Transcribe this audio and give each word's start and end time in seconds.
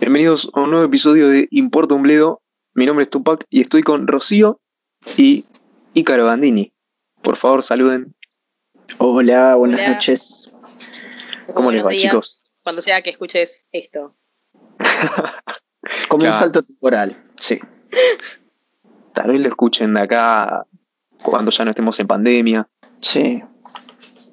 Bienvenidos 0.00 0.50
a 0.54 0.60
un 0.60 0.70
nuevo 0.70 0.84
episodio 0.86 1.28
de 1.28 1.48
Importa 1.50 1.94
un 1.94 2.02
Bledo. 2.02 2.42
Mi 2.74 2.86
nombre 2.86 3.04
es 3.04 3.10
Tupac 3.10 3.44
y 3.50 3.60
estoy 3.60 3.82
con 3.82 4.06
Rocío 4.06 4.60
y 5.16 5.44
Ícaro 5.94 6.24
Bandini. 6.26 6.72
Por 7.22 7.36
favor, 7.36 7.62
saluden. 7.62 8.14
Hola, 8.98 9.54
buenas 9.56 9.80
Hola. 9.80 9.92
noches. 9.94 10.52
¿Cómo 11.54 11.70
les 11.70 11.84
va, 11.84 11.90
días, 11.90 12.02
chicos? 12.02 12.42
Cuando 12.62 12.82
sea 12.82 13.02
que 13.02 13.10
escuches 13.10 13.68
esto. 13.72 14.16
Como 16.08 16.20
Claro. 16.20 16.36
un 16.36 16.40
salto 16.40 16.62
temporal, 16.62 17.23
sí. 17.36 17.60
Tal 19.12 19.30
vez 19.30 19.40
lo 19.40 19.48
escuchen 19.48 19.94
de 19.94 20.00
acá 20.00 20.66
cuando 21.22 21.50
ya 21.50 21.64
no 21.64 21.70
estemos 21.70 21.98
en 22.00 22.06
pandemia. 22.06 22.68
Sí. 23.00 23.42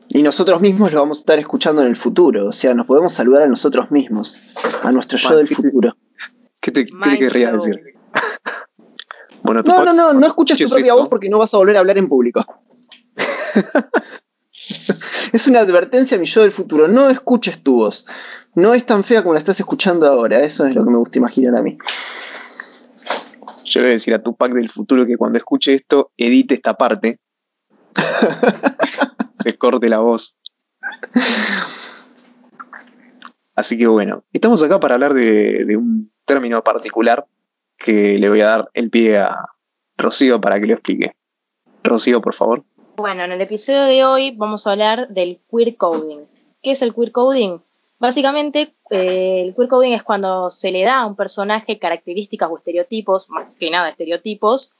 Y 0.09 0.23
nosotros 0.23 0.59
mismos 0.59 0.91
lo 0.91 0.99
vamos 1.01 1.19
a 1.19 1.21
estar 1.21 1.39
escuchando 1.39 1.81
en 1.81 1.87
el 1.87 1.95
futuro. 1.95 2.47
O 2.47 2.51
sea, 2.51 2.73
nos 2.73 2.85
podemos 2.87 3.13
saludar 3.13 3.43
a 3.43 3.47
nosotros 3.47 3.91
mismos. 3.91 4.37
A 4.83 4.91
nuestro 4.91 5.17
yo 5.17 5.29
Man, 5.29 5.37
del 5.37 5.47
¿qué 5.49 5.55
te- 5.55 5.61
futuro. 5.61 5.95
¿Qué 6.59 6.71
te, 6.71 6.85
qué 6.85 6.91
te 7.11 7.17
querrías 7.19 7.51
blown. 7.53 7.69
decir? 7.69 7.95
Bueno, 9.43 9.63
No, 9.65 9.83
no, 9.83 9.91
no, 9.93 10.13
no 10.13 10.27
escuches 10.27 10.55
tu 10.55 10.59
¿qué 10.59 10.65
es 10.65 10.71
propia 10.71 10.91
esto? 10.91 10.99
voz 10.99 11.09
porque 11.09 11.27
no 11.29 11.39
vas 11.39 11.51
a 11.53 11.57
volver 11.57 11.75
a 11.75 11.79
hablar 11.79 11.97
en 11.97 12.07
público. 12.07 12.45
es 15.33 15.47
una 15.47 15.59
advertencia 15.61 16.17
a 16.17 16.19
mi 16.19 16.25
yo 16.27 16.41
del 16.41 16.51
futuro. 16.51 16.87
No 16.87 17.09
escuches 17.09 17.63
tu 17.63 17.75
voz. 17.77 18.05
No 18.53 18.73
es 18.73 18.85
tan 18.85 19.03
fea 19.03 19.21
como 19.23 19.33
la 19.33 19.39
estás 19.39 19.59
escuchando 19.59 20.05
ahora. 20.07 20.41
Eso 20.41 20.65
es 20.65 20.75
lo 20.75 20.83
que 20.83 20.91
me 20.91 20.97
gusta 20.97 21.17
imaginar 21.19 21.55
a 21.55 21.61
mí. 21.63 21.77
Yo 23.71 23.79
le 23.79 23.85
voy 23.85 23.91
a 23.91 23.93
decir 23.93 24.13
a 24.13 24.21
Tupac 24.21 24.51
del 24.51 24.69
futuro 24.69 25.05
que 25.05 25.15
cuando 25.15 25.37
escuche 25.37 25.73
esto, 25.73 26.11
edite 26.17 26.55
esta 26.55 26.73
parte. 26.73 27.19
Se 29.39 29.57
corte 29.57 29.87
la 29.87 29.99
voz. 29.99 30.35
Así 33.55 33.77
que 33.77 33.87
bueno, 33.87 34.25
estamos 34.33 34.61
acá 34.61 34.77
para 34.81 34.95
hablar 34.95 35.13
de, 35.13 35.63
de 35.63 35.77
un 35.77 36.11
término 36.25 36.61
particular 36.63 37.25
que 37.77 38.19
le 38.19 38.27
voy 38.27 38.41
a 38.41 38.47
dar 38.47 38.69
el 38.73 38.89
pie 38.89 39.19
a 39.19 39.37
Rocío 39.97 40.41
para 40.41 40.59
que 40.59 40.67
lo 40.67 40.73
explique. 40.73 41.13
Rocío, 41.81 42.19
por 42.19 42.35
favor. 42.35 42.65
Bueno, 42.97 43.23
en 43.23 43.31
el 43.31 43.39
episodio 43.39 43.83
de 43.83 44.03
hoy 44.03 44.35
vamos 44.35 44.67
a 44.67 44.71
hablar 44.71 45.07
del 45.07 45.39
queer 45.49 45.77
coding. 45.77 46.25
¿Qué 46.61 46.71
es 46.71 46.81
el 46.81 46.93
queer 46.93 47.13
coding? 47.13 47.59
Básicamente, 48.01 48.73
eh, 48.89 49.43
el 49.45 49.53
queer 49.53 49.69
coding 49.69 49.91
es 49.91 50.01
cuando 50.01 50.49
se 50.49 50.71
le 50.71 50.81
da 50.81 51.01
a 51.01 51.05
un 51.05 51.15
personaje 51.15 51.77
características 51.77 52.49
o 52.49 52.57
estereotipos, 52.57 53.29
más 53.29 53.51
que 53.59 53.69
nada 53.69 53.89
estereotipos, 53.89 54.71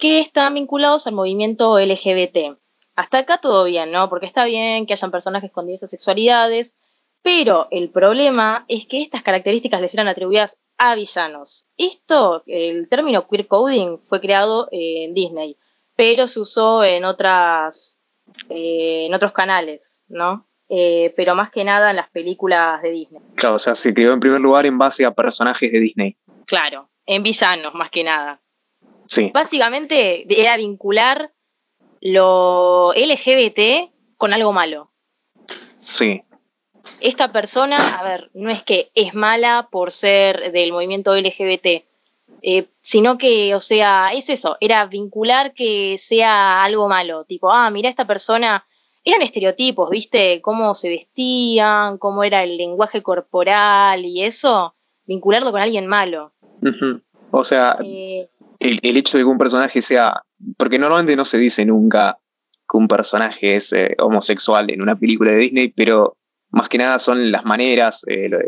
que 0.00 0.18
están 0.18 0.54
vinculados 0.54 1.06
al 1.06 1.14
movimiento 1.14 1.78
LGBT. 1.78 2.58
Hasta 2.96 3.18
acá 3.18 3.38
todo 3.38 3.62
bien, 3.62 3.92
¿no? 3.92 4.08
Porque 4.08 4.26
está 4.26 4.44
bien 4.46 4.84
que 4.84 4.94
hayan 4.94 5.12
personajes 5.12 5.52
con 5.52 5.66
diversas 5.66 5.90
sexualidades, 5.90 6.74
pero 7.22 7.68
el 7.70 7.88
problema 7.88 8.64
es 8.66 8.84
que 8.88 9.00
estas 9.00 9.22
características 9.22 9.80
les 9.80 9.94
eran 9.94 10.08
atribuidas 10.08 10.58
a 10.76 10.96
villanos. 10.96 11.66
Esto, 11.78 12.42
el 12.46 12.88
término 12.88 13.28
queer 13.28 13.46
coding, 13.46 13.98
fue 14.02 14.20
creado 14.20 14.66
eh, 14.72 15.04
en 15.04 15.14
Disney, 15.14 15.56
pero 15.94 16.26
se 16.26 16.40
usó 16.40 16.82
en 16.82 17.04
otras, 17.04 18.00
eh, 18.48 19.06
en 19.06 19.14
otros 19.14 19.30
canales, 19.30 20.02
¿no? 20.08 20.48
Eh, 20.68 21.12
pero 21.16 21.34
más 21.34 21.50
que 21.50 21.62
nada 21.64 21.90
en 21.90 21.96
las 21.96 22.08
películas 22.10 22.82
de 22.82 22.90
Disney. 22.90 23.22
Claro, 23.36 23.54
o 23.54 23.58
sea, 23.58 23.74
se 23.74 23.94
creó 23.94 24.12
en 24.12 24.20
primer 24.20 24.40
lugar 24.40 24.66
en 24.66 24.78
base 24.78 25.04
a 25.04 25.12
personajes 25.12 25.70
de 25.70 25.78
Disney. 25.78 26.16
Claro, 26.46 26.88
en 27.06 27.22
villanos 27.22 27.74
más 27.74 27.90
que 27.90 28.02
nada. 28.02 28.40
Sí, 29.06 29.30
Básicamente 29.32 30.26
era 30.28 30.56
vincular 30.56 31.32
lo 32.00 32.92
LGBT 32.94 33.90
con 34.16 34.32
algo 34.32 34.52
malo. 34.52 34.90
sí. 35.78 36.22
esta 37.00 37.32
persona, 37.32 37.76
a 37.98 38.02
ver, 38.04 38.30
no 38.34 38.50
es 38.50 38.62
que 38.62 38.90
es 38.94 39.14
mala 39.14 39.68
por 39.70 39.90
ser 39.92 40.52
del 40.52 40.72
movimiento 40.72 41.14
LGBT, 41.14 41.84
eh, 42.42 42.66
sino 42.80 43.18
que, 43.18 43.54
o 43.54 43.60
sea, 43.60 44.10
es 44.12 44.28
eso, 44.28 44.56
era 44.60 44.86
vincular 44.86 45.52
que 45.52 45.96
sea 45.98 46.62
algo 46.62 46.88
malo, 46.88 47.24
tipo, 47.24 47.50
ah, 47.50 47.70
mira, 47.70 47.88
esta 47.88 48.06
persona, 48.06 48.64
eran 49.06 49.22
estereotipos, 49.22 49.88
¿viste? 49.88 50.40
Cómo 50.42 50.74
se 50.74 50.90
vestían, 50.90 51.96
cómo 51.96 52.24
era 52.24 52.42
el 52.42 52.56
lenguaje 52.56 53.02
corporal 53.02 54.04
y 54.04 54.22
eso, 54.24 54.74
vincularlo 55.06 55.52
con 55.52 55.60
alguien 55.62 55.86
malo. 55.86 56.32
O 57.30 57.44
sea, 57.44 57.76
Eh, 57.84 58.28
el, 58.58 58.78
el 58.82 58.96
hecho 58.96 59.16
de 59.16 59.24
que 59.24 59.28
un 59.28 59.38
personaje 59.38 59.80
sea. 59.80 60.22
Porque 60.58 60.78
normalmente 60.78 61.16
no 61.16 61.24
se 61.24 61.38
dice 61.38 61.64
nunca 61.64 62.18
que 62.68 62.76
un 62.76 62.88
personaje 62.88 63.54
es 63.56 63.72
eh, 63.72 63.94
homosexual 64.00 64.70
en 64.70 64.82
una 64.82 64.98
película 64.98 65.30
de 65.30 65.38
Disney, 65.38 65.68
pero 65.68 66.16
más 66.50 66.68
que 66.68 66.78
nada 66.78 66.98
son 66.98 67.30
las 67.32 67.44
maneras. 67.44 68.02
eh, 68.08 68.28
lo 68.28 68.38
de- 68.38 68.46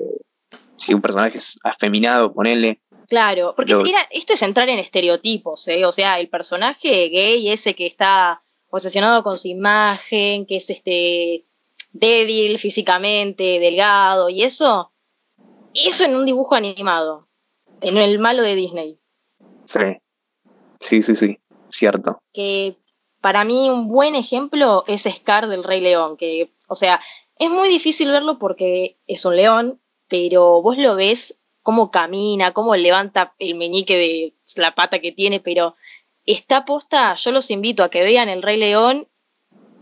si 0.76 0.94
un 0.94 1.00
personaje 1.00 1.38
es 1.38 1.58
afeminado, 1.64 2.32
ponele. 2.32 2.80
Claro, 3.08 3.54
porque 3.56 3.72
Lo- 3.72 3.86
era- 3.86 4.06
esto 4.10 4.34
es 4.34 4.42
entrar 4.42 4.68
en 4.68 4.78
estereotipos, 4.78 5.66
¿eh? 5.68 5.84
O 5.86 5.92
sea, 5.92 6.18
el 6.20 6.28
personaje 6.28 7.08
gay, 7.08 7.48
ese 7.48 7.74
que 7.74 7.86
está 7.86 8.42
obsesionado 8.70 9.22
con 9.22 9.38
su 9.38 9.48
imagen, 9.48 10.46
que 10.46 10.56
es 10.56 10.70
este 10.70 11.44
débil 11.92 12.58
físicamente, 12.58 13.58
delgado 13.58 14.28
y 14.28 14.42
eso, 14.42 14.92
eso 15.74 16.04
en 16.04 16.16
un 16.16 16.26
dibujo 16.26 16.54
animado, 16.54 17.28
en 17.80 17.96
el 17.96 18.18
malo 18.18 18.42
de 18.42 18.54
Disney, 18.54 18.98
Sí. 19.64 19.80
Sí, 20.80 21.02
sí, 21.02 21.14
sí. 21.14 21.38
Cierto. 21.68 22.18
que 22.32 22.78
para 23.20 23.44
mí 23.44 23.68
un 23.68 23.88
buen 23.88 24.14
ejemplo 24.14 24.84
es 24.86 25.02
Scar 25.02 25.48
del 25.48 25.64
Rey 25.64 25.80
León, 25.82 26.16
que, 26.16 26.50
o 26.66 26.74
sea, 26.74 27.00
es 27.38 27.50
muy 27.50 27.68
difícil 27.68 28.10
verlo 28.10 28.38
porque 28.38 28.96
es 29.06 29.24
un 29.26 29.36
león, 29.36 29.80
pero 30.08 30.62
vos 30.62 30.78
lo 30.78 30.96
ves 30.96 31.38
cómo 31.62 31.90
camina, 31.90 32.54
cómo 32.54 32.74
levanta 32.74 33.34
el 33.38 33.54
meñique 33.56 33.96
de 33.98 34.34
la 34.56 34.74
pata 34.74 35.00
que 35.00 35.12
tiene, 35.12 35.40
pero 35.40 35.74
está 36.33 36.65
posta, 36.65 37.15
yo 37.15 37.33
los 37.33 37.50
invito 37.50 37.83
a 37.83 37.91
que 37.91 38.03
vean 38.03 38.28
el 38.28 38.43
Rey 38.43 38.56
León 38.56 39.09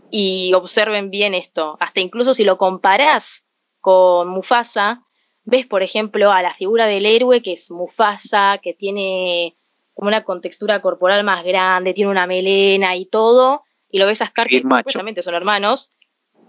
y 0.09 0.53
observen 0.53 1.09
bien 1.09 1.33
esto. 1.33 1.77
Hasta 1.79 1.99
incluso 1.99 2.33
si 2.33 2.43
lo 2.43 2.57
comparás 2.57 3.45
con 3.81 4.29
Mufasa, 4.29 5.03
ves, 5.43 5.65
por 5.65 5.83
ejemplo, 5.83 6.31
a 6.31 6.41
la 6.41 6.53
figura 6.53 6.87
del 6.87 7.05
héroe 7.05 7.41
que 7.41 7.53
es 7.53 7.71
Mufasa, 7.71 8.59
que 8.61 8.73
tiene 8.73 9.57
como 9.93 10.09
una 10.09 10.23
contextura 10.23 10.79
corporal 10.79 11.23
más 11.23 11.43
grande, 11.43 11.93
tiene 11.93 12.11
una 12.11 12.27
melena 12.27 12.95
y 12.95 13.05
todo, 13.05 13.63
y 13.89 13.97
lo 13.97 14.05
ves 14.05 14.21
a 14.21 14.27
Scar, 14.27 14.47
que 14.47 14.61
supuestamente 14.61 15.23
son 15.23 15.33
hermanos, 15.33 15.91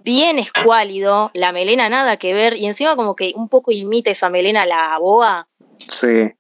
bien 0.05 0.39
escuálido, 0.39 1.31
la 1.33 1.53
melena 1.53 1.89
nada 1.89 2.19
que 2.19 2.35
ver, 2.35 2.57
y 2.57 2.67
encima 2.67 2.95
como 2.95 3.17
que 3.17 3.33
un 3.35 3.49
poco 3.49 3.73
imita 3.73 4.11
esa 4.11 4.29
melena 4.29 4.63
a 4.63 4.67
la 4.67 4.99
boa. 4.99 5.49
Sí. 5.79 6.33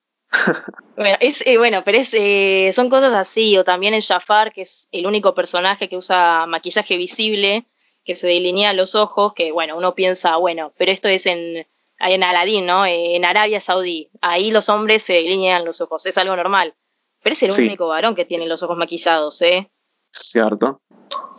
Bueno, 0.97 1.17
es, 1.21 1.47
eh, 1.47 1.59
bueno 1.59 1.83
pero 1.85 1.99
es, 1.99 2.13
eh, 2.13 2.71
son 2.75 2.89
cosas 2.91 3.13
así, 3.15 3.57
o 3.57 3.65
también 3.65 3.95
en 3.95 4.03
Jafar, 4.03 4.53
que 4.53 4.63
es 4.63 4.89
el 4.93 5.07
único 5.07 5.35
personaje 5.35 5.89
que 5.89 5.97
usa 5.97 6.45
maquillaje 6.47 6.97
visible, 6.97 7.67
que 8.05 8.15
se 8.15 8.27
delinea 8.27 8.73
los 8.73 8.95
ojos, 8.95 9.33
que 9.35 9.53
bueno, 9.53 9.77
uno 9.77 9.95
piensa, 9.95 10.37
bueno, 10.37 10.73
pero 10.77 10.91
esto 10.93 11.09
es 11.09 11.27
en, 11.27 11.67
en 12.01 12.23
Aladín, 12.23 12.67
¿no? 12.67 12.85
Eh, 12.85 13.17
En 13.17 13.25
Arabia 13.25 13.61
Saudí, 13.61 14.11
ahí 14.21 14.51
los 14.51 14.69
hombres 14.69 15.03
se 15.03 15.15
delinean 15.15 15.65
los 15.65 15.81
ojos, 15.81 16.05
es 16.07 16.19
algo 16.19 16.35
normal. 16.37 16.75
Pero 17.23 17.33
es 17.35 17.43
el 17.43 17.53
Sí. 17.53 17.63
único 17.67 17.89
varón 17.89 18.15
que 18.15 18.25
tiene 18.25 18.47
los 18.47 18.63
ojos 18.63 18.77
maquillados, 18.77 19.43
¿eh? 19.43 19.71
Cierto. 20.11 20.81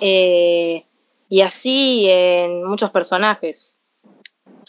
Eh, 0.01 0.85
y 1.29 1.41
así 1.41 2.05
en 2.09 2.63
muchos 2.65 2.91
personajes. 2.91 3.78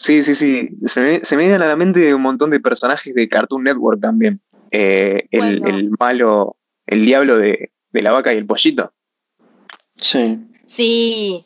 Sí, 0.01 0.23
sí, 0.23 0.33
sí. 0.33 0.69
Se 0.85 0.99
me, 1.01 1.23
se 1.23 1.35
me 1.35 1.43
vienen 1.43 1.61
a 1.61 1.67
la 1.67 1.75
mente 1.75 2.11
un 2.15 2.23
montón 2.23 2.49
de 2.49 2.59
personajes 2.59 3.13
de 3.13 3.29
Cartoon 3.29 3.63
Network 3.63 4.01
también. 4.01 4.41
Eh, 4.71 5.27
el, 5.29 5.59
Bueno. 5.59 5.77
el 5.77 5.89
malo, 5.99 6.57
el 6.87 7.05
diablo 7.05 7.37
de, 7.37 7.71
de 7.91 8.01
la 8.01 8.11
vaca 8.11 8.33
y 8.33 8.37
el 8.37 8.47
pollito. 8.47 8.91
Sí. 9.97 10.39
Sí, 10.65 11.45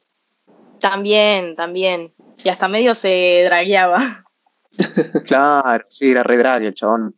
también, 0.80 1.58
también. 1.58 2.14
Y 2.46 2.48
hasta 2.48 2.70
medio 2.70 2.96
se 2.96 3.44
dragueaba. 3.44 4.24
Claro, 5.26 5.84
sí, 5.90 6.12
era 6.12 6.24
re 6.24 6.38
drag 6.38 6.64
el 6.64 6.76
chabón. 6.76 7.14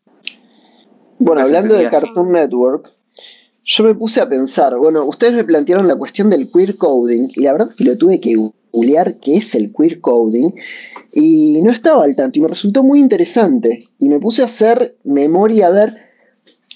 Bueno, 1.20 1.42
hablando 1.42 1.76
de 1.76 1.86
así. 1.86 2.00
Cartoon 2.00 2.32
Network, 2.32 2.92
yo 3.64 3.84
me 3.84 3.94
puse 3.94 4.22
a 4.22 4.28
pensar, 4.28 4.76
bueno, 4.78 5.06
ustedes 5.06 5.34
me 5.34 5.44
plantearon 5.44 5.88
la 5.88 5.98
cuestión 5.98 6.32
del 6.32 6.50
queer 6.52 6.78
coding 6.78 7.28
y 7.36 7.44
la 7.44 7.52
verdad 7.52 7.70
es 7.70 7.76
que 7.76 7.84
lo 7.84 7.96
tuve 7.96 8.20
que 8.20 8.36
googlear 8.72 9.20
qué 9.20 9.38
es 9.38 9.54
el 9.54 9.72
queer 9.72 10.02
coding 10.02 10.52
y 11.20 11.64
no 11.64 11.72
estaba 11.72 12.04
al 12.04 12.16
tanto 12.16 12.38
y 12.38 12.44
me 12.44 12.48
resultó 12.48 12.84
muy 12.84 13.00
interesante 13.00 13.84
y 13.98 14.08
me 14.08 14.20
puse 14.20 14.44
a 14.44 14.46
hacer 14.46 15.00
memoria 15.04 15.66
a 15.66 15.72
ver 15.72 15.98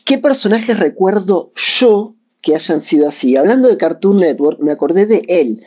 qué 0.04 0.18
personajes 0.18 0.80
recuerdo 0.80 1.52
yo 1.78 2.16
que 2.42 2.56
hayan 2.56 2.82
sido 2.82 3.08
así. 3.08 3.38
Hablando 3.38 3.70
de 3.70 3.78
Cartoon 3.78 4.18
Network, 4.18 4.60
me 4.60 4.72
acordé 4.72 5.06
de 5.06 5.24
él. 5.28 5.64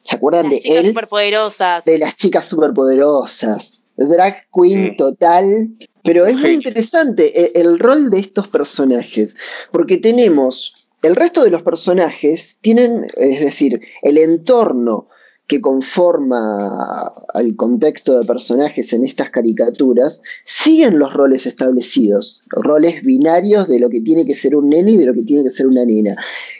¿Se 0.00 0.16
acuerdan 0.16 0.44
Las 0.46 0.54
de 0.54 0.60
chicas 0.60 0.76
él? 0.78 0.86
superpoderosas. 0.86 1.84
De 1.84 1.98
las 1.98 2.16
chicas 2.16 2.46
superpoderosas. 2.46 3.82
Drag 3.98 4.46
queen 4.50 4.92
Sí. 4.92 4.96
total. 4.96 5.68
Pero 6.02 6.24
es 6.24 6.36
muy 6.38 6.52
interesante 6.52 7.38
eh, 7.38 7.52
el 7.56 7.78
rol 7.78 8.10
de 8.10 8.20
estos 8.20 8.48
personajes, 8.48 9.36
porque 9.72 9.98
tenemos, 9.98 10.88
el 11.02 11.16
resto 11.16 11.44
de 11.44 11.50
los 11.50 11.62
personajes 11.62 12.56
tienen, 12.62 13.08
es 13.18 13.40
decir, 13.40 13.78
el 14.00 14.16
entorno 14.16 15.08
que 15.50 15.60
conforma 15.60 17.12
al 17.34 17.56
contexto 17.56 18.16
de 18.16 18.24
personajes 18.24 18.92
en 18.92 19.04
estas 19.04 19.30
caricaturas, 19.30 20.22
siguen 20.44 21.00
los 21.00 21.12
roles 21.12 21.44
establecidos, 21.44 22.40
roles 22.50 23.02
binarios 23.02 23.66
de 23.66 23.80
lo 23.80 23.90
que 23.90 24.00
tiene 24.00 24.24
que 24.24 24.36
ser 24.36 24.54
un 24.54 24.68
nene 24.68 24.92
y 24.92 24.96
de 24.96 25.06
lo 25.06 25.12
que 25.12 25.24
tiene 25.24 25.42
que 25.42 25.50
ser 25.50 25.66
una 25.66 25.84
nena. 25.84 26.14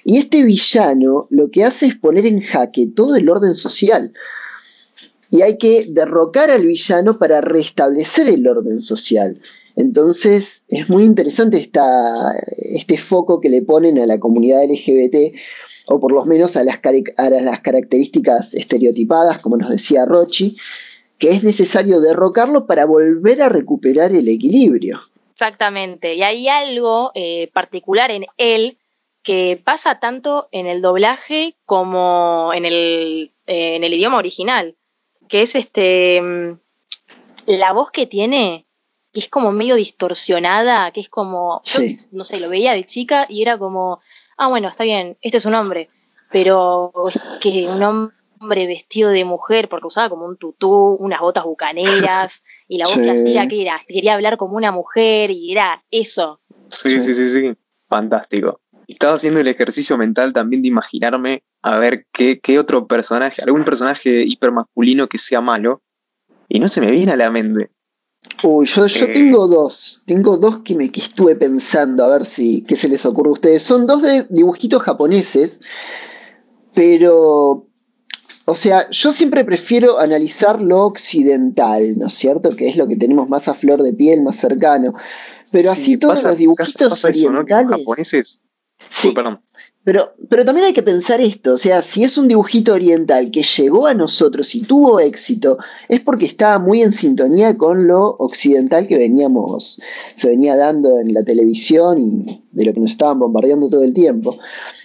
Y 0.04 0.18
este 0.18 0.42
villano 0.42 1.28
lo 1.30 1.52
que 1.52 1.62
hace 1.62 1.86
es 1.86 1.94
poner 1.94 2.26
en 2.26 2.40
jaque 2.40 2.88
todo 2.88 3.14
el 3.14 3.30
orden 3.30 3.54
social. 3.54 4.12
Y 5.30 5.42
hay 5.42 5.56
que 5.56 5.86
derrocar 5.88 6.50
al 6.50 6.66
villano 6.66 7.16
para 7.16 7.40
restablecer 7.40 8.28
el 8.28 8.48
orden 8.48 8.80
social. 8.80 9.40
Entonces 9.76 10.64
es 10.68 10.88
muy 10.88 11.04
interesante 11.04 11.58
esta, 11.58 12.34
este 12.56 12.98
foco 12.98 13.40
que 13.40 13.50
le 13.50 13.62
ponen 13.62 14.00
a 14.00 14.06
la 14.06 14.18
comunidad 14.18 14.64
LGBT 14.64 15.32
o 15.92 15.98
por 15.98 16.12
lo 16.12 16.24
menos 16.24 16.56
a 16.56 16.62
las, 16.62 16.78
las 17.42 17.60
características 17.60 18.54
estereotipadas, 18.54 19.42
como 19.42 19.56
nos 19.56 19.70
decía 19.70 20.06
Rochi, 20.06 20.56
que 21.18 21.30
es 21.30 21.42
necesario 21.42 22.00
derrocarlo 22.00 22.66
para 22.66 22.84
volver 22.84 23.42
a 23.42 23.48
recuperar 23.48 24.12
el 24.12 24.28
equilibrio. 24.28 25.00
Exactamente, 25.32 26.14
y 26.14 26.22
hay 26.22 26.48
algo 26.48 27.10
eh, 27.14 27.50
particular 27.52 28.12
en 28.12 28.26
él 28.36 28.78
que 29.24 29.60
pasa 29.62 29.98
tanto 29.98 30.48
en 30.52 30.66
el 30.66 30.80
doblaje 30.80 31.56
como 31.66 32.52
en 32.54 32.66
el, 32.66 33.32
eh, 33.48 33.74
en 33.74 33.82
el 33.82 33.92
idioma 33.92 34.18
original, 34.18 34.76
que 35.28 35.42
es 35.42 35.56
este 35.56 36.22
mm, 36.22 36.58
la 37.46 37.72
voz 37.72 37.90
que 37.90 38.06
tiene, 38.06 38.64
que 39.12 39.18
es 39.18 39.28
como 39.28 39.50
medio 39.50 39.74
distorsionada, 39.74 40.92
que 40.92 41.00
es 41.00 41.08
como, 41.08 41.62
no 42.12 42.22
sé, 42.22 42.38
lo 42.38 42.48
veía 42.48 42.74
de 42.74 42.86
chica 42.86 43.26
y 43.28 43.42
era 43.42 43.58
como, 43.58 44.00
ah, 44.40 44.48
bueno, 44.48 44.68
está 44.68 44.84
bien, 44.84 45.18
este 45.20 45.36
es 45.36 45.44
un 45.44 45.54
hombre, 45.54 45.90
pero 46.32 46.92
es 47.08 47.20
que 47.42 47.68
un 47.68 47.82
hombre 47.82 48.66
vestido 48.66 49.10
de 49.10 49.26
mujer, 49.26 49.68
porque 49.68 49.86
usaba 49.86 50.08
como 50.08 50.24
un 50.24 50.38
tutú, 50.38 50.96
unas 50.98 51.20
botas 51.20 51.44
bucaneras, 51.44 52.42
y 52.66 52.78
la 52.78 52.84
voz 52.88 52.96
que 52.96 53.10
hacía 53.10 53.46
que 53.48 53.60
era, 53.60 53.78
quería 53.86 54.14
hablar 54.14 54.38
como 54.38 54.56
una 54.56 54.72
mujer, 54.72 55.30
y 55.30 55.52
era 55.52 55.84
eso. 55.90 56.40
Sí, 56.68 57.00
sí, 57.02 57.12
sí, 57.12 57.28
sí, 57.28 57.54
fantástico. 57.86 58.62
Estaba 58.88 59.14
haciendo 59.14 59.40
el 59.40 59.46
ejercicio 59.46 59.98
mental 59.98 60.32
también 60.32 60.62
de 60.62 60.68
imaginarme 60.68 61.44
a 61.62 61.78
ver 61.78 62.06
qué, 62.10 62.40
qué 62.40 62.58
otro 62.58 62.86
personaje, 62.86 63.42
algún 63.42 63.62
personaje 63.62 64.22
hipermasculino 64.24 65.06
que 65.06 65.18
sea 65.18 65.42
malo, 65.42 65.82
y 66.48 66.60
no 66.60 66.68
se 66.68 66.80
me 66.80 66.90
viene 66.90 67.12
a 67.12 67.16
la 67.16 67.30
mente. 67.30 67.70
Uy, 68.42 68.66
yo, 68.66 68.86
yo 68.86 69.06
eh. 69.06 69.12
tengo 69.12 69.46
dos. 69.46 70.02
Tengo 70.06 70.36
dos 70.36 70.60
que 70.60 70.74
me 70.74 70.90
que 70.90 71.00
estuve 71.00 71.36
pensando 71.36 72.04
a 72.04 72.10
ver 72.10 72.26
si 72.26 72.62
qué 72.62 72.76
se 72.76 72.88
les 72.88 73.04
ocurre 73.04 73.28
a 73.28 73.32
ustedes. 73.32 73.62
Son 73.62 73.86
dos 73.86 74.02
de 74.02 74.26
dibujitos 74.30 74.82
japoneses, 74.82 75.60
pero. 76.74 77.66
O 78.46 78.54
sea, 78.54 78.90
yo 78.90 79.12
siempre 79.12 79.44
prefiero 79.44 80.00
analizar 80.00 80.60
lo 80.60 80.84
occidental, 80.84 81.96
¿no 81.98 82.08
es 82.08 82.14
cierto? 82.14 82.50
Que 82.50 82.68
es 82.68 82.76
lo 82.76 82.88
que 82.88 82.96
tenemos 82.96 83.28
más 83.28 83.46
a 83.46 83.54
flor 83.54 83.82
de 83.82 83.92
piel, 83.92 84.22
más 84.22 84.36
cercano. 84.36 84.94
Pero 85.52 85.70
así 85.70 85.96
todos 85.96 86.24
los 86.24 86.36
dibujitos 86.36 87.04
orientales. 87.04 87.70
japoneses. 87.70 88.40
Sí, 88.88 89.12
perdón. 89.12 89.40
Pero, 89.82 90.14
pero 90.28 90.44
también 90.44 90.66
hay 90.66 90.72
que 90.74 90.82
pensar 90.82 91.22
esto, 91.22 91.54
o 91.54 91.56
sea, 91.56 91.80
si 91.80 92.04
es 92.04 92.18
un 92.18 92.28
dibujito 92.28 92.74
oriental 92.74 93.30
que 93.30 93.42
llegó 93.42 93.86
a 93.86 93.94
nosotros 93.94 94.54
y 94.54 94.60
tuvo 94.60 95.00
éxito, 95.00 95.58
es 95.88 96.00
porque 96.00 96.26
estaba 96.26 96.58
muy 96.58 96.82
en 96.82 96.92
sintonía 96.92 97.56
con 97.56 97.86
lo 97.88 98.02
occidental 98.18 98.86
que 98.86 98.98
veníamos, 98.98 99.80
se 100.14 100.28
venía 100.28 100.54
dando 100.56 101.00
en 101.00 101.14
la 101.14 101.24
televisión 101.24 101.98
y 101.98 102.44
de 102.52 102.66
lo 102.66 102.74
que 102.74 102.80
nos 102.80 102.90
estaban 102.90 103.18
bombardeando 103.18 103.70
todo 103.70 103.82
el 103.82 103.94
tiempo. 103.94 104.38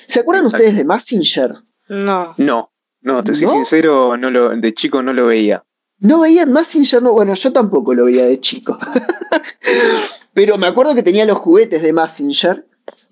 ¿Se 0.07 0.21
acuerdan 0.21 0.45
ustedes 0.45 0.77
de 0.77 0.85
Massinger? 0.85 1.55
No. 1.89 2.33
No, 2.37 2.71
no, 3.01 3.23
te 3.23 3.33
soy 3.33 3.47
sincero, 3.47 4.15
no 4.15 4.29
lo, 4.29 4.55
de 4.55 4.73
chico 4.73 5.03
no 5.03 5.11
lo 5.11 5.27
veía. 5.27 5.65
¿No 5.99 6.21
veían 6.21 6.53
Massinger? 6.53 7.03
No, 7.03 7.11
bueno, 7.11 7.33
yo 7.33 7.51
tampoco 7.51 7.93
lo 7.93 8.05
veía 8.05 8.25
de 8.25 8.39
chico. 8.39 8.77
pero 10.33 10.57
me 10.57 10.67
acuerdo 10.67 10.95
que 10.95 11.03
tenía 11.03 11.25
los 11.25 11.37
juguetes 11.37 11.81
de 11.81 11.91
Massinger 11.91 12.65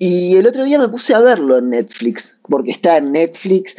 y 0.06 0.36
el 0.36 0.46
otro 0.46 0.66
día 0.66 0.78
me 0.80 0.90
puse 0.90 1.14
a 1.14 1.20
verlo 1.20 1.58
en 1.58 1.70
Netflix, 1.70 2.38
porque 2.50 2.72
está 2.72 2.98
en 2.98 3.14
Netflix. 3.14 3.78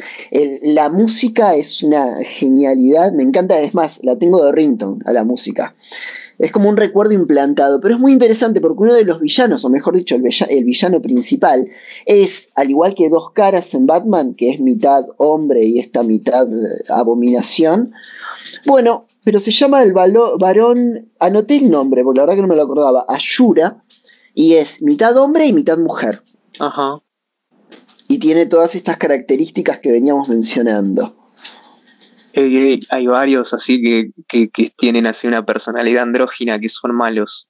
la 0.63 0.89
música 0.89 1.53
es 1.53 1.83
una 1.83 2.17
genialidad, 2.23 3.11
me 3.11 3.21
encanta, 3.21 3.59
es 3.59 3.75
más, 3.75 3.99
la 4.01 4.17
tengo 4.17 4.43
de 4.43 4.51
ringtone 4.51 5.03
a 5.05 5.13
la 5.13 5.23
música. 5.23 5.75
Es 6.39 6.51
como 6.51 6.67
un 6.67 6.77
recuerdo 6.77 7.13
implantado, 7.13 7.79
pero 7.79 7.93
es 7.93 7.99
muy 7.99 8.11
interesante 8.11 8.59
porque 8.59 8.81
uno 8.81 8.95
de 8.95 9.05
los 9.05 9.19
villanos, 9.19 9.63
o 9.65 9.69
mejor 9.69 9.95
dicho, 9.95 10.15
el, 10.15 10.63
villano 10.63 10.99
principal, 10.99 11.67
es, 12.07 12.49
al 12.55 12.71
igual 12.71 12.95
que 12.95 13.07
dos 13.09 13.31
caras 13.31 13.75
en 13.75 13.85
Batman, 13.85 14.33
que 14.33 14.49
es 14.49 14.59
mitad 14.59 15.05
hombre 15.17 15.63
y 15.63 15.77
esta 15.77 16.01
mitad 16.01 16.47
abominación. 16.89 17.93
Bueno, 18.65 19.05
pero 19.23 19.37
se 19.37 19.51
llama 19.51 19.83
el 19.83 19.93
varón, 19.93 21.07
anoté 21.19 21.57
el 21.57 21.69
nombre, 21.69 22.03
porque 22.03 22.17
la 22.17 22.23
verdad 22.23 22.35
que 22.35 22.41
no 22.41 22.47
me 22.47 22.55
lo 22.55 22.63
acordaba, 22.63 23.05
Ashura 23.07 23.83
y 24.35 24.55
es 24.55 24.81
mitad 24.81 25.17
hombre 25.17 25.47
y 25.47 25.53
mitad 25.53 25.77
mujer. 25.77 26.21
Ajá. 26.59 26.95
Y 28.07 28.19
tiene 28.19 28.45
todas 28.45 28.75
estas 28.75 28.97
características 28.97 29.79
que 29.79 29.91
veníamos 29.91 30.29
mencionando. 30.29 31.31
hay 32.35 33.07
varios 33.07 33.53
así 33.53 33.81
que, 34.27 34.69
tienen 34.75 35.07
así 35.07 35.27
una 35.27 35.45
personalidad 35.45 36.03
andrógina 36.03 36.59
que 36.59 36.69
son 36.69 36.93
malos. 36.93 37.49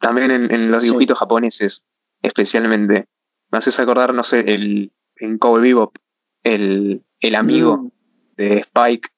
También 0.00 0.30
en, 0.30 0.70
los 0.70 0.82
dibujitos 0.82 1.18
japoneses, 1.18 1.84
especialmente. 2.20 3.06
Me 3.50 3.58
haces 3.58 3.78
acordar, 3.78 4.12
no 4.12 4.24
sé, 4.24 4.40
el, 4.40 4.92
en 5.16 5.38
Cowboy 5.38 5.62
Bebop, 5.62 5.96
el, 6.42 7.04
el 7.20 7.34
amigo 7.36 7.76
mm. 7.76 7.90
de 8.36 8.58
Spike 8.58 9.08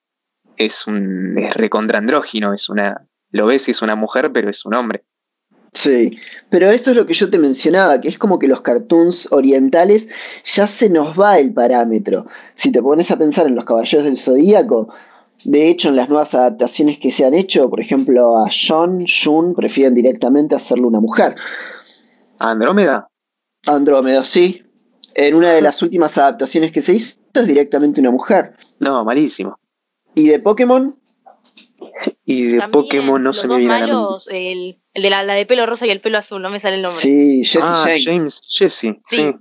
es 0.55 0.87
un 0.87 1.37
es 1.37 1.55
recontraandrógino, 1.55 2.53
es 2.53 2.69
una. 2.69 3.07
Lo 3.31 3.47
ves 3.47 3.67
y 3.67 3.71
es 3.71 3.81
una 3.81 3.95
mujer, 3.95 4.31
pero 4.31 4.49
es 4.49 4.65
un 4.65 4.75
hombre. 4.75 5.03
Sí, 5.73 6.17
pero 6.49 6.71
esto 6.71 6.91
es 6.91 6.97
lo 6.97 7.05
que 7.05 7.13
yo 7.13 7.29
te 7.29 7.37
mencionaba, 7.37 8.01
que 8.01 8.07
es 8.09 8.17
como 8.17 8.39
que 8.39 8.47
los 8.47 8.61
cartoons 8.61 9.31
orientales 9.31 10.07
ya 10.43 10.67
se 10.67 10.89
nos 10.89 11.19
va 11.19 11.39
el 11.39 11.53
parámetro. 11.53 12.25
Si 12.55 12.71
te 12.71 12.81
pones 12.81 13.11
a 13.11 13.17
pensar 13.17 13.47
en 13.47 13.55
los 13.55 13.65
Caballeros 13.65 14.05
del 14.05 14.17
Zodíaco, 14.17 14.89
de 15.43 15.69
hecho 15.69 15.89
en 15.89 15.95
las 15.95 16.09
nuevas 16.09 16.33
adaptaciones 16.33 16.97
que 16.99 17.11
se 17.11 17.25
han 17.25 17.33
hecho, 17.33 17.69
por 17.69 17.79
ejemplo 17.79 18.37
a 18.37 18.49
John, 18.49 19.05
Jun 19.05 19.53
prefieren 19.53 19.93
directamente 19.93 20.55
hacerlo 20.55 20.87
una 20.87 20.99
mujer. 20.99 21.35
Andrómeda? 22.39 23.07
Andrómeda, 23.65 24.23
sí. 24.23 24.63
En 25.13 25.35
una 25.35 25.51
de 25.51 25.61
las 25.61 25.81
últimas 25.81 26.17
adaptaciones 26.17 26.71
que 26.71 26.81
se 26.81 26.93
hizo 26.93 27.17
es 27.33 27.47
directamente 27.47 28.01
una 28.01 28.11
mujer. 28.11 28.53
No, 28.79 29.03
malísimo. 29.03 29.59
¿Y 30.15 30.27
de 30.27 30.39
Pokémon? 30.39 30.97
Y 32.25 32.43
de 32.47 32.67
Pokémon 32.69 33.21
no 33.21 33.33
se 33.33 33.47
me 33.47 33.57
viene 33.57 33.73
a 33.73 33.87
la 33.87 34.17
el, 34.31 34.79
el, 34.93 35.03
de 35.03 35.09
la, 35.09 35.23
de 35.23 35.45
pelo 35.45 35.65
rosa 35.65 35.87
y 35.87 35.89
el 35.89 36.01
pelo 36.01 36.17
azul, 36.17 36.41
no 36.41 36.49
me 36.49 36.59
sale 36.59 36.75
el 36.75 36.81
nombre. 36.81 36.99
Sí, 36.99 37.43
Jesse 37.43 37.63
ah, 37.63 37.87
James. 37.97 38.41
Jesse, 38.45 38.97
sí. 39.05 39.35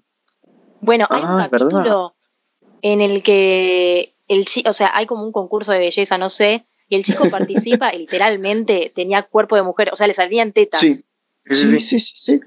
Bueno, 0.81 1.07
hay 1.11 1.23
un 1.23 1.29
ah, 1.29 1.49
capítulo 1.51 2.17
en 2.83 3.01
el 3.01 3.23
que 3.23 4.15
el 4.29 4.45
chico, 4.45 4.71
o 4.71 4.73
sea, 4.73 4.91
hay 4.95 5.07
como 5.07 5.25
un 5.25 5.33
concurso 5.33 5.73
de 5.73 5.79
belleza, 5.79 6.19
no 6.19 6.29
sé, 6.29 6.67
y 6.89 6.97
el 6.97 7.05
chico 7.05 7.29
participa 7.31 7.95
y 7.95 7.99
literalmente 7.99 8.93
tenía 8.95 9.23
cuerpo 9.25 9.57
de 9.57 9.63
mujer, 9.63 9.91
o 9.93 9.97
sea, 9.97 10.07
le 10.07 10.15
salían 10.15 10.53
tetas. 10.53 10.81
Sí, 10.81 10.95
sí, 11.51 11.81
sí, 11.81 12.01
sí. 12.01 12.41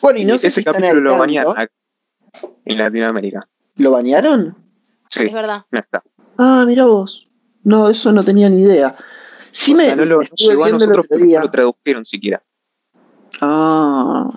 Bueno, 0.00 0.18
y 0.20 0.24
no 0.24 0.38
sé 0.38 0.48
ese 0.48 0.62
capítulo 0.62 1.00
lo 1.00 1.18
bañaron 1.18 1.54
en 2.64 2.78
Latinoamérica. 2.78 3.48
¿Lo 3.76 3.90
bañaron? 3.90 4.56
Sí, 5.08 5.24
es 5.24 5.32
verdad. 5.32 5.64
No 5.70 5.78
está. 5.78 6.02
Ah, 6.38 6.64
mira 6.66 6.84
vos. 6.86 7.25
No, 7.66 7.90
eso 7.90 8.12
no 8.12 8.22
tenía 8.22 8.48
ni 8.48 8.60
idea. 8.60 8.94
Sí 9.50 9.74
me, 9.74 9.86
sea, 9.86 9.96
no 9.96 10.04
lo, 10.04 10.20
llegó 10.22 10.66
a 10.66 10.70
nosotros 10.70 11.04
no 11.10 11.40
lo 11.40 11.50
tradujeron 11.50 12.04
siquiera. 12.04 12.40
Ah. 13.40 14.28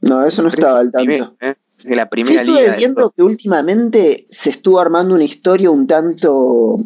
No, 0.00 0.24
eso 0.26 0.42
no 0.42 0.48
estaba 0.48 0.80
al 0.80 0.90
tanto. 0.90 1.36
¿eh? 1.40 1.54
De 1.84 1.94
la 1.94 2.10
primera 2.10 2.42
sí, 2.42 2.50
estuve 2.50 2.76
viendo 2.76 3.08
que 3.12 3.22
últimamente 3.22 4.24
se 4.28 4.50
estuvo 4.50 4.80
armando 4.80 5.14
una 5.14 5.22
historia 5.22 5.70
un 5.70 5.86
tanto 5.86 6.78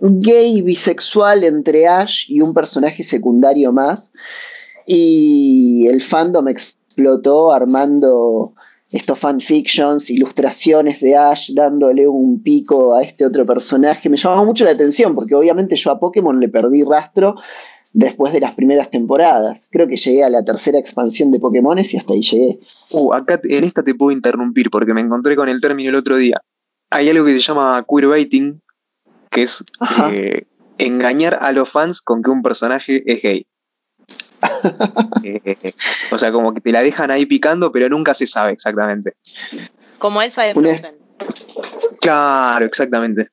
gay, 0.00 0.62
bisexual 0.62 1.44
entre 1.44 1.86
Ash 1.86 2.24
y 2.28 2.40
un 2.40 2.54
personaje 2.54 3.02
secundario 3.02 3.70
más. 3.70 4.14
Y 4.86 5.88
el 5.88 6.02
fandom 6.02 6.48
explotó 6.48 7.52
armando 7.52 8.54
estos 8.94 9.18
fanfictions, 9.18 10.08
ilustraciones 10.08 11.00
de 11.00 11.16
Ash 11.16 11.50
dándole 11.52 12.06
un 12.06 12.40
pico 12.44 12.94
a 12.94 13.02
este 13.02 13.26
otro 13.26 13.44
personaje, 13.44 14.08
me 14.08 14.16
llamaba 14.16 14.44
mucho 14.44 14.64
la 14.64 14.70
atención 14.70 15.16
porque 15.16 15.34
obviamente 15.34 15.74
yo 15.74 15.90
a 15.90 15.98
Pokémon 15.98 16.38
le 16.38 16.48
perdí 16.48 16.84
rastro 16.84 17.34
después 17.92 18.32
de 18.32 18.38
las 18.38 18.54
primeras 18.54 18.92
temporadas. 18.92 19.68
Creo 19.72 19.88
que 19.88 19.96
llegué 19.96 20.22
a 20.22 20.28
la 20.28 20.44
tercera 20.44 20.78
expansión 20.78 21.32
de 21.32 21.40
Pokémon 21.40 21.76
y 21.76 21.96
hasta 21.96 22.12
ahí 22.12 22.22
llegué. 22.22 22.60
Uh, 22.92 23.12
acá 23.14 23.40
en 23.42 23.64
esta 23.64 23.82
te 23.82 23.96
puedo 23.96 24.12
interrumpir 24.12 24.70
porque 24.70 24.94
me 24.94 25.00
encontré 25.00 25.34
con 25.34 25.48
el 25.48 25.60
término 25.60 25.90
el 25.90 25.96
otro 25.96 26.16
día. 26.16 26.40
Hay 26.90 27.08
algo 27.08 27.24
que 27.24 27.34
se 27.34 27.40
llama 27.40 27.84
queerbaiting, 27.90 28.62
que 29.28 29.42
es 29.42 29.64
eh, 30.12 30.42
engañar 30.78 31.38
a 31.42 31.50
los 31.50 31.68
fans 31.68 32.00
con 32.00 32.22
que 32.22 32.30
un 32.30 32.42
personaje 32.42 33.02
es 33.12 33.20
gay. 33.20 33.44
Eh, 35.22 35.56
o 36.10 36.18
sea, 36.18 36.32
como 36.32 36.52
que 36.54 36.60
te 36.60 36.72
la 36.72 36.82
dejan 36.82 37.10
ahí 37.10 37.26
picando, 37.26 37.72
pero 37.72 37.88
nunca 37.88 38.14
se 38.14 38.26
sabe 38.26 38.52
exactamente. 38.52 39.14
Como 39.98 40.20
Elsa 40.22 40.42
de 40.42 40.54
Frozen. 40.54 40.96
Claro, 42.00 42.66
exactamente. 42.66 43.28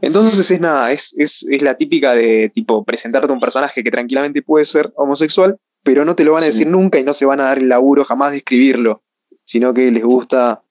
Entonces 0.00 0.50
es 0.50 0.60
nada, 0.60 0.92
es, 0.92 1.14
es, 1.18 1.46
es 1.48 1.62
la 1.62 1.76
típica 1.76 2.12
de 2.12 2.50
tipo 2.54 2.84
presentarte 2.84 3.32
un 3.32 3.40
personaje 3.40 3.82
que 3.82 3.90
tranquilamente 3.90 4.42
puede 4.42 4.64
ser 4.66 4.92
homosexual, 4.96 5.56
pero 5.82 6.04
no 6.04 6.14
te 6.14 6.24
lo 6.24 6.32
van 6.32 6.42
a 6.42 6.46
Sí. 6.46 6.52
decir 6.52 6.66
nunca 6.66 6.98
y 6.98 7.04
no 7.04 7.14
se 7.14 7.24
van 7.24 7.40
a 7.40 7.44
dar 7.44 7.58
el 7.58 7.68
laburo 7.68 8.04
jamás 8.04 8.32
de 8.32 8.38
escribirlo, 8.38 9.02
sino 9.44 9.72
que 9.72 9.90
les 9.90 10.02
gusta 10.02 10.62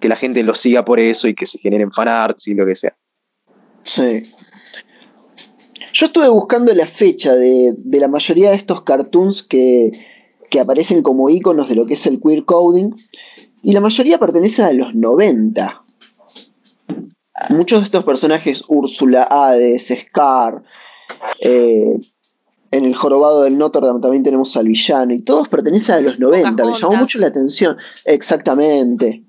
que 0.00 0.08
la 0.08 0.16
gente 0.16 0.42
lo 0.42 0.54
siga 0.54 0.84
por 0.84 0.98
eso 1.00 1.28
y 1.28 1.34
que 1.34 1.44
se 1.46 1.58
generen 1.58 1.92
fanarts 1.92 2.48
y 2.48 2.54
lo 2.54 2.64
que 2.66 2.74
sea. 2.74 2.96
Sí. 3.82 4.24
Yo 5.92 6.06
estuve 6.06 6.28
buscando 6.28 6.72
la 6.74 6.86
fecha 6.86 7.34
de, 7.34 7.74
de 7.76 8.00
la 8.00 8.08
mayoría 8.08 8.50
de 8.50 8.56
estos 8.56 8.82
cartoons 8.82 9.42
que, 9.42 9.90
que 10.50 10.60
aparecen 10.60 11.02
como 11.02 11.28
iconos 11.30 11.68
de 11.68 11.74
lo 11.74 11.86
que 11.86 11.94
es 11.94 12.06
el 12.06 12.20
queer 12.20 12.44
coding. 12.44 12.90
Y 13.62 13.72
la 13.72 13.80
mayoría 13.80 14.18
pertenecen 14.18 14.64
a 14.64 14.72
los 14.72 14.94
90. 14.94 15.84
Muchos 17.50 17.80
de 17.80 17.84
estos 17.84 18.04
personajes, 18.04 18.64
Úrsula, 18.68 19.24
Hades, 19.24 19.88
Scar, 19.88 20.62
eh, 21.40 21.98
en 22.70 22.84
el 22.84 22.94
jorobado 22.94 23.42
del 23.42 23.58
Notre 23.58 23.86
Dame 23.86 24.00
también 24.00 24.22
tenemos 24.22 24.56
al 24.56 24.66
villano, 24.66 25.12
y 25.12 25.22
todos 25.22 25.48
pertenecen 25.48 25.94
a 25.96 26.00
los 26.00 26.18
90. 26.18 26.50
Me 26.50 26.56
llamó 26.56 26.72
Pocahontas. 26.72 27.00
mucho 27.00 27.18
la 27.18 27.26
atención. 27.26 27.76
Exactamente. 28.04 29.24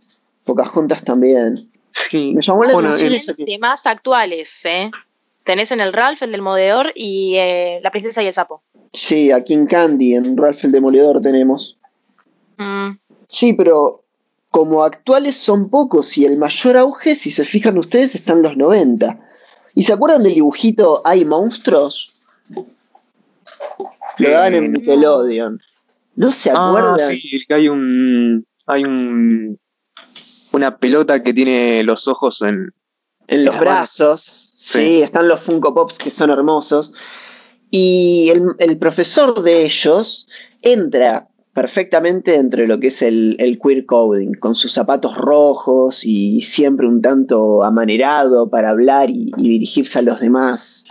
Pocahontas 0.46 1.04
también. 1.04 1.70
Sí, 1.92 2.34
Me 2.34 2.42
llamó 2.42 2.64
la 2.64 2.74
Bueno, 2.74 2.90
atención 2.90 3.36
De 3.38 3.58
más 3.60 3.86
actuales, 3.86 4.66
¿eh? 4.66 4.90
Tenés 5.44 5.72
en 5.72 5.82
el 5.82 5.94
Ralph, 5.94 6.22
el 6.24 6.32
del 6.32 6.42
y 6.96 7.36
eh, 7.38 7.80
la 7.84 7.92
princesa 7.92 8.24
y 8.24 8.28
el 8.28 8.34
sapo. 8.34 8.64
Sí, 8.94 9.32
a 9.32 9.44
King 9.44 9.66
Candy 9.66 10.16
en 10.16 10.38
Ralph 10.38 10.64
el 10.64 10.72
Demoledor 10.72 11.22
tenemos. 11.22 11.78
Mm, 12.58 12.92
Sí, 13.28 13.54
pero 13.54 14.04
como 14.50 14.84
actuales 14.84 15.36
son 15.36 15.70
pocos 15.70 16.18
y 16.18 16.26
el 16.26 16.38
mayor 16.38 16.78
auge, 16.78 17.16
si 17.16 17.32
se 17.32 17.44
fijan 17.46 17.78
ustedes, 17.78 18.14
están 18.14 18.44
los 18.44 18.56
90. 18.56 19.20
¿Y 19.74 19.84
se 19.84 19.94
acuerdan 19.94 20.22
del 20.22 20.36
dibujito 20.36 21.02
Hay 21.04 21.26
monstruos? 21.26 22.20
Lo 24.20 24.30
daban 24.30 24.54
en 24.54 24.66
Eh, 24.66 24.70
Nickelodeon. 24.70 25.60
¿No 26.16 26.32
se 26.32 26.52
acuerdan? 26.52 26.94
Ah, 26.94 27.00
sí, 27.00 27.44
que 27.48 27.54
hay 27.54 27.70
un. 27.70 28.46
Hay 28.68 28.84
un. 28.84 29.60
Una 30.52 30.78
pelota 30.78 31.24
que 31.24 31.34
tiene 31.34 31.84
los 31.84 32.08
ojos 32.08 32.44
en. 32.44 32.72
En 33.28 33.46
los 33.46 33.60
brazos. 33.60 34.22
Sí. 34.22 34.80
Sí. 34.80 35.02
están 35.02 35.28
los 35.28 35.40
Funko 35.40 35.74
Pops 35.74 35.98
que 35.98 36.12
son 36.12 36.30
hermosos. 36.30 36.94
Y 37.72 38.30
el, 38.30 38.44
el 38.60 38.78
profesor 38.78 39.42
de 39.42 39.64
ellos 39.64 40.28
entra 40.62 41.28
perfectamente 41.54 42.32
dentro 42.32 42.62
de 42.62 42.68
lo 42.68 42.80
que 42.80 42.88
es 42.88 43.02
el, 43.02 43.36
el 43.40 43.60
queer 43.60 43.86
coding, 43.86 44.34
con 44.34 44.56
sus 44.56 44.72
zapatos 44.72 45.18
rojos 45.18 46.04
y 46.04 46.42
siempre 46.42 46.88
un 46.88 47.02
tanto 47.02 47.64
amanerado 47.64 48.50
para 48.50 48.70
hablar 48.70 49.10
y, 49.10 49.32
y 49.38 49.50
dirigirse 49.50 50.00
a 50.00 50.02
los 50.02 50.20
demás. 50.20 50.86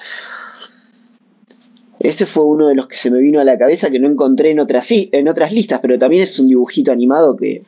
Ese 1.99 2.27
fue 2.27 2.45
uno 2.45 2.69
de 2.69 2.75
los 2.75 2.89
que 2.89 2.97
se 2.97 3.11
me 3.11 3.19
vino 3.19 3.41
a 3.41 3.45
la 3.45 3.59
cabeza 3.59 3.91
que 3.91 4.01
no 4.01 4.09
encontré 4.09 4.51
en 4.51 4.61
otras, 4.61 4.85
sí, 4.87 5.09
en 5.13 5.29
otras 5.29 5.53
listas, 5.53 5.81
pero 5.81 5.99
también 5.99 6.23
es 6.23 6.39
un 6.39 6.49
dibujito 6.49 6.91
animado 6.91 7.37
que, 7.37 7.63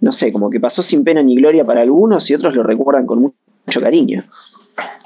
no 0.00 0.12
sé, 0.12 0.32
como 0.32 0.50
que 0.50 0.60
pasó 0.60 0.82
sin 0.82 1.04
pena 1.04 1.22
ni 1.22 1.36
gloria 1.36 1.64
para 1.64 1.82
algunos 1.82 2.28
y 2.30 2.34
otros 2.34 2.54
lo 2.54 2.62
recuerdan 2.62 3.06
con 3.06 3.20
mucho 3.20 3.36
cariño. 3.80 4.24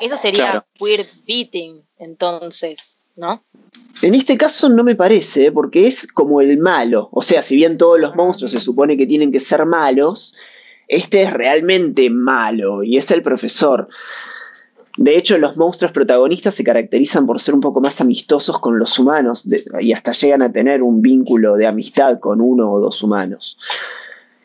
Eso 0.00 0.16
sería 0.16 0.50
Claro. 0.50 0.66
Weird 0.80 1.06
Beating, 1.26 1.82
entonces, 1.98 3.02
¿no? 3.16 3.42
En 4.02 4.14
este 4.14 4.36
caso 4.36 4.68
no 4.68 4.84
me 4.84 4.94
parece, 4.96 5.46
¿eh? 5.46 5.52
porque 5.52 5.86
es 5.86 6.06
como 6.12 6.40
el 6.40 6.58
malo. 6.58 7.08
O 7.12 7.22
sea, 7.22 7.42
si 7.42 7.56
bien 7.56 7.78
todos 7.78 7.98
los 8.00 8.14
monstruos 8.16 8.50
se 8.52 8.60
supone 8.60 8.96
que 8.96 9.06
tienen 9.06 9.32
que 9.32 9.40
ser 9.40 9.64
malos, 9.64 10.34
este 10.88 11.22
es 11.22 11.32
realmente 11.32 12.10
malo 12.10 12.82
y 12.82 12.96
es 12.96 13.10
el 13.10 13.22
profesor. 13.22 13.88
De 14.98 15.16
hecho, 15.16 15.38
los 15.38 15.56
monstruos 15.56 15.90
protagonistas 15.92 16.54
se 16.54 16.64
caracterizan 16.64 17.24
por 17.26 17.40
ser 17.40 17.54
un 17.54 17.60
poco 17.62 17.80
más 17.80 18.00
amistosos 18.02 18.58
con 18.58 18.78
los 18.78 18.98
humanos 18.98 19.48
de- 19.48 19.64
y 19.80 19.92
hasta 19.92 20.12
llegan 20.12 20.42
a 20.42 20.52
tener 20.52 20.82
un 20.82 21.00
vínculo 21.00 21.54
de 21.56 21.66
amistad 21.66 22.18
con 22.20 22.42
uno 22.42 22.70
o 22.70 22.80
dos 22.80 23.02
humanos. 23.02 23.58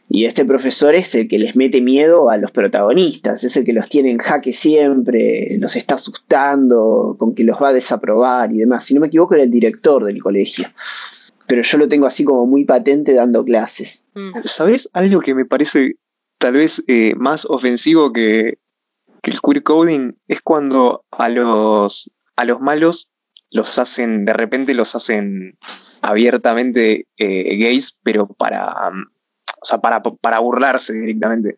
Y 0.10 0.26
este 0.26 0.46
profesor 0.46 0.96
es 0.96 1.14
el 1.16 1.28
que 1.28 1.38
les 1.38 1.56
mete 1.56 1.82
miedo 1.82 2.30
a 2.30 2.38
los 2.38 2.52
protagonistas, 2.52 3.44
es 3.44 3.58
el 3.58 3.66
que 3.66 3.74
los 3.74 3.90
tiene 3.90 4.12
en 4.12 4.20
jaque 4.20 4.54
siempre, 4.54 5.58
los 5.60 5.76
está 5.76 5.96
asustando, 5.96 7.18
con 7.20 7.36
que 7.36 7.44
los 7.44 7.62
va 7.62 7.70
a 7.70 7.74
desaprobar 7.74 8.54
y 8.54 8.60
demás. 8.60 8.86
Si 8.86 8.94
no 8.94 9.02
me 9.02 9.08
equivoco, 9.08 9.36
era 9.36 9.44
el 9.44 9.52
director 9.52 10.06
del 10.06 10.22
colegio. 10.24 10.68
Pero 11.46 11.62
yo 11.62 11.78
lo 11.78 11.90
tengo 11.90 12.06
así 12.06 12.24
como 12.24 12.46
muy 12.46 12.64
patente 12.64 13.14
dando 13.14 13.44
clases. 13.44 14.06
Mm. 14.14 14.32
¿Sabes 14.46 14.90
algo 14.94 15.20
que 15.20 15.36
me 15.36 15.46
parece 15.46 15.96
tal 16.38 16.54
vez 16.54 16.84
eh, 16.88 17.14
más 17.18 17.46
ofensivo 17.46 18.14
que, 18.14 18.60
que 19.22 19.32
el 19.32 19.42
queer 19.42 19.64
coding? 19.64 20.14
Es 20.30 20.42
cuando 20.42 21.04
a 21.12 21.28
los, 21.28 22.12
a 22.38 22.46
los 22.46 22.62
malos 22.62 23.12
los 23.52 23.78
hacen, 23.78 24.24
de 24.24 24.34
repente 24.34 24.74
los 24.74 24.96
hacen 24.96 25.58
abiertamente 26.02 27.08
eh, 27.18 27.58
gays, 27.58 27.98
pero 28.04 28.28
para, 28.28 28.74
um, 28.90 29.06
o 29.62 29.66
sea, 29.66 29.80
para, 29.80 30.02
para 30.02 30.40
burlarse 30.40 30.94
directamente. 30.94 31.56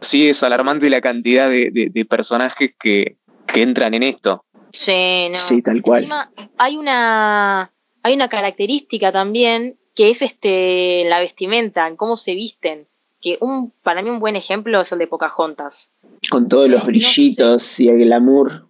Sí, 0.00 0.28
es 0.28 0.42
alarmante 0.42 0.88
la 0.88 1.00
cantidad 1.00 1.48
de, 1.50 1.70
de- 1.70 1.90
de 1.90 2.04
personajes 2.04 2.72
que, 2.78 3.16
que 3.46 3.62
entran 3.62 3.92
en 3.94 4.02
esto. 4.02 4.44
Sí, 4.72 5.26
no. 5.28 5.34
Sí, 5.34 5.62
tal 5.62 5.82
cual. 5.82 6.00
Encima, 6.04 6.30
hay 6.56 6.76
una, 6.76 7.72
hay 8.02 8.14
una 8.14 8.28
característica 8.28 9.12
también 9.12 9.76
que 9.94 10.10
es 10.10 10.22
este 10.22 11.04
la 11.08 11.18
vestimenta, 11.20 11.86
en 11.86 11.96
cómo 11.96 12.16
se 12.16 12.34
visten. 12.34 12.86
Que 13.20 13.36
un, 13.42 13.72
para 13.82 14.00
mí 14.00 14.08
un 14.08 14.20
buen 14.20 14.36
ejemplo 14.36 14.80
es 14.80 14.92
el 14.92 14.98
de 14.98 15.06
Pocahontas. 15.06 15.92
Con 16.30 16.48
todos 16.48 16.70
los 16.70 16.80
No 16.80 16.86
brillitos 16.86 17.78
y 17.80 17.88
el 17.88 17.98
glamour. 17.98 18.66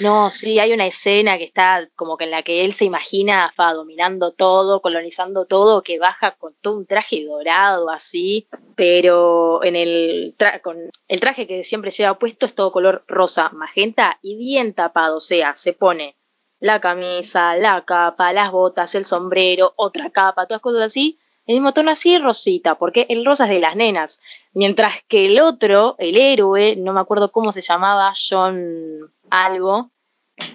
No, 0.00 0.30
sí, 0.30 0.58
hay 0.58 0.72
una 0.72 0.86
escena 0.86 1.38
que 1.38 1.44
está 1.44 1.88
como 1.96 2.16
que 2.16 2.24
en 2.24 2.30
la 2.30 2.42
que 2.42 2.64
él 2.64 2.74
se 2.74 2.84
imagina 2.84 3.52
fa, 3.56 3.72
dominando 3.72 4.32
todo, 4.32 4.80
colonizando 4.80 5.44
todo, 5.44 5.82
que 5.82 5.98
baja 5.98 6.32
con 6.32 6.54
todo 6.60 6.76
un 6.76 6.86
traje 6.86 7.24
dorado 7.24 7.90
así, 7.90 8.48
pero 8.74 9.62
en 9.64 9.76
el, 9.76 10.34
con 10.62 10.90
el 11.08 11.20
traje 11.20 11.46
que 11.46 11.64
siempre 11.64 11.90
lleva 11.90 12.18
puesto 12.18 12.46
es 12.46 12.54
todo 12.54 12.72
color 12.72 13.04
rosa, 13.06 13.50
magenta 13.50 14.18
y 14.22 14.36
bien 14.36 14.74
tapado, 14.74 15.16
o 15.16 15.20
sea, 15.20 15.56
se 15.56 15.72
pone 15.72 16.16
la 16.60 16.80
camisa, 16.80 17.56
la 17.56 17.84
capa, 17.84 18.32
las 18.32 18.52
botas, 18.52 18.94
el 18.94 19.04
sombrero, 19.04 19.74
otra 19.76 20.10
capa, 20.10 20.46
todas 20.46 20.62
cosas 20.62 20.82
así, 20.82 21.18
el 21.46 21.56
mismo 21.56 21.72
tono 21.72 21.90
así 21.90 22.18
rosita, 22.18 22.76
porque 22.76 23.06
el 23.08 23.24
rosa 23.24 23.44
es 23.44 23.50
de 23.50 23.58
las 23.58 23.74
nenas, 23.74 24.20
mientras 24.52 24.94
que 25.08 25.26
el 25.26 25.40
otro, 25.40 25.96
el 25.98 26.16
héroe, 26.16 26.76
no 26.76 26.92
me 26.92 27.00
acuerdo 27.00 27.32
cómo 27.32 27.50
se 27.50 27.60
llamaba, 27.60 28.12
John 28.14 29.10
algo, 29.32 29.90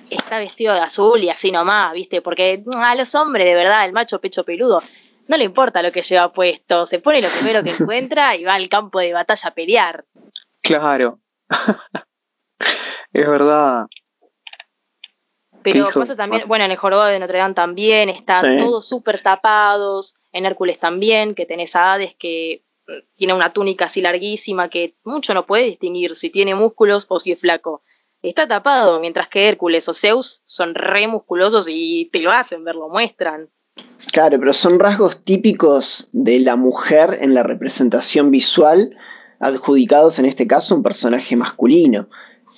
está 0.09 0.37
vestido 0.37 0.73
de 0.73 0.81
azul 0.81 1.23
y 1.23 1.29
así 1.29 1.51
nomás, 1.51 1.93
¿viste? 1.93 2.21
Porque 2.21 2.63
a 2.77 2.95
los 2.95 3.15
hombres, 3.15 3.45
de 3.45 3.55
verdad, 3.55 3.85
el 3.85 3.91
macho 3.91 4.21
pecho 4.21 4.43
peludo, 4.43 4.81
no 5.27 5.35
le 5.35 5.43
importa 5.43 5.81
lo 5.81 5.91
que 5.91 6.03
lleva 6.03 6.31
puesto, 6.31 6.85
se 6.85 6.99
pone 6.99 7.21
lo 7.21 7.29
primero 7.29 7.63
que 7.63 7.71
encuentra 7.79 8.35
y 8.35 8.43
va 8.43 8.53
al 8.53 8.69
campo 8.69 8.99
de 8.99 9.13
batalla 9.13 9.49
a 9.49 9.53
pelear. 9.53 10.05
Claro. 10.61 11.19
es 13.13 13.27
verdad. 13.27 13.87
Pero 15.63 15.89
pasa 15.93 16.15
también, 16.15 16.47
bueno, 16.47 16.63
en 16.63 16.71
el 16.71 16.77
jorobado 16.77 17.09
de 17.09 17.19
Notre 17.19 17.39
Dame 17.39 17.53
también, 17.53 18.09
están 18.09 18.37
Sí. 18.37 18.57
todos 18.57 18.87
súper 18.87 19.21
tapados, 19.21 20.15
en 20.31 20.45
Hércules 20.45 20.79
también, 20.79 21.35
que 21.35 21.45
tenés 21.45 21.75
a 21.75 21.93
Hades 21.93 22.15
que 22.15 22.63
mm, 22.87 22.91
tiene 23.15 23.33
una 23.33 23.51
túnica 23.51 23.85
así 23.85 24.01
larguísima 24.01 24.69
que 24.69 24.95
mucho 25.03 25.33
no 25.33 25.45
puede 25.45 25.63
distinguir 25.63 26.15
si 26.15 26.29
tiene 26.29 26.55
músculos 26.55 27.07
o 27.09 27.19
si 27.19 27.31
es 27.33 27.41
flaco. 27.41 27.81
Está 28.21 28.47
tapado, 28.47 28.99
mientras 28.99 29.27
que 29.27 29.47
Hércules 29.47 29.87
o 29.87 29.93
Zeus 29.93 30.41
son 30.45 30.73
re 30.75 31.07
musculosos 31.07 31.67
y 31.69 32.09
te 32.11 32.19
lo 32.19 32.31
hacen 32.31 32.63
ver, 32.63 32.75
lo 32.75 32.89
muestran. 32.89 33.49
Claro, 34.11 34.39
pero 34.39 34.53
son 34.53 34.79
rasgos 34.79 35.23
típicos 35.23 36.09
de 36.11 36.39
la 36.39 36.55
mujer 36.55 37.17
en 37.21 37.33
la 37.35 37.43
representación 37.43 38.31
visual, 38.31 38.97
adjudicados 39.39 40.17
en 40.17 40.25
este 40.25 40.47
caso 40.47 40.73
a 40.73 40.77
un 40.77 40.83
personaje 40.83 41.35
masculino. 41.35 42.09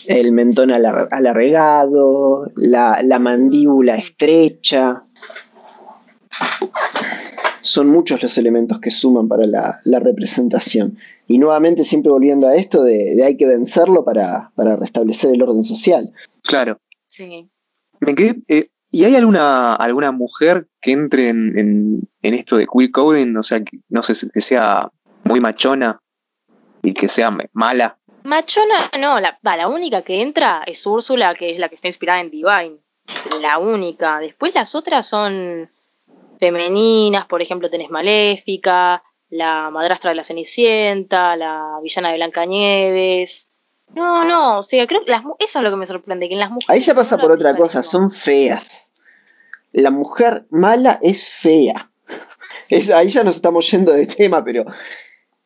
El 0.08 0.32
mentón 0.32 0.70
alar- 0.72 1.10
alargado, 1.12 2.50
la, 2.56 3.02
la 3.04 3.20
mandíbula 3.20 3.96
estrecha. 3.98 5.04
Son 7.70 7.88
muchos 7.88 8.24
los 8.24 8.36
elementos 8.40 8.80
que 8.80 8.90
suman 8.90 9.28
para 9.28 9.46
la, 9.46 9.76
la 9.86 10.00
representación. 10.00 10.98
Y 11.28 11.38
nuevamente 11.38 11.84
siempre 11.84 12.12
volviendo 12.12 12.48
a 12.48 12.56
esto 12.56 12.82
de, 12.84 13.14
de 13.16 13.24
hay 13.24 13.38
que 13.38 13.46
vencerlo 13.48 14.04
para, 14.04 14.52
para 14.56 14.76
restablecer 14.76 15.36
el 15.36 15.44
orden 15.44 15.64
social. 15.64 16.12
Claro. 16.44 16.80
Sí. 17.08 17.48
Me 18.00 18.16
quedé. 18.16 18.42
eh, 18.48 18.70
¿Y 18.92 19.04
hay 19.04 19.16
alguna, 19.16 19.76
alguna 19.76 20.12
mujer 20.12 20.68
que 20.82 20.94
entre 20.94 21.30
en, 21.30 21.60
en- 21.60 22.10
en 22.24 22.34
esto 22.34 22.58
de 22.58 22.66
queer 22.66 22.90
coding? 22.90 23.36
O 23.38 23.44
sea, 23.44 23.60
que, 23.60 23.78
no 23.90 24.02
sé, 24.02 24.14
que 24.34 24.42
sea 24.42 24.90
muy 25.24 25.40
machona 25.40 26.02
y 26.82 26.94
que 26.94 27.08
sea 27.08 27.30
mala. 27.54 28.00
Machona 28.24 28.90
no, 29.00 29.20
la, 29.20 29.38
la 29.44 29.68
única 29.68 30.02
que 30.02 30.22
entra 30.24 30.64
es 30.66 30.86
Úrsula, 30.88 31.36
que 31.36 31.52
es 31.54 31.60
la 31.60 31.70
que 31.70 31.76
está 31.76 31.88
inspirada 31.88 32.20
en 32.22 32.32
Divine. 32.32 32.78
La 33.44 33.60
única. 33.60 34.20
Después 34.20 34.56
las 34.56 34.74
otras 34.74 35.06
son 35.08 35.70
femeninas, 36.40 37.26
por 37.28 37.42
ejemplo 37.42 37.70
tenés 37.70 37.90
Maléfica, 37.90 39.04
la 39.30 39.70
madrastra 39.70 40.10
de 40.10 40.16
la 40.16 40.24
Cenicienta, 40.24 41.36
la 41.36 41.80
villana 41.84 42.10
de 42.10 42.16
Blancanieves. 42.16 43.50
No, 43.94 44.24
no, 44.24 44.60
o 44.60 44.64
sea, 44.64 44.86
creo 44.88 45.04
que 45.04 45.12
las, 45.12 45.24
eso 45.40 45.60
es 45.60 45.64
lo 45.64 45.70
que 45.72 45.76
me 45.76 45.88
sorprende, 45.88 46.28
que 46.28 46.34
en 46.34 46.40
las 46.40 46.52
mujeres... 46.52 46.70
Ahí 46.70 46.82
ya 46.82 46.94
pasa 46.94 47.18
por 47.18 47.32
otra 47.32 47.56
cosa, 47.56 47.82
son 47.84 48.12
feas. 48.12 48.94
La 49.72 49.92
mujer 49.92 50.46
mala 50.50 51.00
es 51.02 51.28
fea. 51.28 51.92
Es, 52.70 52.92
ahí 52.92 53.10
ya 53.10 53.24
nos 53.24 53.36
estamos 53.36 53.70
yendo 53.72 53.92
de 53.92 54.06
tema, 54.06 54.44
pero 54.44 54.64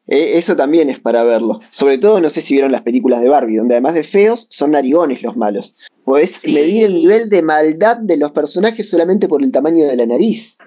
eh, 0.07 0.37
eso 0.37 0.57
también 0.57 0.89
es 0.89 0.99
para 0.99 1.23
verlo. 1.23 1.59
Sobre 1.69 1.97
todo, 1.97 2.19
no 2.19 2.29
sé 2.29 2.41
si 2.41 2.53
vieron 2.53 2.71
las 2.71 2.81
películas 2.81 3.21
de 3.21 3.29
Barbie, 3.29 3.57
donde 3.57 3.75
además 3.75 3.93
de 3.93 4.03
feos, 4.03 4.47
son 4.49 4.71
narigones 4.71 5.23
los 5.23 5.37
malos. 5.37 5.75
Podés 6.03 6.45
medir 6.45 6.83
el 6.83 6.95
nivel 6.95 7.29
de 7.29 7.41
maldad 7.41 7.97
de 7.97 8.17
los 8.17 8.31
personajes 8.31 8.89
solamente 8.89 9.29
por 9.29 9.41
el 9.41 9.53
tamaño 9.53 9.85
de 9.85 9.95
la 9.95 10.05
nariz. 10.05 10.57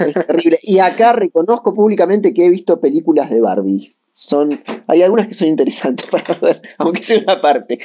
Es 0.00 0.12
terrible. 0.12 0.58
Y 0.62 0.78
acá 0.78 1.12
reconozco 1.12 1.74
públicamente 1.74 2.34
que 2.34 2.46
he 2.46 2.50
visto 2.50 2.80
películas 2.80 3.30
de 3.30 3.40
Barbie. 3.40 3.94
Son, 4.12 4.48
hay 4.86 5.02
algunas 5.02 5.26
que 5.26 5.34
son 5.34 5.48
interesantes 5.48 6.08
para 6.10 6.34
ver, 6.34 6.62
aunque 6.78 7.02
sea 7.02 7.18
una 7.20 7.40
parte. 7.40 7.78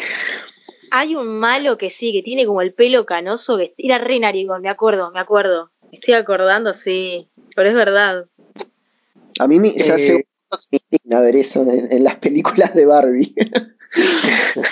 Hay 0.92 1.16
un 1.16 1.40
malo 1.40 1.78
que 1.78 1.90
sí, 1.90 2.12
que 2.12 2.22
tiene 2.22 2.46
como 2.46 2.62
el 2.62 2.74
pelo 2.74 3.06
canoso, 3.06 3.58
que 3.58 3.74
era 3.78 3.98
re 3.98 4.20
narigón, 4.20 4.62
me 4.62 4.70
acuerdo, 4.70 5.12
me 5.12 5.20
acuerdo. 5.20 5.72
Me 5.92 5.98
estoy 5.98 6.14
acordando, 6.16 6.74
sí, 6.74 7.28
pero 7.56 7.70
es 7.70 7.76
verdad. 7.76 8.26
A 9.40 9.48
mí 9.48 9.60
me 9.60 9.72
se 9.72 9.92
hace 9.92 10.16
Eh, 10.72 11.14
a 11.14 11.20
ver 11.20 11.36
eso 11.36 11.62
en, 11.62 11.92
en 11.92 12.04
las 12.04 12.18
películas 12.18 12.74
de 12.74 12.86
Barbie. 12.86 13.34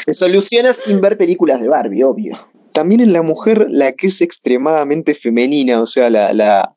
Se 0.05 0.13
soluciona 0.13 0.73
sin 0.73 1.01
ver 1.01 1.17
películas 1.17 1.61
de 1.61 1.69
Barbie, 1.69 2.03
obvio. 2.03 2.37
También 2.71 3.01
en 3.01 3.13
la 3.13 3.23
mujer, 3.23 3.67
la 3.69 3.93
que 3.93 4.07
es 4.07 4.21
extremadamente 4.21 5.15
femenina, 5.15 5.81
o 5.81 5.87
sea, 5.87 6.09
la, 6.09 6.33
la, 6.33 6.76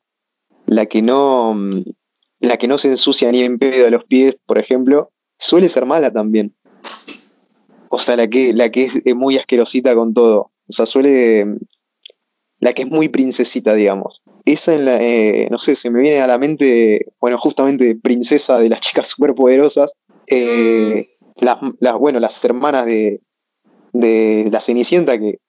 la 0.71 0.85
que 0.85 1.01
no 1.01 1.53
mm, 1.53 1.83
la 2.39 2.57
que 2.57 2.67
no 2.67 2.77
se 2.77 2.87
ensucia 2.87 3.29
ni 3.31 3.41
en 3.41 3.59
pedo 3.59 3.87
a 3.87 3.89
los 3.89 4.05
pies, 4.05 4.37
por 4.45 4.57
ejemplo, 4.57 5.11
suele 5.37 5.67
ser 5.67 5.85
mala 5.85 6.11
también. 6.11 6.55
O 7.89 7.97
sea, 7.97 8.15
la 8.15 8.27
que, 8.29 8.53
la 8.53 8.71
que 8.71 8.89
es 9.03 9.15
muy 9.15 9.37
asquerosita 9.37 9.93
con 9.93 10.13
todo. 10.13 10.51
O 10.67 10.71
sea, 10.71 10.85
suele. 10.85 11.45
La 12.59 12.73
que 12.73 12.83
es 12.83 12.89
muy 12.89 13.09
princesita, 13.09 13.73
digamos. 13.73 14.21
Esa 14.45 14.73
en 14.73 14.85
la. 14.85 14.97
eh, 15.01 15.49
no 15.51 15.57
sé, 15.57 15.75
se 15.75 15.91
me 15.91 15.99
viene 15.99 16.21
a 16.21 16.27
la 16.27 16.37
mente. 16.37 17.05
Bueno, 17.19 17.37
justamente 17.37 17.95
princesa 17.95 18.57
de 18.57 18.69
las 18.69 18.79
chicas 18.81 19.09
superpoderosas. 19.09 19.93
Eh, 20.27 21.09
las, 21.41 21.57
las, 21.79 21.97
bueno, 21.97 22.19
las 22.21 22.43
hermanas 22.45 22.85
de, 22.85 23.19
de 23.91 24.47
la 24.49 24.61
Cenicienta 24.61 25.19
que 25.19 25.39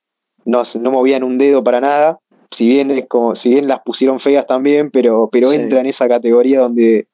no, 0.44 0.62
no 0.80 0.90
movían 0.90 1.22
un 1.22 1.38
dedo 1.38 1.62
para 1.62 1.80
nada. 1.80 2.18
Si 2.52 2.68
bien, 2.68 3.06
como, 3.08 3.34
si 3.34 3.50
bien 3.50 3.66
las 3.66 3.80
pusieron 3.80 4.20
feas 4.20 4.46
también, 4.46 4.90
pero, 4.90 5.28
pero 5.32 5.48
Sí. 5.50 5.56
entra 5.56 5.80
en 5.80 5.86
esa 5.86 6.06
categoría 6.06 6.60
donde, 6.60 7.08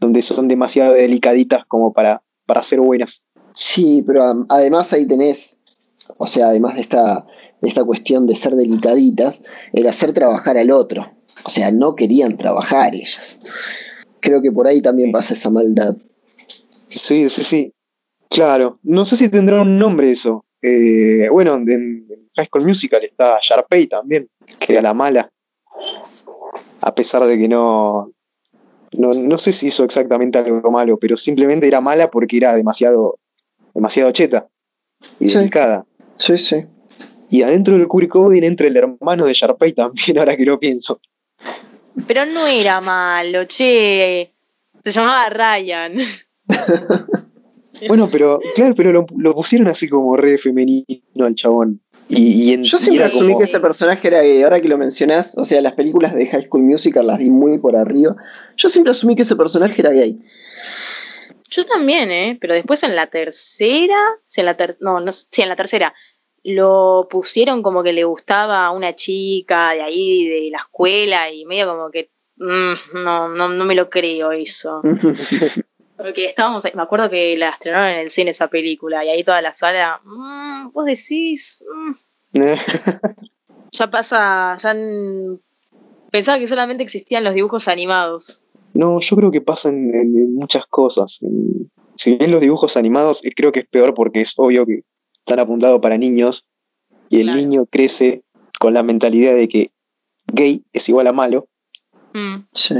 donde 0.00 0.22
son 0.22 0.48
demasiado 0.48 0.94
delicaditas 0.94 1.64
como 1.66 1.92
para, 1.92 2.22
para 2.46 2.62
ser 2.62 2.80
buenas. 2.80 3.22
Sí, 3.52 4.02
pero 4.06 4.46
además 4.48 4.92
ahí 4.92 5.06
tenés, 5.06 5.60
o 6.16 6.26
sea, 6.26 6.48
además 6.48 6.74
de 6.76 6.80
esta, 6.80 7.26
de 7.60 7.68
esta 7.68 7.84
cuestión 7.84 8.26
de 8.26 8.34
ser 8.36 8.54
delicaditas, 8.54 9.42
el 9.72 9.86
hacer 9.86 10.12
trabajar 10.12 10.56
al 10.56 10.70
otro. 10.70 11.12
O 11.44 11.50
sea, 11.50 11.70
no 11.70 11.94
querían 11.94 12.36
trabajar 12.38 12.94
ellas. 12.94 13.40
Creo 14.20 14.40
que 14.40 14.50
por 14.50 14.66
ahí 14.66 14.80
también 14.80 15.12
pasa 15.12 15.34
esa 15.34 15.50
maldad. 15.50 15.94
Sí, 16.88 17.28
sí, 17.28 17.42
sí. 17.44 17.72
Claro. 18.30 18.78
No 18.82 19.04
sé 19.04 19.16
si 19.16 19.28
tendrá 19.28 19.60
un 19.60 19.78
nombre 19.78 20.10
eso. 20.10 20.44
Eh, 20.62 21.28
bueno, 21.30 21.56
en, 21.56 21.68
en 21.70 22.06
High 22.36 22.46
School 22.46 22.66
Musical 22.66 23.04
está 23.04 23.38
Sharpay 23.40 23.86
también, 23.86 24.28
que 24.58 24.72
era 24.72 24.82
la 24.82 24.94
mala. 24.94 25.30
A 26.80 26.94
pesar 26.94 27.24
de 27.24 27.38
que 27.38 27.48
no, 27.48 28.10
no. 28.92 29.10
No 29.10 29.38
sé 29.38 29.52
si 29.52 29.66
hizo 29.68 29.84
exactamente 29.84 30.38
algo 30.38 30.70
malo, 30.70 30.98
pero 30.98 31.16
simplemente 31.16 31.66
era 31.66 31.80
mala 31.80 32.10
porque 32.10 32.36
era 32.36 32.54
demasiado. 32.54 33.18
demasiado 33.74 34.10
cheta 34.12 34.48
y 35.18 35.28
Sí. 35.28 35.38
delicada. 35.38 35.84
Sí, 36.16 36.38
sí. 36.38 36.64
Y 37.30 37.42
adentro 37.42 37.76
del 37.76 37.88
queer 37.88 38.08
coding 38.08 38.42
entra 38.44 38.68
el 38.68 38.76
hermano 38.76 39.24
de 39.26 39.32
Sharpay 39.32 39.72
también, 39.72 40.18
ahora 40.18 40.36
que 40.36 40.44
lo 40.44 40.58
pienso. 40.58 41.00
Pero 42.06 42.26
no 42.26 42.46
era 42.46 42.80
malo, 42.80 43.44
che. 43.46 44.32
Se 44.82 44.90
llamaba 44.92 45.28
Ryan. 45.30 45.98
Bueno, 47.88 48.08
pero, 48.10 48.38
claro, 48.54 48.72
pero 48.76 48.92
lo, 48.92 49.04
lo 49.16 49.34
pusieron 49.34 49.66
así 49.66 49.88
como 49.88 50.16
re 50.16 50.38
femenino 50.38 50.84
al 51.22 51.34
chabón. 51.34 51.80
Y, 52.08 52.50
y 52.50 52.52
en- 52.52 52.64
Yo 52.64 52.76
siempre 52.78 53.04
asumí 53.04 53.32
como- 53.32 53.38
que 53.38 53.44
ese 53.44 53.60
personaje 53.60 54.08
era 54.08 54.22
gay. 54.22 54.42
Ahora 54.42 54.60
que 54.60 54.68
lo 54.68 54.76
mencionás, 54.78 55.34
o 55.38 55.44
sea, 55.44 55.60
las 55.60 55.74
películas 55.74 56.14
de 56.14 56.26
High 56.26 56.44
School 56.46 56.62
Musical 56.64 57.06
las 57.06 57.18
vi 57.18 57.30
muy 57.30 57.58
por 57.58 57.76
arriba. 57.76 58.16
Yo 58.56 58.68
siempre 58.68 58.90
asumí 58.90 59.14
que 59.16 59.22
ese 59.22 59.36
personaje 59.36 59.80
era 59.80 59.90
gay. 59.90 60.18
Yo 61.50 61.64
también, 61.64 62.10
¿eh? 62.10 62.36
Pero 62.40 62.54
después 62.54 62.82
en 62.82 62.96
la 62.96 63.06
tercera, 63.06 63.96
sí, 64.26 64.40
en 64.40 64.46
la 64.46 64.56
ter- 64.56 64.76
no, 64.80 64.98
no, 65.00 65.12
sí, 65.12 65.40
en 65.42 65.48
la 65.48 65.56
tercera, 65.56 65.94
lo 66.42 67.06
pusieron 67.10 67.62
como 67.62 67.82
que 67.82 67.92
le 67.92 68.04
gustaba 68.04 68.66
a 68.66 68.70
una 68.72 68.94
chica 68.94 69.70
de 69.72 69.82
ahí, 69.82 70.26
de 70.28 70.50
la 70.50 70.58
escuela, 70.58 71.30
y 71.30 71.44
medio 71.46 71.68
como 71.68 71.90
que, 71.90 72.10
mm, 72.36 73.02
no, 73.04 73.28
no, 73.28 73.48
no 73.48 73.64
me 73.64 73.74
lo 73.74 73.88
creo 73.88 74.32
eso. 74.32 74.82
Porque 75.96 76.26
estábamos, 76.26 76.64
ahí- 76.64 76.72
me 76.74 76.82
acuerdo 76.82 77.08
que 77.08 77.36
la 77.36 77.50
estrenaron 77.50 77.88
en 77.90 77.98
el 78.00 78.10
cine 78.10 78.30
esa 78.32 78.48
película, 78.48 79.04
y 79.04 79.08
ahí 79.10 79.22
toda 79.24 79.40
la 79.40 79.52
sala, 79.52 80.00
mm, 80.04 80.72
vos 80.72 80.84
decís, 80.86 81.64
mm, 81.72 82.34
ya 83.72 83.90
pasa, 83.90 84.56
ya 84.58 84.74
pensaba 86.10 86.38
que 86.38 86.48
solamente 86.48 86.82
existían 86.82 87.24
los 87.24 87.34
dibujos 87.34 87.68
animados. 87.68 88.44
No, 88.74 88.98
yo 89.00 89.16
creo 89.16 89.30
que 89.30 89.40
pasa 89.40 89.68
en, 89.68 89.94
en- 89.94 90.16
en 90.16 90.34
muchas 90.34 90.66
cosas. 90.66 91.18
En- 91.22 91.70
si 91.96 92.16
bien 92.16 92.30
los 92.32 92.40
dibujos 92.40 92.76
animados 92.76 93.24
eh, 93.24 93.30
creo 93.34 93.52
que 93.52 93.60
es 93.60 93.68
peor 93.68 93.94
porque 93.94 94.20
es 94.20 94.34
obvio 94.36 94.66
que 94.66 94.80
están 95.18 95.38
apuntados 95.38 95.80
para 95.80 95.96
niños 95.96 96.44
y 97.08 97.18
el 97.20 97.26
Claro. 97.26 97.38
niño 97.40 97.66
crece 97.66 98.24
con 98.58 98.74
la 98.74 98.82
mentalidad 98.82 99.34
de 99.36 99.48
que 99.48 99.70
gay 100.26 100.64
es 100.72 100.88
igual 100.88 101.06
a 101.06 101.12
malo, 101.12 101.46
Mm. 102.12 102.46
Sí. 102.52 102.74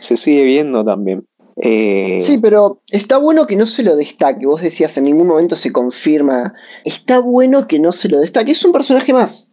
se 0.00 0.16
sigue 0.16 0.44
viendo 0.44 0.84
también. 0.84 1.26
Eh, 1.62 2.16
Sí, 2.20 2.38
pero 2.38 2.80
está 2.88 3.18
bueno 3.18 3.46
que 3.46 3.56
no 3.56 3.66
se 3.66 3.82
lo 3.82 3.96
destaque. 3.96 4.46
Vos 4.46 4.62
decías, 4.62 4.96
en 4.96 5.04
ningún 5.04 5.26
momento 5.26 5.56
se 5.56 5.72
confirma. 5.72 6.54
Está 6.84 7.18
bueno 7.18 7.66
que 7.68 7.78
no 7.78 7.92
se 7.92 8.08
lo 8.08 8.18
destaque. 8.20 8.52
Es 8.52 8.64
un 8.64 8.72
personaje 8.72 9.12
más. 9.12 9.52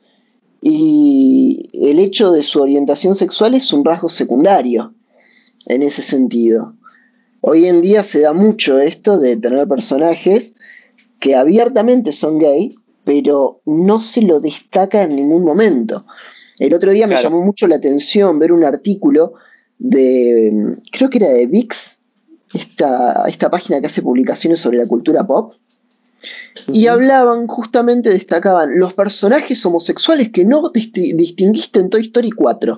Y 0.62 1.70
el 1.74 2.00
hecho 2.00 2.32
de 2.32 2.44
su 2.44 2.62
orientación 2.62 3.14
sexual 3.16 3.54
es 3.54 3.72
un 3.74 3.86
rasgo 3.86 4.10
secundario 4.10 4.94
en 5.68 5.84
ese 5.84 6.02
sentido. 6.02 6.74
Hoy 7.42 7.68
en 7.68 7.82
día 7.82 8.04
se 8.04 8.22
da 8.22 8.34
mucho 8.34 8.80
esto 8.80 9.20
de 9.20 9.38
tener 9.38 9.68
personajes 9.68 10.56
que 11.20 11.36
abiertamente 11.36 12.12
son 12.12 12.40
gay, 12.40 12.74
pero 13.04 13.62
no 13.66 14.00
se 14.00 14.22
lo 14.22 14.40
destaca 14.40 15.04
en 15.04 15.16
ningún 15.16 15.44
momento. 15.44 16.06
El 16.60 16.74
otro 16.74 16.92
día 16.92 17.06
me 17.08 17.14
Claro. 17.14 17.30
llamó 17.30 17.44
mucho 17.46 17.68
la 17.68 17.76
atención 17.76 18.40
ver 18.40 18.52
un 18.52 18.64
artículo 18.66 19.34
de, 19.80 20.78
creo 20.92 21.10
que 21.10 21.18
era 21.18 21.30
de 21.30 21.48
VIX, 21.48 22.00
esta, 22.54 23.26
esta 23.28 23.50
página 23.50 23.82
que 23.82 23.88
hace 23.88 24.02
publicaciones 24.02 24.60
sobre 24.60 24.78
la 24.78 24.88
cultura 24.88 25.26
pop, 25.26 25.54
y 26.68 26.88
hablaban, 26.88 27.48
justamente 27.48 28.10
destacaban 28.10 28.78
los 28.80 28.94
personajes 28.94 29.64
homosexuales 29.66 30.32
que 30.32 30.44
no 30.44 30.64
disti- 30.64 31.16
distinguiste 31.16 31.80
en 31.80 31.90
Toy 31.90 32.02
Story 32.02 32.32
4. 32.32 32.78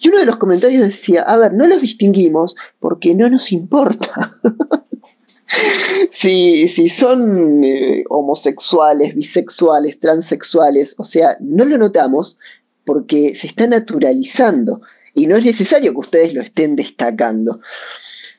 Y 0.00 0.08
uno 0.08 0.18
de 0.18 0.26
los 0.26 0.36
comentarios 0.36 0.82
decía, 0.82 1.22
a 1.22 1.36
ver, 1.36 1.54
no 1.54 1.66
los 1.66 1.80
distinguimos 1.80 2.56
porque 2.80 3.14
no 3.14 3.30
nos 3.30 3.52
importa. 3.52 4.38
si, 6.10 6.68
si 6.68 6.88
son 6.88 7.64
eh, 7.64 8.04
homosexuales, 8.10 9.14
bisexuales, 9.14 10.00
transexuales, 10.00 10.94
o 10.98 11.04
sea, 11.04 11.36
no 11.40 11.64
lo 11.64 11.78
notamos 11.78 12.38
porque 12.84 13.34
se 13.34 13.46
está 13.46 13.66
naturalizando 13.66 14.82
y 15.14 15.26
no 15.26 15.36
es 15.36 15.44
necesario 15.44 15.92
que 15.92 16.00
ustedes 16.00 16.34
lo 16.34 16.42
estén 16.42 16.76
destacando. 16.76 17.60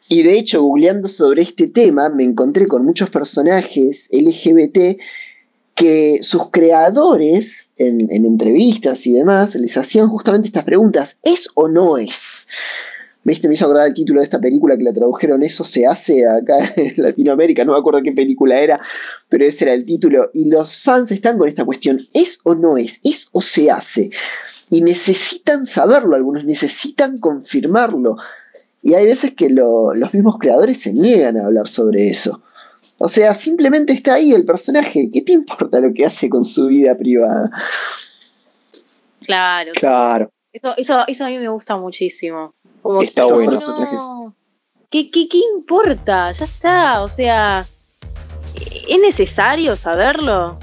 Y 0.08 0.22
de 0.22 0.38
hecho, 0.38 0.62
googleando 0.62 1.08
sobre 1.08 1.42
este 1.42 1.68
tema, 1.68 2.10
me 2.10 2.24
encontré 2.24 2.68
con 2.68 2.86
muchos 2.86 3.10
personajes 3.10 4.08
LGBT 4.12 5.00
que 5.74 6.20
sus 6.22 6.52
creadores, 6.52 7.70
en, 7.78 8.08
en 8.12 8.26
entrevistas 8.26 9.06
y 9.08 9.14
demás, 9.14 9.56
les 9.56 9.76
hacían 9.78 10.08
justamente 10.08 10.48
estas 10.48 10.64
preguntas: 10.64 11.18
¿es 11.24 11.50
o 11.56 11.68
no 11.68 11.98
es? 11.98 12.48
¿Viste? 13.24 13.48
Me 13.48 13.56
hizo 13.56 13.66
acordar 13.66 13.88
el 13.88 13.96
título 13.96 14.20
de 14.20 14.26
esta 14.26 14.40
película 14.40 14.78
que 14.78 14.84
la 14.84 14.94
tradujeron 14.94 15.42
Eso 15.42 15.64
se 15.64 15.88
hace 15.88 16.28
acá 16.28 16.60
en 16.76 16.94
Latinoamérica, 16.98 17.66
no 17.66 17.72
me 17.72 17.80
acuerdo 17.80 18.04
qué 18.04 18.12
película 18.12 18.62
era, 18.62 18.80
pero 19.30 19.46
ese 19.46 19.66
era 19.66 19.74
el 19.74 19.84
título. 19.84 20.30
Y 20.34 20.50
los 20.50 20.80
fans 20.80 21.12
están 21.12 21.38
con 21.40 21.50
esta 21.50 21.66
cuestión: 21.66 21.98
¿es 22.14 22.40
o 22.44 22.54
no 22.54 22.78
es? 22.78 23.00
¿Es 23.04 23.30
o 23.32 23.42
se 23.42 23.72
hace? 23.72 24.12
Y 24.76 24.82
necesitan 24.82 25.66
saberlo, 25.66 26.16
algunos 26.18 26.44
necesitan 26.44 27.18
confirmarlo. 27.18 28.18
Y 28.82 28.94
hay 28.94 29.06
veces 29.06 29.34
que 29.34 29.50
lo- 29.50 29.94
los 29.96 30.14
mismos 30.14 30.36
creadores 30.40 30.82
se 30.82 30.92
niegan 30.92 31.38
a 31.38 31.46
hablar 31.46 31.68
sobre 31.68 32.08
eso. 32.08 32.42
O 32.98 33.08
sea, 33.08 33.34
simplemente 33.34 33.94
está 33.94 34.16
ahí 34.16 34.32
el 34.34 34.46
personaje. 34.46 35.10
¿Qué 35.12 35.22
te 35.22 35.32
importa 35.32 35.80
lo 35.80 35.94
que 35.94 36.06
hace 36.06 36.28
con 36.30 36.44
su 36.44 36.68
vida 36.68 36.96
privada? 36.98 37.50
Claro. 39.26 39.72
Claro. 39.76 40.30
Eso, 40.52 40.74
eso, 40.78 41.04
eso 41.08 41.26
a 41.26 41.28
mí 41.30 41.38
me 41.38 41.50
gusta 41.50 41.78
muchísimo. 41.78 42.54
Como 42.82 43.02
Está 43.02 43.26
que, 43.26 43.34
bueno. 43.34 43.52
no, 43.54 44.36
¿qué, 44.90 45.10
qué, 45.10 45.28
qué 45.28 45.40
importa? 45.56 46.32
Ya 46.32 46.46
está. 46.46 47.02
O 47.02 47.10
sea, 47.10 47.66
¿es 48.90 49.00
necesario 49.00 49.76
saberlo? 49.76 50.60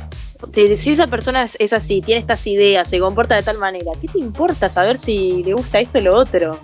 Si 0.52 0.92
esa 0.92 1.06
persona 1.06 1.44
es, 1.44 1.72
así, 1.72 2.00
tiene 2.00 2.20
estas 2.20 2.46
ideas, 2.46 2.88
se 2.88 2.98
comporta 2.98 3.36
de 3.36 3.42
tal 3.42 3.58
manera, 3.58 3.92
¿qué 4.00 4.08
te 4.08 4.18
importa 4.18 4.68
saber 4.68 4.98
si 4.98 5.42
le 5.44 5.54
gusta 5.54 5.80
esto 5.80 5.98
o 5.98 6.02
lo 6.02 6.16
otro? 6.16 6.58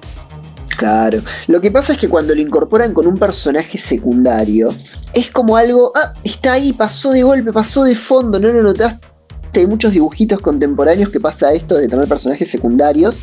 Claro. 0.77 1.21
Lo 1.47 1.61
que 1.61 1.71
pasa 1.71 1.93
es 1.93 1.99
que 1.99 2.09
cuando 2.09 2.35
lo 2.35 2.41
incorporan 2.41 2.95
con 2.95 3.07
un 3.07 3.17
personaje 3.17 3.79
secundario, 3.79 4.69
es 5.15 5.31
como 5.31 5.57
algo, 5.57 5.93
ah, 5.97 6.15
está 6.23 6.55
ahí, 6.55 6.73
pasó 6.73 7.13
de 7.13 7.23
golpe, 7.23 7.53
pasó 7.53 7.85
de 7.85 7.97
fondo, 7.97 8.39
no 8.39 8.49
lo 8.49 8.63
notaste. 8.63 9.07
Hay 9.55 9.67
muchos 9.67 9.93
dibujitos 9.93 10.41
contemporáneos 10.41 11.09
que 11.09 11.19
pasa 11.19 11.53
esto 11.53 11.77
de 11.77 11.89
tener 11.89 12.07
personajes 12.07 12.49
secundarios 12.49 13.23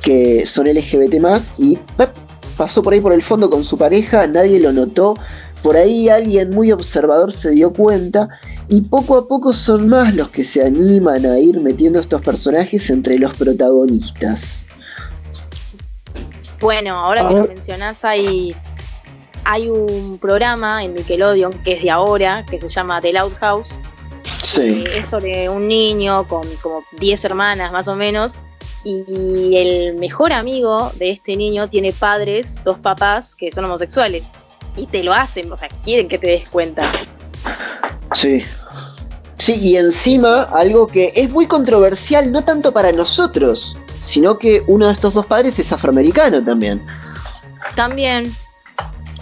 que 0.00 0.44
son 0.44 0.66
LGBT 0.66 1.14
y 1.58 1.76
¡pap! 1.96 2.16
pasó 2.56 2.82
por 2.82 2.92
ahí 2.92 3.00
por 3.00 3.12
el 3.12 3.22
fondo 3.22 3.48
con 3.48 3.64
su 3.64 3.78
pareja, 3.78 4.26
nadie 4.26 4.58
lo 4.58 4.72
notó. 4.72 5.16
Por 5.62 5.76
ahí 5.76 6.08
alguien 6.08 6.50
muy 6.50 6.72
observador 6.72 7.32
se 7.32 7.50
dio 7.50 7.72
cuenta 7.72 8.28
y 8.68 8.80
poco 8.82 9.16
a 9.16 9.28
poco 9.28 9.52
son 9.52 9.88
más 9.88 10.14
los 10.14 10.28
que 10.30 10.44
se 10.44 10.64
animan 10.64 11.26
a 11.26 11.38
ir 11.38 11.60
metiendo 11.60 12.00
estos 12.00 12.20
personajes 12.20 12.88
entre 12.90 13.18
los 13.18 13.34
protagonistas. 13.34 14.66
Bueno, 16.60 16.94
ahora 16.94 17.26
que 17.26 17.34
lo 17.34 17.46
mencionás, 17.48 18.04
hay, 18.04 18.54
hay 19.44 19.68
un 19.68 20.18
programa 20.18 20.84
en 20.84 20.94
Nickelodeon 20.94 21.52
que 21.64 21.72
es 21.72 21.82
de 21.82 21.90
ahora, 21.90 22.46
que 22.48 22.60
se 22.60 22.68
llama 22.68 23.00
The 23.00 23.12
Loud 23.12 23.32
House, 23.40 23.80
Sí. 24.38 24.84
que 24.84 24.98
es 24.98 25.08
sobre 25.08 25.48
un 25.48 25.66
niño 25.66 26.28
con 26.28 26.42
como 26.62 26.84
10 26.98 27.24
hermanas 27.24 27.72
más 27.72 27.88
o 27.88 27.96
menos, 27.96 28.38
y 28.84 29.56
el 29.56 29.96
mejor 29.96 30.32
amigo 30.32 30.90
de 30.98 31.10
este 31.10 31.36
niño 31.36 31.68
tiene 31.68 31.92
padres, 31.92 32.60
dos 32.64 32.78
papás, 32.78 33.34
que 33.36 33.50
son 33.50 33.64
homosexuales, 33.64 34.32
y 34.76 34.86
te 34.86 35.02
lo 35.02 35.12
hacen, 35.12 35.50
o 35.52 35.56
sea, 35.56 35.68
quieren 35.84 36.08
que 36.08 36.18
te 36.18 36.28
des 36.28 36.48
cuenta. 36.48 36.90
Sí. 38.14 38.44
Sí, 39.38 39.54
y 39.60 39.76
encima 39.76 40.42
algo 40.44 40.86
que 40.86 41.12
es 41.16 41.28
muy 41.30 41.46
controversial, 41.46 42.30
no 42.30 42.42
tanto 42.44 42.72
para 42.72 42.92
nosotros, 42.92 43.76
sino 44.00 44.38
que 44.38 44.62
uno 44.68 44.86
de 44.86 44.92
estos 44.92 45.14
dos 45.14 45.26
padres 45.26 45.58
es 45.58 45.72
afroamericano 45.72 46.44
también. 46.44 46.80
También, 47.74 48.32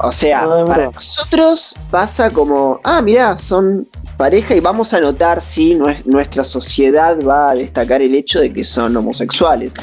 O 0.02 0.10
sea, 0.12 0.44
Ah, 0.44 0.64
para 0.66 0.90
nosotros 0.90 1.74
pasa 1.90 2.30
como, 2.30 2.80
ah, 2.84 3.02
mirá, 3.02 3.36
son 3.36 3.86
pareja 4.16 4.54
y 4.54 4.60
vamos 4.60 4.94
a 4.94 5.00
notar 5.00 5.42
si 5.42 5.74
nues- 5.74 6.04
nuestra 6.06 6.42
sociedad 6.42 7.18
va 7.22 7.50
a 7.50 7.54
destacar 7.54 8.00
el 8.00 8.14
hecho 8.14 8.40
de 8.40 8.50
que 8.52 8.64
son 8.64 8.96
homosexuales. 8.96 9.74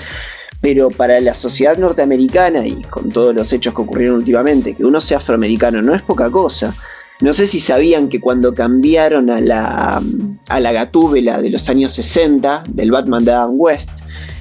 Pero 0.60 0.90
para 0.90 1.20
la 1.20 1.36
sociedad 1.36 1.78
norteamericana 1.78 2.66
y 2.66 2.82
con 2.84 3.12
todos 3.12 3.36
los 3.36 3.54
hechos 3.54 3.76
que 3.76 3.82
ocurrieron 3.82 4.16
últimamente, 4.18 4.74
que 4.76 4.84
uno 4.86 5.00
sea 5.00 5.18
afroamericano 5.18 5.84
no 5.84 5.94
es 5.94 6.02
poca 6.02 6.32
cosa. 6.32 6.74
No 7.20 7.34
sé 7.34 7.48
si 7.48 7.60
sabían 7.60 8.10
que 8.10 8.22
cuando 8.22 8.54
cambiaron 8.54 9.30
a 9.32 9.40
la, 9.42 10.02
a 10.50 10.60
la 10.60 10.72
gatúbela 10.72 11.42
de 11.42 11.50
los 11.50 11.68
años 11.70 11.94
60, 11.94 12.64
del 12.70 12.92
Batman 12.92 13.26
de 13.26 13.32
Adam 13.32 13.54
West, 13.56 13.90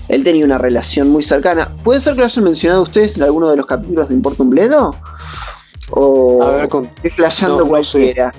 él 0.09 0.23
tenía 0.23 0.45
una 0.45 0.59
relación 0.59 1.09
muy 1.09 1.23
cercana. 1.23 1.75
¿Puede 1.83 2.01
ser 2.01 2.15
que 2.15 2.21
lo 2.21 2.27
hayan 2.27 2.45
mencionado 2.45 2.83
ustedes 2.83 3.17
en 3.17 3.23
alguno 3.23 3.51
de 3.51 3.57
los 3.57 3.67
capítulos 3.67 4.09
de 4.09 4.15
Importa 4.15 4.43
un 4.43 4.51
Bledo? 4.51 4.95
O 5.91 6.43
A 6.43 6.51
ver, 6.53 6.69
con- 6.69 6.85
estoy 6.97 7.11
flasheando 7.11 7.65
no, 7.65 7.65
no 7.77 7.83
sé. 7.85 7.99
cualquiera. 7.99 8.35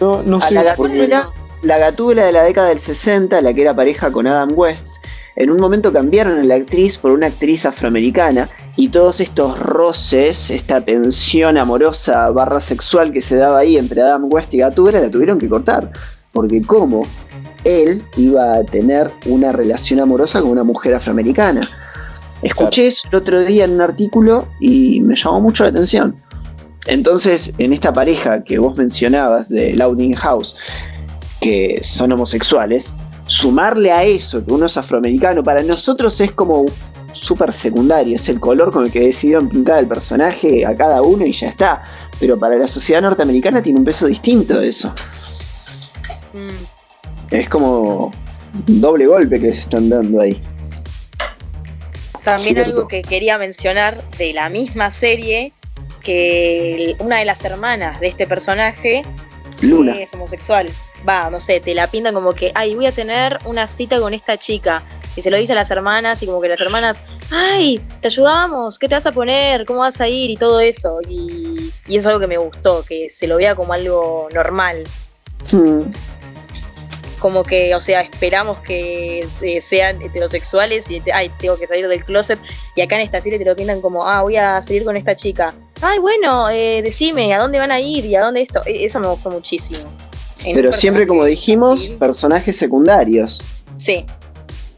no, 0.00 0.22
no 0.22 0.36
A 0.36 0.40
sé. 0.42 0.54
la 0.54 0.74
porque- 0.76 0.92
gatúbela, 0.98 1.30
la 1.62 1.78
gatúbela 1.78 2.24
de 2.24 2.32
la 2.32 2.42
década 2.42 2.68
del 2.68 2.78
60, 2.80 3.40
la 3.40 3.52
que 3.54 3.62
era 3.62 3.74
pareja 3.74 4.12
con 4.12 4.26
Adam 4.26 4.50
West, 4.54 4.86
en 5.36 5.50
un 5.50 5.60
momento 5.60 5.92
cambiaron 5.92 6.38
a 6.38 6.44
la 6.44 6.54
actriz 6.54 6.98
por 6.98 7.10
una 7.10 7.26
actriz 7.26 7.66
afroamericana 7.66 8.48
y 8.76 8.88
todos 8.88 9.20
estos 9.20 9.58
roces, 9.58 10.50
esta 10.50 10.80
tensión 10.80 11.58
amorosa 11.58 12.30
barra 12.30 12.60
sexual 12.60 13.12
que 13.12 13.20
se 13.20 13.36
daba 13.36 13.58
ahí 13.58 13.76
entre 13.76 14.02
Adam 14.02 14.26
West 14.30 14.54
y 14.54 14.58
Gatúbela 14.58 15.00
la 15.00 15.10
tuvieron 15.10 15.38
que 15.38 15.48
cortar. 15.48 15.90
Porque 16.32 16.62
cómo 16.62 17.06
él 17.64 18.04
iba 18.16 18.56
a 18.56 18.64
tener 18.64 19.10
una 19.26 19.52
relación 19.52 20.00
amorosa 20.00 20.40
con 20.40 20.50
una 20.50 20.64
mujer 20.64 20.94
afroamericana. 20.94 21.68
Escuché 22.42 22.88
eso 22.88 23.08
el 23.10 23.16
otro 23.16 23.44
día 23.44 23.64
en 23.64 23.72
un 23.72 23.80
artículo 23.80 24.48
y 24.60 25.00
me 25.00 25.16
llamó 25.16 25.40
mucho 25.40 25.64
la 25.64 25.70
atención. 25.70 26.16
Entonces, 26.86 27.54
en 27.58 27.72
esta 27.72 27.92
pareja 27.92 28.44
que 28.44 28.58
vos 28.58 28.76
mencionabas 28.76 29.48
de 29.48 29.72
Louding 29.74 30.14
House, 30.14 30.56
que 31.40 31.80
son 31.82 32.12
homosexuales, 32.12 32.94
sumarle 33.26 33.90
a 33.90 34.04
eso 34.04 34.44
que 34.44 34.52
uno 34.52 34.66
es 34.66 34.76
afroamericano, 34.76 35.42
para 35.42 35.62
nosotros 35.62 36.20
es 36.20 36.32
como 36.32 36.66
súper 37.12 37.52
secundario, 37.52 38.16
es 38.16 38.28
el 38.28 38.40
color 38.40 38.72
con 38.72 38.84
el 38.84 38.92
que 38.92 39.00
decidieron 39.00 39.48
pintar 39.48 39.78
al 39.78 39.86
personaje 39.86 40.66
a 40.66 40.76
cada 40.76 41.00
uno 41.02 41.24
y 41.24 41.32
ya 41.32 41.48
está. 41.48 41.84
Pero 42.20 42.38
para 42.38 42.56
la 42.56 42.68
sociedad 42.68 43.02
norteamericana 43.02 43.62
tiene 43.62 43.78
un 43.78 43.84
peso 43.84 44.06
distinto 44.06 44.60
eso. 44.60 44.92
mm, 46.32 47.34
Es 47.34 47.48
como 47.48 48.12
un 48.68 48.80
doble 48.80 49.06
golpe 49.06 49.40
que 49.40 49.52
se 49.52 49.60
están 49.60 49.88
dando 49.88 50.20
ahí. 50.20 50.40
También 52.22 52.54
Cierto. 52.54 52.70
algo 52.70 52.88
que 52.88 53.02
quería 53.02 53.36
mencionar 53.38 54.02
de 54.16 54.32
la 54.32 54.48
misma 54.48 54.90
serie, 54.90 55.52
que 56.00 56.96
una 56.98 57.18
de 57.18 57.24
las 57.24 57.44
hermanas 57.44 58.00
de 58.00 58.08
este 58.08 58.26
personaje 58.26 59.02
Luna. 59.64 59.96
es 59.98 60.14
homosexual. 60.14 60.68
Va, 61.06 61.28
no 61.30 61.40
sé, 61.40 61.60
te 61.60 61.74
la 61.74 61.86
pintan 61.86 62.14
como 62.14 62.32
que, 62.32 62.52
ay, 62.54 62.74
voy 62.74 62.86
a 62.86 62.92
tener 62.92 63.38
una 63.44 63.66
cita 63.66 64.00
con 64.00 64.14
esta 64.14 64.38
chica. 64.38 64.82
Y 65.16 65.22
se 65.22 65.30
lo 65.30 65.36
dice 65.36 65.52
a 65.52 65.56
las 65.56 65.70
hermanas 65.70 66.22
y 66.22 66.26
como 66.26 66.40
que 66.40 66.48
las 66.48 66.60
hermanas, 66.60 67.00
ay, 67.30 67.80
te 68.00 68.08
ayudamos, 68.08 68.78
¿qué 68.78 68.88
te 68.88 68.96
vas 68.96 69.06
a 69.06 69.12
poner? 69.12 69.64
¿Cómo 69.64 69.80
vas 69.80 70.00
a 70.00 70.08
ir? 70.08 70.30
Y 70.30 70.36
todo 70.36 70.60
eso. 70.60 70.98
Y, 71.08 71.72
y 71.86 71.96
es 71.96 72.06
algo 72.06 72.18
que 72.18 72.26
me 72.26 72.36
gustó, 72.36 72.84
que 72.84 73.10
se 73.10 73.26
lo 73.26 73.36
vea 73.36 73.54
como 73.54 73.72
algo 73.72 74.28
normal. 74.32 74.84
Hmm. 75.52 75.82
Como 77.20 77.42
que, 77.42 77.74
o 77.74 77.80
sea, 77.80 78.02
esperamos 78.02 78.60
que 78.60 79.26
eh, 79.40 79.60
sean 79.60 80.02
heterosexuales 80.02 80.90
y, 80.90 81.02
ay, 81.12 81.30
tengo 81.38 81.56
que 81.56 81.66
salir 81.66 81.88
del 81.88 82.04
closet. 82.04 82.38
Y 82.74 82.82
acá 82.82 82.96
en 82.96 83.02
esta 83.02 83.20
serie 83.20 83.38
te 83.38 83.44
lo 83.44 83.54
pintan 83.54 83.80
como, 83.80 84.06
ah, 84.06 84.22
voy 84.22 84.36
a 84.36 84.60
salir 84.60 84.84
con 84.84 84.96
esta 84.96 85.14
chica. 85.14 85.54
Ay, 85.80 85.98
bueno, 85.98 86.48
eh, 86.50 86.80
decime, 86.82 87.34
¿a 87.34 87.38
dónde 87.40 87.58
van 87.58 87.70
a 87.72 87.80
ir? 87.80 88.04
¿Y 88.06 88.14
a 88.16 88.22
dónde 88.22 88.42
esto? 88.42 88.62
E- 88.64 88.84
Eso 88.84 89.00
me 89.00 89.08
gustó 89.08 89.30
muchísimo. 89.30 89.80
En 90.44 90.54
Pero 90.54 90.72
siempre, 90.72 91.06
como 91.06 91.24
dijimos, 91.24 91.88
personajes 91.98 92.56
secundarios. 92.56 93.42
Sí, 93.76 94.04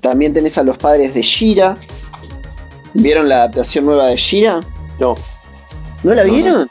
También 0.00 0.32
tenés 0.32 0.56
a 0.58 0.62
los 0.62 0.78
padres 0.78 1.14
de 1.14 1.22
Shira. 1.22 1.76
¿Vieron 2.94 3.28
la 3.28 3.36
adaptación 3.38 3.84
nueva 3.86 4.06
de 4.08 4.16
Shira? 4.16 4.60
No, 4.98 5.14
¿No 6.04 6.14
la 6.14 6.24
No, 6.24 6.32
vieron? 6.32 6.70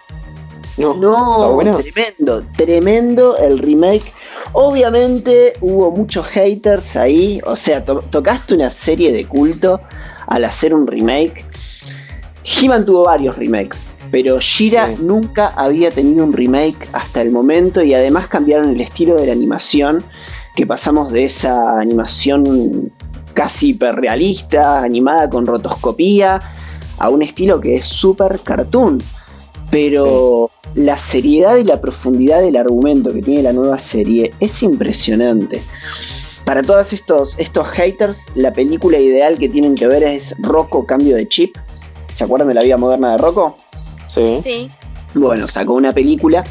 no. 0.77 1.59
¿Está 1.59 1.71
No, 1.71 1.77
tremendo, 1.77 2.43
tremendo 2.55 3.37
el 3.37 3.59
remake. 3.59 4.13
Obviamente 4.53 5.53
hubo 5.61 5.91
muchos 5.91 6.25
haters 6.27 6.95
ahí, 6.95 7.41
o 7.45 7.55
sea, 7.55 7.83
to- 7.83 8.01
tocaste 8.09 8.55
una 8.55 8.71
serie 8.71 9.11
de 9.11 9.25
culto 9.25 9.81
al 10.27 10.45
hacer 10.45 10.73
un 10.73 10.87
remake. 10.87 11.45
He-Man 12.43 12.85
tuvo 12.85 13.03
varios 13.05 13.37
remakes, 13.37 13.87
pero 14.15 14.39
Shira 14.39 14.95
Sí. 14.95 15.03
nunca 15.03 15.47
había 15.47 15.91
tenido 15.91 16.23
un 16.23 16.31
remake 16.31 16.87
hasta 16.93 17.21
el 17.21 17.31
momento 17.31 17.83
y 17.83 17.93
además 17.93 18.29
cambiaron 18.29 18.69
el 18.69 18.79
estilo 18.79 19.17
de 19.17 19.25
la 19.25 19.33
animación, 19.33 20.05
que 20.55 20.65
pasamos 20.65 21.11
de 21.11 21.25
esa 21.25 21.77
animación 21.81 22.93
casi 23.33 23.71
hiperrealista, 23.71 24.81
animada 24.81 25.29
con 25.29 25.45
rotoscopía, 25.45 26.41
a 26.97 27.09
un 27.09 27.23
estilo 27.23 27.59
que 27.59 27.75
es 27.75 27.83
súper 27.83 28.39
cartoon. 28.39 29.03
Pero 29.69 30.49
la 30.75 30.97
seriedad 30.97 31.57
y 31.57 31.65
la 31.65 31.81
profundidad 31.81 32.39
del 32.39 32.55
argumento 32.55 33.11
que 33.11 33.21
tiene 33.21 33.43
la 33.43 33.51
nueva 33.51 33.77
serie 33.79 34.31
es 34.39 34.63
impresionante. 34.63 35.61
Para 36.45 36.61
todos 36.61 36.93
estos, 36.93 37.37
estos 37.37 37.67
haters, 37.67 38.27
la 38.33 38.53
película 38.53 38.97
ideal 38.97 39.37
que 39.37 39.49
tienen 39.49 39.75
que 39.75 39.87
ver 39.87 40.03
es 40.03 40.35
Rocco 40.39 40.85
Cambio 40.85 41.17
de 41.17 41.27
Chip. 41.27 41.57
¿Se 42.13 42.23
acuerdan 42.23 42.47
de 42.47 42.53
la 42.53 42.63
vida 42.63 42.77
moderna 42.77 43.11
de 43.11 43.17
Rocco? 43.17 43.57
Sí. 44.07 44.39
sí. 44.43 44.71
Bueno, 45.13 45.47
sacó 45.47 45.73
una 45.73 45.93
película, 45.93 46.43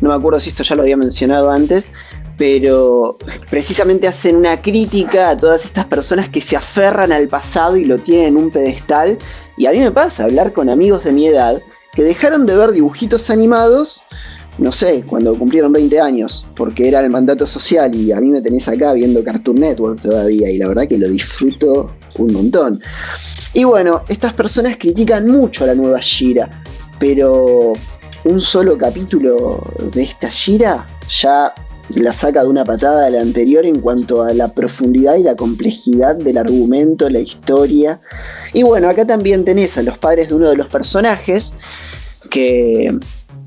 no 0.00 0.08
me 0.10 0.14
acuerdo 0.14 0.38
si 0.38 0.50
esto 0.50 0.62
ya 0.62 0.74
lo 0.74 0.82
había 0.82 0.96
mencionado 0.96 1.50
antes, 1.50 1.90
pero 2.38 3.18
precisamente 3.50 4.06
hacen 4.06 4.36
una 4.36 4.62
crítica 4.62 5.30
a 5.30 5.36
todas 5.36 5.64
estas 5.64 5.84
personas 5.86 6.28
que 6.28 6.40
se 6.40 6.56
aferran 6.56 7.12
al 7.12 7.28
pasado 7.28 7.76
y 7.76 7.84
lo 7.84 7.98
tienen 7.98 8.28
en 8.28 8.36
un 8.36 8.50
pedestal. 8.50 9.18
Y 9.56 9.66
a 9.66 9.72
mí 9.72 9.80
me 9.80 9.90
pasa 9.90 10.24
hablar 10.24 10.52
con 10.52 10.70
amigos 10.70 11.04
de 11.04 11.12
mi 11.12 11.26
edad 11.26 11.60
que 11.94 12.04
dejaron 12.04 12.46
de 12.46 12.56
ver 12.56 12.70
dibujitos 12.70 13.28
animados, 13.28 14.02
no 14.56 14.70
sé, 14.70 15.02
cuando 15.04 15.36
cumplieron 15.36 15.72
20 15.72 16.00
años, 16.00 16.46
porque 16.54 16.86
era 16.86 17.00
el 17.00 17.10
mandato 17.10 17.44
social 17.46 17.92
y 17.94 18.12
a 18.12 18.20
mí 18.20 18.30
me 18.30 18.40
tenés 18.40 18.68
acá 18.68 18.92
viendo 18.92 19.22
Cartoon 19.24 19.56
Network 19.56 20.00
todavía 20.00 20.48
y 20.48 20.58
la 20.58 20.68
verdad 20.68 20.86
que 20.86 20.98
lo 20.98 21.08
disfruto 21.08 21.92
un 22.18 22.32
montón. 22.32 22.80
Y 23.52 23.64
bueno, 23.64 24.02
estas 24.08 24.32
personas 24.34 24.76
critican 24.76 25.26
mucho 25.26 25.64
a 25.64 25.68
la 25.68 25.74
nueva 25.74 25.98
Shira, 26.00 26.62
pero 26.98 27.72
un 28.24 28.40
solo 28.40 28.76
capítulo 28.76 29.62
de 29.92 30.02
esta 30.02 30.28
gira 30.28 30.86
ya 31.08 31.54
la 31.90 32.12
saca 32.12 32.42
de 32.42 32.48
una 32.48 32.64
patada 32.64 33.06
a 33.06 33.10
la 33.10 33.20
anterior 33.20 33.64
en 33.64 33.80
cuanto 33.80 34.22
a 34.22 34.32
la 34.34 34.48
profundidad 34.48 35.16
y 35.16 35.22
la 35.22 35.36
complejidad 35.36 36.16
del 36.16 36.36
argumento, 36.36 37.08
la 37.08 37.20
historia. 37.20 38.00
Y 38.52 38.62
bueno, 38.62 38.88
acá 38.88 39.06
también 39.06 39.44
tenés 39.44 39.78
a 39.78 39.82
los 39.82 39.96
padres 39.98 40.28
de 40.28 40.34
uno 40.34 40.50
de 40.50 40.56
los 40.56 40.68
personajes 40.68 41.54
que, 42.30 42.98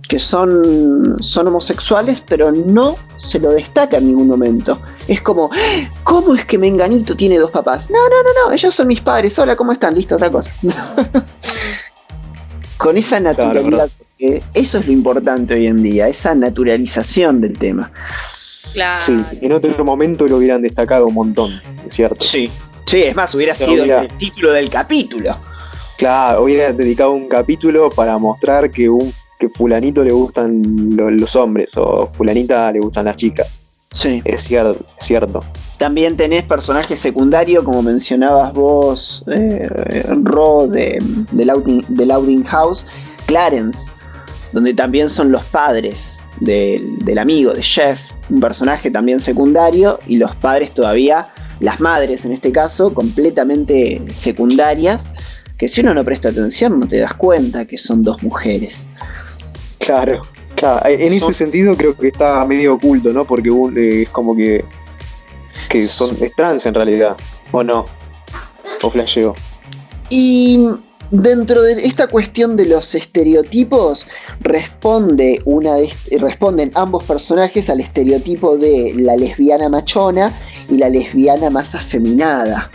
que 0.08 0.18
son, 0.18 1.18
son 1.20 1.48
homosexuales, 1.48 2.24
pero 2.28 2.52
no 2.52 2.96
se 3.16 3.40
lo 3.40 3.52
destaca 3.52 3.98
en 3.98 4.08
ningún 4.08 4.28
momento. 4.28 4.82
Es 5.08 5.22
como, 5.22 5.52
¿cómo 6.04 6.34
es 6.34 6.46
que 6.46 6.58
Menganito 6.58 7.16
tiene 7.16 7.38
dos 7.38 7.52
papás? 7.52 7.90
No, 7.92 8.00
no, 8.10 8.24
no, 8.24 8.48
no, 8.48 8.54
ellos 8.54 8.74
son 8.74 8.88
mis 8.88 9.02
padres. 9.02 9.38
Hola, 9.38 9.56
¿cómo 9.56 9.72
están? 9.72 9.94
Listo, 9.94 10.16
otra 10.16 10.32
cosa. 10.32 10.52
Con 12.82 12.98
esa 12.98 13.20
naturalidad. 13.20 13.90
eso 14.18 14.80
es 14.80 14.88
lo 14.88 14.92
importante 14.92 15.54
hoy 15.54 15.68
en 15.68 15.84
día, 15.84 16.08
esa 16.08 16.34
naturalización 16.34 17.40
del 17.40 17.58
tema. 17.58 17.92
Claro. 18.74 19.04
Sí, 19.04 19.16
en 19.42 19.52
otro 19.52 19.86
momento 19.86 20.26
lo 20.26 20.38
hubieran 20.38 20.62
destacado 20.62 21.06
un 21.06 21.14
montón, 21.14 21.62
¿cierto? 21.88 22.24
Sí, 22.24 22.50
sí, 22.88 23.04
es 23.04 23.16
más, 23.16 23.36
hubiera 23.36 23.54
sido 23.54 23.84
el 23.84 24.08
título 24.18 24.52
del 24.52 24.70
capítulo. 24.70 25.38
Claro, 25.98 26.44
hubiera 26.44 26.74
dedicado 26.74 27.12
un 27.12 27.28
capítulo 27.28 27.90
para 27.92 28.18
mostrar 28.18 28.72
que 28.72 28.90
un 28.90 29.14
que 29.40 29.50
fulanito 29.50 30.04
le 30.04 30.12
gustan 30.12 30.62
los 30.96 31.36
hombres 31.36 31.76
o 31.76 32.10
fulanita 32.14 32.72
le 32.72 32.80
gustan 32.80 33.06
las 33.06 33.18
chicas. 33.18 33.61
Sí. 33.94 34.22
Es 34.24 34.42
cierto, 34.42 34.86
cierto. 35.00 35.44
También 35.78 36.16
tenés 36.16 36.44
personajes 36.44 37.00
secundarios, 37.00 37.64
como 37.64 37.82
mencionabas 37.82 38.54
vos, 38.54 39.24
eh, 39.28 39.68
Ro 40.24 40.68
de, 40.68 41.00
de, 41.32 42.06
Louding, 42.06 42.44
House, 42.46 42.86
Clarence, 43.26 43.92
donde 44.54 44.74
también 44.74 45.10
son 45.10 45.32
los 45.32 45.44
padres 45.46 46.22
del, 46.40 47.00
del, 47.00 47.18
amigo, 47.18 47.54
de 47.54 47.62
Jeff, 47.62 48.12
un 48.30 48.40
personaje 48.40 48.90
también 48.90 49.20
secundario, 49.20 50.00
y 50.08 50.18
los 50.18 50.36
padres 50.36 50.72
todavía, 50.72 51.30
las 51.60 51.82
madres 51.82 52.24
en 52.26 52.32
este 52.32 52.52
caso, 52.52 52.94
completamente 52.94 54.02
secundarias, 54.12 55.10
que 55.58 55.68
si 55.68 55.82
uno 55.82 55.94
no 55.94 56.04
presta 56.04 56.30
atención 56.30 56.80
no 56.80 56.88
te 56.88 56.98
das 56.98 57.14
cuenta 57.14 57.66
que 57.66 57.78
son 57.78 58.04
dos 58.04 58.24
mujeres. 58.24 58.88
Claro. 59.78 60.22
En 60.86 61.14
ese 61.14 61.34
sentido 61.34 61.76
creo 61.76 61.96
que 61.98 62.10
está 62.10 62.46
medio 62.46 62.76
oculto, 62.76 63.12
¿no? 63.12 63.26
Porque 63.26 63.50
eh, 63.50 64.04
es 64.04 64.10
como 64.10 64.36
que, 64.36 64.64
que 65.70 65.82
son 65.82 66.16
trans 66.36 66.66
en 66.66 66.74
realidad, 66.74 67.18
¿o 67.52 67.64
no? 67.64 67.86
¿O 68.84 68.90
flasheo? 68.90 69.36
Y 70.10 70.60
dentro 71.10 71.62
de 71.62 71.86
esta 71.86 72.08
cuestión 72.08 72.56
de 72.56 72.66
los 72.66 72.96
estereotipos, 72.96 74.08
responde 74.42 75.42
una 75.46 75.76
responden 76.20 76.72
ambos 76.76 77.04
personajes 77.04 77.70
al 77.70 77.80
estereotipo 77.80 78.58
de 78.58 78.94
la 78.96 79.16
lesbiana 79.16 79.70
machona 79.70 80.32
y 80.70 80.78
la 80.78 80.90
lesbiana 80.90 81.50
más 81.50 81.76
afeminada. 81.76 82.70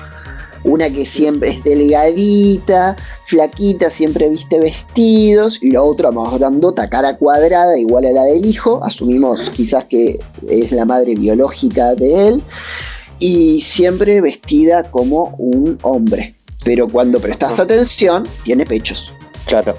Una 0.66 0.90
que 0.90 1.07
siempre 1.07 1.50
es 1.50 1.62
delgadita, 1.62 2.96
flaquita, 3.24 3.88
siempre 3.88 4.29
viste 4.29 4.59
vestidos, 4.59 5.62
y 5.62 5.70
la 5.70 5.83
otra 5.83 6.11
más 6.11 6.37
grandota, 6.37 6.90
cara 6.90 7.16
cuadrada, 7.16 7.79
igual 7.79 8.05
a 8.05 8.11
la 8.11 8.24
del 8.24 8.44
hijo. 8.44 8.83
Asumimos 8.85 9.48
quizás 9.50 9.85
que 9.85 10.18
es 10.50 10.72
la 10.72 10.85
madre 10.85 11.14
biológica 11.14 11.94
de 11.94 12.29
él. 12.29 12.42
Y 13.20 13.61
siempre 13.61 14.20
vestida 14.20 14.90
como 14.90 15.37
un 15.38 15.79
hombre. 15.83 16.35
Pero 16.64 16.88
cuando 16.88 17.20
prestas 17.20 17.61
atención, 17.61 18.26
tiene 18.42 18.66
pechos. 18.66 19.14
Claro. 19.46 19.72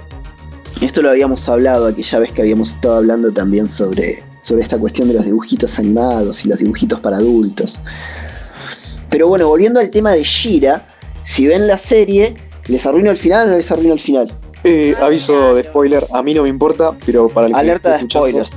Esto 0.80 1.02
lo 1.02 1.10
habíamos 1.10 1.46
hablado 1.50 1.86
aquella 1.86 2.20
vez 2.20 2.32
que 2.32 2.40
habíamos 2.40 2.70
estado 2.70 2.96
hablando 2.96 3.30
también 3.30 3.68
sobre, 3.68 4.24
sobre 4.40 4.62
esta 4.62 4.78
cuestión 4.78 5.08
de 5.08 5.14
los 5.14 5.26
dibujitos 5.26 5.78
animados 5.78 6.46
y 6.46 6.48
los 6.48 6.58
dibujitos 6.60 6.98
para 7.00 7.18
adultos. 7.18 7.82
Pero 9.10 9.28
bueno, 9.28 9.48
volviendo 9.48 9.80
al 9.80 9.90
tema 9.90 10.12
de 10.12 10.22
Shira, 10.22 10.86
si 11.22 11.46
ven 11.46 11.66
la 11.66 11.78
serie, 11.78 12.34
¿les 12.66 12.86
arruino 12.86 13.10
el 13.10 13.16
final 13.16 13.48
o 13.48 13.50
no 13.50 13.56
les 13.56 13.70
arruino 13.70 13.94
el 13.94 14.00
final? 14.00 14.32
Eh, 14.64 14.94
aviso 15.00 15.54
de 15.54 15.64
spoiler, 15.64 16.04
a 16.12 16.22
mí 16.22 16.34
no 16.34 16.42
me 16.42 16.48
importa, 16.48 16.96
pero 17.06 17.28
para 17.28 17.46
el 17.46 17.52
que 17.52 17.58
Alerta 17.58 17.96
de 17.96 18.04
spoilers. 18.04 18.50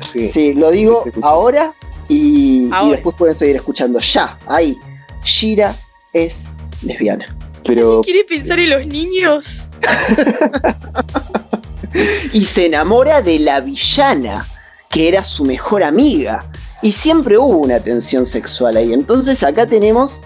Sí. 0.00 0.28
sí, 0.28 0.52
lo 0.52 0.70
digo 0.70 1.04
ahora 1.22 1.74
y, 2.08 2.68
después 2.90 3.16
pueden 3.16 3.34
seguir 3.34 3.56
escuchando. 3.56 3.98
Ya, 4.00 4.38
ahí. 4.46 4.76
Shira 5.24 5.74
es 6.12 6.46
lesbiana. 6.82 7.34
Pero... 7.64 8.02
¿Quiere 8.02 8.24
pensar 8.24 8.60
en 8.60 8.70
los 8.70 8.86
niños? 8.86 9.70
y 12.32 12.44
se 12.44 12.66
enamora 12.66 13.22
de 13.22 13.40
la 13.40 13.60
villana, 13.60 14.46
que 14.90 15.08
era 15.08 15.24
su 15.24 15.44
mejor 15.44 15.82
amiga. 15.82 16.48
Y 16.82 16.92
siempre 16.92 17.38
hubo 17.38 17.58
una 17.58 17.80
tensión 17.80 18.26
sexual 18.26 18.76
ahí. 18.76 18.92
Entonces 18.92 19.42
acá 19.42 19.66
tenemos 19.66 20.22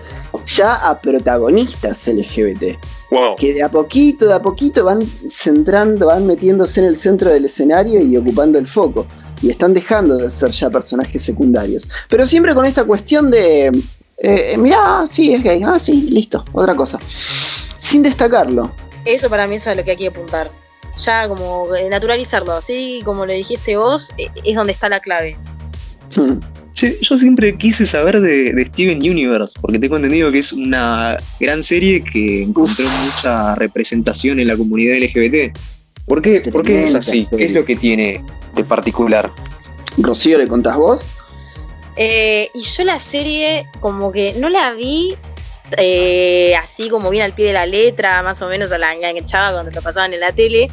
ya 0.47 0.75
a 0.75 1.01
protagonistas 1.01 2.07
LGBT. 2.09 2.79
Que 3.39 3.55
de 3.55 3.63
a 3.63 3.71
poquito, 3.71 4.27
de 4.29 4.35
a 4.35 4.43
poquito 4.43 4.85
van 4.85 5.03
centrando, 5.29 6.07
van 6.07 6.27
metiéndose 6.27 6.81
en 6.81 6.87
el 6.87 6.97
centro 6.97 7.31
del 7.31 7.47
escenario 7.47 8.01
y 8.01 8.17
ocupando 8.17 8.59
el 8.59 8.67
foco. 8.67 9.07
Y 9.43 9.51
están 9.51 9.75
dejando 9.75 10.17
de 10.17 10.31
ser 10.31 10.51
ya 10.51 10.71
personajes 10.71 11.23
secundarios. 11.23 11.89
Pero 12.09 12.27
siempre 12.27 12.55
con 12.55 12.67
esta 12.67 12.85
cuestión 12.85 13.31
de. 13.31 13.73
Eh, 14.19 14.57
mirá, 14.59 15.07
sí, 15.09 15.33
es 15.33 15.43
gay. 15.43 15.63
Ah, 15.65 15.79
sí, 15.79 16.09
listo, 16.11 16.45
otra 16.53 16.75
cosa. 16.75 16.99
Sin 17.79 18.03
destacarlo. 18.03 18.71
Eso 19.05 19.31
para 19.31 19.47
mí 19.47 19.57
es 19.57 19.67
a 19.67 19.75
lo 19.75 19.83
que 19.83 19.93
hay 19.93 19.97
que 19.97 20.09
apuntar. 20.09 20.51
Ya 20.97 21.27
como 21.29 21.75
eh, 21.75 21.89
naturalizarlo, 21.89 22.53
así 22.53 23.01
como 23.05 23.25
lo 23.25 23.33
dijiste 23.33 23.77
vos, 23.77 24.13
eh, 24.19 24.29
es 24.45 24.55
donde 24.55 24.73
está 24.73 24.89
la 24.89 25.01
clave. 25.01 25.37
Yo 26.13 27.19
siempre 27.19 27.57
quise 27.57 27.87
saber 27.87 28.21
de, 28.21 28.65
Steven 28.73 28.99
Universe, 28.99 29.59
porque 29.61 29.79
tengo 29.79 29.97
entendido 29.97 30.31
que 30.31 30.39
es 30.39 30.53
una 30.53 31.17
gran 31.39 31.63
serie 31.63 32.03
que 32.03 32.43
encontró 32.43 32.87
mucha 33.05 33.55
representación 33.55 34.41
en 34.41 34.49
la 34.49 34.57
comunidad 34.57 34.97
LGBT. 34.99 35.57
¿Por 36.07 36.23
qué, 36.23 36.41
¿Por 36.41 36.65
qué 36.65 36.85
es 36.85 36.95
así? 36.95 37.27
¿Qué 37.37 37.45
es 37.45 37.55
lo 37.55 37.65
que 37.65 37.77
tiene 37.77 38.25
de 38.55 38.65
particular? 38.65 39.31
Rocío, 39.99 40.39
¿le 40.39 40.49
contás 40.49 40.77
vos? 40.77 41.05
Eh, 41.97 42.49
y 42.55 42.61
yo 42.61 42.85
la 42.85 42.99
serie 42.99 43.67
como 43.81 44.11
que 44.11 44.35
no 44.39 44.49
la 44.49 44.73
vi 44.73 45.15
eh, 45.77 46.55
así 46.57 46.89
como 46.89 47.11
bien 47.11 47.25
al 47.25 47.33
pie 47.33 47.49
de 47.49 47.53
la 47.53 47.67
letra, 47.67 48.23
más 48.23 48.41
o 48.43 48.49
menos 48.49 48.73
a 48.73 48.79
la 48.79 48.95
enganchaba 48.95 49.53
cuando 49.53 49.71
lo 49.71 49.83
pasaban 49.83 50.13
en 50.13 50.21
la 50.21 50.33
tele, 50.33 50.71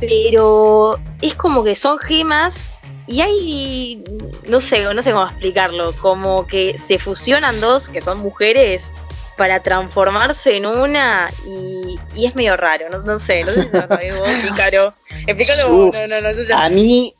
pero 0.00 0.98
es 1.20 1.34
como 1.34 1.64
que 1.64 1.74
son 1.74 1.98
gemas 1.98 2.75
y 3.06 3.20
hay, 3.20 4.04
no 4.48 4.60
sé, 4.60 4.82
no 4.94 5.02
sé 5.02 5.12
cómo 5.12 5.26
explicarlo, 5.26 5.92
como 6.00 6.46
que 6.46 6.78
se 6.78 6.98
fusionan 6.98 7.60
dos, 7.60 7.88
que 7.88 8.00
son 8.00 8.18
mujeres, 8.18 8.92
para 9.36 9.62
transformarse 9.62 10.56
en 10.56 10.66
una 10.66 11.28
y, 11.46 12.24
es 12.24 12.34
medio 12.34 12.56
raro, 12.56 12.88
no, 12.88 13.18
sé, 13.18 13.44
no 13.44 13.52
sé 13.52 13.64
si 13.64 13.76
lo 13.76 13.86
sabés 13.86 14.16
vos, 14.16 14.28
Pícaro. 14.48 14.94
Explícalo 15.26 15.68
vos, 15.68 15.96
no, 16.08 16.20
no, 16.20 16.32
no, 16.32 16.56
A 16.56 16.68
mí, 16.70 17.14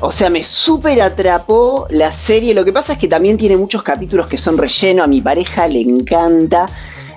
o 0.00 0.12
sea, 0.12 0.30
me 0.30 0.44
súper 0.44 1.00
atrapó 1.02 1.86
la 1.90 2.12
serie, 2.12 2.54
lo 2.54 2.64
que 2.64 2.72
pasa 2.72 2.94
es 2.94 2.98
que 2.98 3.08
también 3.08 3.36
tiene 3.36 3.56
muchos 3.56 3.82
capítulos 3.82 4.28
que 4.28 4.38
son 4.38 4.56
relleno, 4.56 5.02
a 5.02 5.06
mi 5.06 5.20
pareja 5.20 5.66
le 5.66 5.80
encanta, 5.80 6.68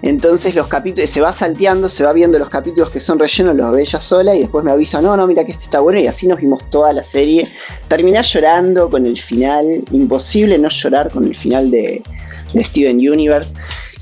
entonces 0.01 0.55
los 0.55 0.67
capítulos, 0.67 1.09
se 1.09 1.21
va 1.21 1.33
salteando, 1.33 1.89
se 1.89 2.03
va 2.03 2.13
viendo 2.13 2.39
los 2.39 2.49
capítulos 2.49 2.89
que 2.89 2.99
son 2.99 3.19
rellenos, 3.19 3.55
los 3.55 3.71
ve 3.71 3.81
ella 3.81 3.99
sola 3.99 4.35
y 4.35 4.39
después 4.39 4.63
me 4.63 4.71
avisa, 4.71 5.01
no, 5.01 5.15
no, 5.17 5.27
mira 5.27 5.45
que 5.45 5.51
este 5.51 5.65
está 5.65 5.79
bueno 5.79 5.99
y 5.99 6.07
así 6.07 6.27
nos 6.27 6.39
vimos 6.39 6.69
toda 6.69 6.93
la 6.93 7.03
serie. 7.03 7.51
Terminé 7.87 8.21
llorando 8.23 8.89
con 8.89 9.05
el 9.05 9.17
final, 9.17 9.83
imposible 9.91 10.57
no 10.57 10.69
llorar 10.69 11.11
con 11.11 11.25
el 11.25 11.35
final 11.35 11.69
de, 11.71 12.01
de 12.53 12.63
Steven 12.63 12.97
Universe. 12.97 13.53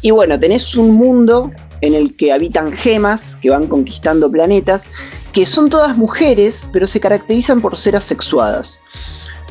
Y 0.01 0.11
bueno, 0.11 0.39
tenés 0.39 0.75
un 0.75 0.91
mundo 0.91 1.51
en 1.81 1.93
el 1.93 2.15
que 2.15 2.31
habitan 2.31 2.71
gemas 2.71 3.35
que 3.35 3.49
van 3.49 3.67
conquistando 3.67 4.31
planetas, 4.31 4.87
que 5.33 5.45
son 5.45 5.69
todas 5.69 5.97
mujeres, 5.97 6.69
pero 6.73 6.87
se 6.87 6.99
caracterizan 6.99 7.61
por 7.61 7.75
ser 7.75 7.95
asexuadas. 7.95 8.81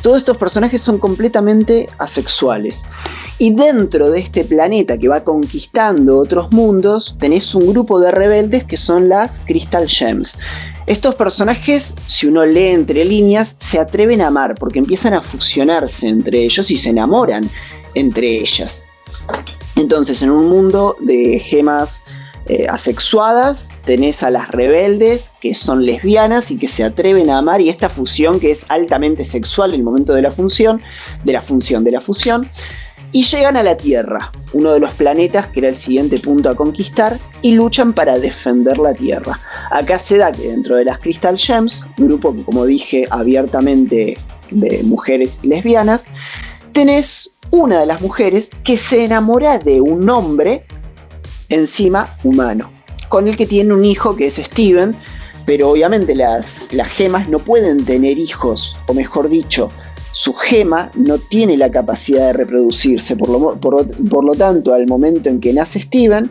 Todos 0.07 0.19
estos 0.19 0.37
personajes 0.37 0.83
son 0.83 0.99
completamente 0.99 1.89
asexuales. 1.99 2.85
Y 3.39 3.53
dentro 3.57 4.09
de 4.09 4.21
este 4.21 4.45
planeta 4.45 4.97
que 4.97 5.09
va 5.09 5.25
conquistando 5.25 6.21
otros 6.21 6.53
mundos, 6.53 7.17
tenés 7.19 7.53
un 7.57 7.73
grupo 7.73 7.99
de 7.99 8.13
rebeldes 8.13 8.63
que 8.63 8.77
son 8.77 9.09
las 9.09 9.41
Crystal 9.41 9.89
Gems. 9.89 10.39
Estos 10.87 11.17
personajes, 11.17 11.97
si 12.07 12.29
uno 12.29 12.47
lee 12.47 12.69
entre 12.69 13.05
líneas, 13.05 13.57
se 13.59 13.81
atreven 13.81 14.21
a 14.21 14.29
amar 14.29 14.55
porque 14.55 14.79
empiezan 14.79 15.13
a 15.13 15.21
fusionarse 15.21 16.07
entre 16.07 16.45
ellos 16.45 16.71
y 16.71 16.77
se 16.77 16.91
enamoran 16.91 17.51
entre 17.95 18.29
ellas. 18.29 18.87
Entonces, 19.75 20.23
en 20.23 20.31
un 20.31 20.49
mundo 20.49 20.97
de 21.01 21.41
gemas 21.41 22.05
eh, 22.49 22.67
asexuadas, 22.69 23.71
tenés 23.85 24.23
a 24.23 24.31
las 24.31 24.49
rebeldes 24.51 25.33
que 25.41 25.53
son 25.53 25.85
lesbianas 25.85 26.53
y 26.53 26.57
que 26.57 26.69
se 26.69 26.85
atreven 26.85 27.29
a 27.29 27.39
amar 27.39 27.61
y 27.61 27.69
esta 27.69 27.89
fusión 27.89 28.39
que 28.39 28.53
es 28.53 28.67
altamente 28.69 29.25
sexual 29.25 29.71
en 29.71 29.81
el 29.81 29.85
momento 29.85 30.15
de 30.15 30.23
la 30.23 30.31
función, 30.31 30.81
de 31.25 31.33
la 31.33 31.43
función, 31.43 31.83
de 31.83 31.91
la 31.91 32.01
fusión. 32.01 32.49
y 33.13 33.23
llegan 33.23 33.57
a 33.57 33.63
la 33.63 33.77
Tierra, 33.77 34.31
uno 34.53 34.73
de 34.73 34.81
los 34.81 34.91
planetas 34.91 35.47
que 35.47 35.61
era 35.61 35.69
el 35.69 35.77
siguiente 35.77 36.19
punto 36.19 36.51
a 36.51 36.55
conquistar, 36.55 37.19
y 37.41 37.55
luchan 37.55 37.93
para 37.93 38.19
defender 38.19 38.79
la 38.79 38.95
Tierra. 38.95 39.41
Acá 39.71 39.99
se 39.99 40.19
da 40.19 40.33
que 40.33 40.49
dentro 40.49 40.77
de 40.77 40.85
las 40.85 40.99
Crystal 40.99 41.39
Gems, 41.39 41.87
grupo 41.97 42.35
que 42.35 42.45
como 42.45 42.67
dije 42.67 43.07
abiertamente 43.11 44.19
de 44.51 44.83
mujeres 44.83 45.41
lesbianas, 45.43 46.07
tenés 46.73 47.37
una 47.51 47.81
de 47.81 47.87
las 47.87 48.01
mujeres 48.01 48.51
que 48.65 48.77
se 48.77 49.05
enamora 49.05 49.59
de 49.59 49.81
un 49.81 50.09
hombre 50.11 50.67
encima 51.49 52.09
humano, 52.25 52.71
con 53.09 53.29
el 53.29 53.37
que 53.37 53.47
tiene 53.47 53.75
un 53.75 53.85
hijo 53.85 54.17
que 54.17 54.27
es 54.27 54.35
Steven, 54.35 54.95
pero 55.45 55.71
obviamente 55.71 56.15
las, 56.15 56.69
gemas 56.89 57.29
no 57.29 57.39
pueden 57.39 57.85
tener 57.85 58.19
hijos, 58.19 58.79
o 58.87 58.95
mejor 58.95 59.29
dicho, 59.29 59.71
su 60.13 60.35
gema 60.35 60.91
no 60.95 61.19
tiene 61.19 61.57
la 61.57 61.71
capacidad 61.71 62.29
de 62.29 62.33
reproducirse, 62.33 63.17
por 63.17 63.29
lo, 63.29 63.61
por 63.61 64.25
lo, 64.25 64.35
tanto, 64.35 64.75
al 64.75 64.87
momento 64.87 65.29
en 65.29 65.41
que 65.41 65.53
nace 65.53 65.81
Steven, 65.81 66.31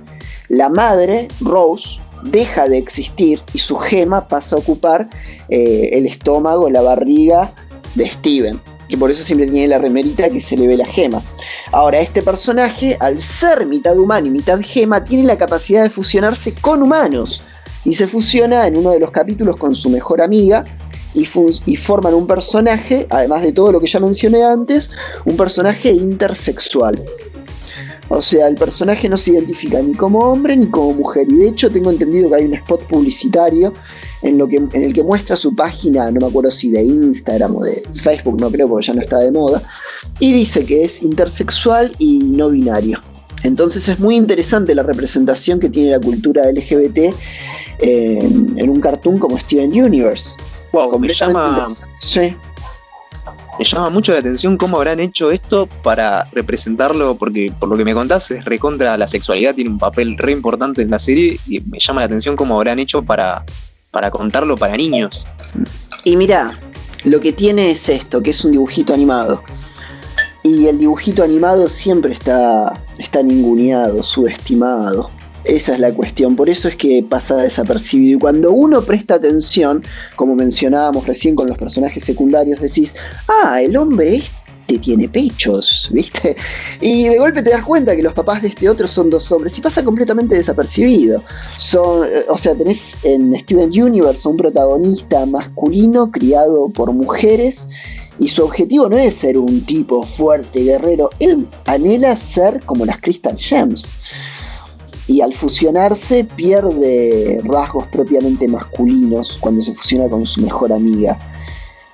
la 0.49 0.69
madre, 0.69 1.27
Rose, 1.39 2.01
deja 2.23 2.67
de 2.67 2.77
existir 2.77 3.41
y 3.53 3.59
su 3.59 3.77
gema 3.77 4.27
pasa 4.27 4.55
a 4.55 4.59
ocupar 4.59 5.09
eh, 5.49 5.91
el 5.93 6.05
estómago, 6.07 6.69
la 6.69 6.81
barriga 6.81 7.53
de 7.93 8.09
Steven 8.09 8.59
que 8.87 8.97
por 8.97 9.11
eso 9.11 9.23
siempre 9.23 9.47
tiene 9.47 9.67
la 9.67 9.77
remerita 9.77 10.29
que 10.29 10.39
se 10.39 10.57
le 10.57 10.67
ve 10.67 10.77
la 10.77 10.85
gema. 10.85 11.21
Ahora, 11.71 11.99
este 11.99 12.21
personaje, 12.21 12.97
al 12.99 13.21
ser 13.21 13.65
mitad 13.65 13.97
humano 13.97 14.27
y 14.27 14.31
mitad 14.31 14.59
gema, 14.61 15.03
tiene 15.03 15.23
la 15.23 15.37
capacidad 15.37 15.83
de 15.83 15.89
fusionarse 15.89 16.53
con 16.55 16.83
humanos. 16.83 17.43
Y 17.83 17.93
se 17.93 18.07
fusiona 18.07 18.67
en 18.67 18.77
uno 18.77 18.91
de 18.91 18.99
los 18.99 19.11
capítulos 19.11 19.57
con 19.57 19.75
su 19.75 19.89
mejor 19.89 20.21
amiga. 20.21 20.65
Y, 21.13 21.25
y 21.65 21.75
forman 21.77 22.13
un 22.13 22.27
personaje, 22.27 23.07
además 23.09 23.41
de 23.41 23.53
todo 23.53 23.71
lo 23.71 23.79
que 23.79 23.87
ya 23.87 24.01
mencioné 24.01 24.43
antes, 24.43 24.91
un 25.23 25.37
personaje 25.37 25.91
intersexual. 25.91 27.01
O 28.09 28.21
sea, 28.21 28.47
el 28.47 28.55
personaje 28.55 29.09
no 29.09 29.17
se 29.17 29.31
identifica 29.31 29.81
ni 29.81 29.93
como 29.93 30.19
hombre 30.19 30.55
ni 30.55 30.67
como 30.67 30.93
mujer. 30.93 31.27
Y 31.29 31.37
de 31.37 31.47
hecho 31.47 31.71
tengo 31.71 31.89
entendido 31.89 32.29
que 32.29 32.35
hay 32.35 32.45
un 32.45 32.53
spot 32.53 32.85
publicitario 32.87 33.73
en, 34.21 34.37
lo 34.37 34.47
que, 34.47 34.57
en 34.57 34.83
el 34.83 34.93
que 34.93 35.03
muestra 35.03 35.35
su 35.35 35.55
página, 35.55 36.09
no 36.11 36.21
me 36.21 36.27
acuerdo 36.27 36.51
si 36.51 36.71
de 36.71 36.83
Instagram 36.83 37.55
o 37.55 37.63
de 37.63 37.83
Facebook, 37.93 38.39
no 38.39 38.49
creo 38.51 38.67
porque 38.67 38.87
ya 38.87 38.93
no 38.93 39.01
está 39.01 39.19
de 39.19 39.31
moda. 39.31 39.61
Y 40.19 40.33
dice 40.33 40.65
que 40.65 40.83
es 40.83 41.03
intersexual 41.03 41.95
y 41.99 42.19
no 42.19 42.49
binario. 42.49 43.01
Entonces 43.43 43.87
es 43.89 43.99
muy 43.99 44.15
interesante 44.15 44.73
la 44.73 44.83
representación 44.83 45.59
que 45.59 45.69
tiene 45.69 45.91
la 45.91 45.99
cultura 45.99 46.49
LGBT 46.51 47.13
en, 47.79 48.69
un 48.69 48.79
cartoon 48.79 49.17
como 49.17 49.37
Steven 49.37 49.71
Universe. 49.71 50.37
Wow, 50.71 50.97
me 50.99 51.13
llama, 51.13 51.67
sí 51.99 52.35
me 53.57 53.63
llama 53.63 53.89
mucho 53.89 54.11
la 54.11 54.19
atención 54.19 54.57
cómo 54.57 54.77
habrán 54.77 54.99
hecho 54.99 55.31
esto 55.31 55.67
para 55.81 56.25
representarlo, 56.31 57.15
porque 57.15 57.53
por 57.57 57.69
lo 57.69 57.77
que 57.77 57.85
me 57.85 57.93
contás 57.93 58.29
es 58.31 58.43
recontra 58.43 58.97
la 58.97 59.07
sexualidad, 59.07 59.55
tiene 59.55 59.69
un 59.69 59.79
papel 59.79 60.17
re 60.17 60.31
importante 60.31 60.81
en 60.81 60.89
la 60.89 60.99
serie 60.99 61.39
y 61.47 61.61
me 61.61 61.79
llama 61.79 62.01
la 62.01 62.07
atención 62.07 62.35
cómo 62.35 62.55
habrán 62.55 62.79
hecho 62.79 63.01
para, 63.03 63.45
para 63.95 64.11
contarlo 64.11 64.57
para 64.57 64.75
niños. 64.75 65.25
Y 66.03 66.17
mira, 66.17 66.59
lo 67.05 67.21
que 67.21 67.31
tiene 67.31 67.71
es 67.71 67.87
esto, 67.87 68.21
que 68.21 68.31
es 68.31 68.43
un 68.43 68.51
dibujito 68.51 68.93
animado. 68.93 69.41
Y 70.43 70.67
el 70.67 70.79
dibujito 70.79 71.23
animado 71.23 71.69
siempre 71.69 72.11
está, 72.11 72.77
está 72.97 73.23
ninguneado, 73.23 74.03
subestimado. 74.03 75.09
Esa 75.45 75.75
es 75.75 75.79
la 75.79 75.93
cuestión, 75.93 76.35
por 76.35 76.49
eso 76.49 76.67
es 76.67 76.75
que 76.75 77.05
pasa 77.09 77.37
desapercibido. 77.37 78.17
Y 78.17 78.19
cuando 78.19 78.51
uno 78.51 78.81
presta 78.81 79.15
atención, 79.15 79.81
como 80.17 80.35
mencionábamos 80.35 81.07
recién 81.07 81.33
con 81.33 81.47
los 81.47 81.57
personajes 81.57 82.03
secundarios, 82.03 82.59
decís, 82.59 82.95
ah, 83.29 83.61
el 83.61 83.77
hombre 83.77 84.17
este 84.17 84.35
tiene 84.65 85.07
pechos, 85.07 85.89
¿viste? 85.93 86.35
Y 86.81 87.07
de 87.07 87.17
golpe 87.17 87.41
te 87.41 87.51
das 87.51 87.63
cuenta 87.63 87.95
que 87.95 88.03
los 88.03 88.13
papás 88.13 88.41
de 88.41 88.49
este 88.49 88.69
otro 88.69 88.87
son 88.87 89.09
dos 89.09 89.31
hombres 89.31 89.57
y 89.57 89.61
pasa 89.61 89.83
completamente 89.83 90.35
desapercibido. 90.35 91.23
Son, 91.57 92.07
eh, 92.07 92.23
o 92.29 92.37
sea, 92.37 92.55
tenés 92.55 92.95
en 93.03 93.33
Steven 93.35 93.69
Universe 93.69 94.27
un 94.27 94.37
protagonista 94.37 95.25
masculino 95.25 96.11
criado 96.11 96.69
por 96.69 96.91
mujeres 96.91 97.67
y 98.19 98.27
su 98.27 98.43
objetivo 98.43 98.89
no 98.89 98.97
es 98.97 99.15
ser 99.15 99.37
un 99.37 99.65
tipo 99.65 100.03
fuerte, 100.03 100.63
guerrero, 100.63 101.09
él 101.19 101.47
anhela 101.65 102.15
ser 102.15 102.63
como 102.65 102.85
las 102.85 102.99
Crystal 103.01 103.37
Gems 103.37 103.93
y 105.07 105.21
al 105.21 105.33
fusionarse 105.33 106.23
pierde 106.23 107.41
rasgos 107.43 107.85
propiamente 107.87 108.47
masculinos 108.47 109.37
cuando 109.39 109.61
se 109.61 109.73
fusiona 109.73 110.09
con 110.09 110.25
su 110.25 110.41
mejor 110.41 110.73
amiga. 110.73 111.19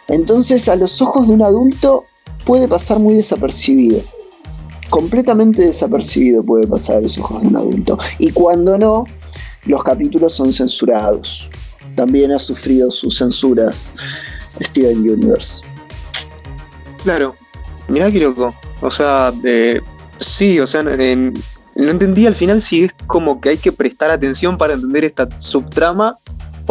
Entonces 0.08 0.68
a 0.70 0.76
los 0.76 1.02
ojos 1.02 1.28
de 1.28 1.34
un 1.34 1.42
adulto 1.42 2.06
puede 2.45 2.67
pasar 2.67 2.99
muy 2.99 3.15
desapercibido. 3.15 4.01
Completamente 4.89 5.63
desapercibido 5.63 6.43
puede 6.43 6.67
pasar 6.67 7.01
los 7.01 7.15
de 7.15 7.21
un 7.21 7.56
adulto. 7.56 7.97
Y 8.19 8.32
cuando 8.32 8.77
no, 8.77 9.06
los 9.65 9.84
capítulos 9.84 10.34
son 10.34 10.51
censurados. 10.51 11.49
También 11.95 12.32
ha 12.32 12.39
sufrido 12.39 12.91
sus 12.91 13.17
censuras 13.17 13.93
Steven 14.62 14.97
Universe. 14.97 15.63
Claro, 17.04 17.36
mirá 17.88 18.12
qué 18.12 18.19
loco. 18.19 18.54
O 18.82 18.91
sea, 18.91 19.34
eh, 19.43 19.82
sí, 20.17 20.60
o 20.60 20.67
sea, 20.67 20.82
en, 20.82 21.34
no 21.75 21.91
entendí 21.91 22.27
al 22.27 22.36
final 22.36 22.62
si 22.62 22.84
es 22.84 22.91
como 23.08 23.39
que 23.39 23.49
hay 23.49 23.58
que 23.58 23.71
prestar 23.71 24.12
atención 24.12 24.58
para 24.58 24.73
entender 24.73 25.06
esta 25.06 25.27
subtrama 25.39 26.19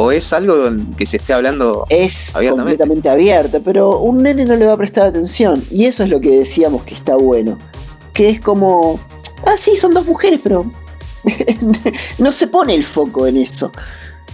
o 0.01 0.13
es 0.13 0.33
algo 0.33 0.55
que 0.97 1.05
se 1.05 1.19
esté 1.19 1.35
hablando 1.35 1.85
es 1.91 2.33
completamente 2.33 3.09
abierto, 3.09 3.61
pero 3.63 4.01
un 4.01 4.23
nene 4.23 4.45
no 4.47 4.57
le 4.57 4.67
va 4.67 4.73
a 4.73 4.77
prestar 4.77 5.09
atención 5.09 5.63
y 5.71 5.85
eso 5.85 6.05
es 6.05 6.11
lo 6.11 6.21
que 6.21 6.39
decíamos 6.39 6.85
que 6.85 6.95
está 6.95 7.17
bueno, 7.17 7.59
que 8.15 8.31
es 8.31 8.41
como, 8.41 8.99
ah 9.45 9.57
sí, 9.59 9.77
son 9.77 9.93
dos 9.93 10.07
mujeres, 10.07 10.41
pero 10.43 10.71
no 12.19 12.33
se 12.33 12.47
pone 12.47 12.75
el 12.75 12.85
foco 12.85 13.27
en 13.27 13.37
eso. 13.37 13.71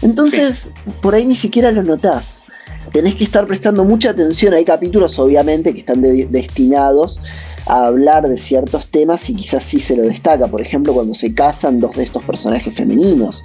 Entonces, 0.02 0.70
por 1.02 1.14
ahí 1.14 1.24
ni 1.24 1.34
siquiera 1.34 1.72
lo 1.72 1.82
notás. 1.82 2.44
Tenés 2.92 3.16
que 3.16 3.24
estar 3.24 3.46
prestando 3.46 3.84
mucha 3.84 4.10
atención. 4.10 4.54
Hay 4.54 4.64
capítulos, 4.64 5.18
obviamente, 5.18 5.72
que 5.72 5.80
están 5.80 6.02
destinados 6.02 7.20
a 7.66 7.86
hablar 7.86 8.28
de 8.28 8.36
ciertos 8.36 8.86
temas 8.86 9.28
y 9.28 9.34
quizás 9.34 9.64
sí 9.64 9.80
se 9.80 9.96
lo 9.96 10.04
destaca. 10.04 10.48
Por 10.48 10.62
ejemplo, 10.62 10.94
cuando 10.94 11.14
se 11.14 11.34
casan 11.34 11.80
dos 11.80 11.96
de 11.96 12.04
estos 12.04 12.24
personajes 12.24 12.72
femeninos 12.74 13.42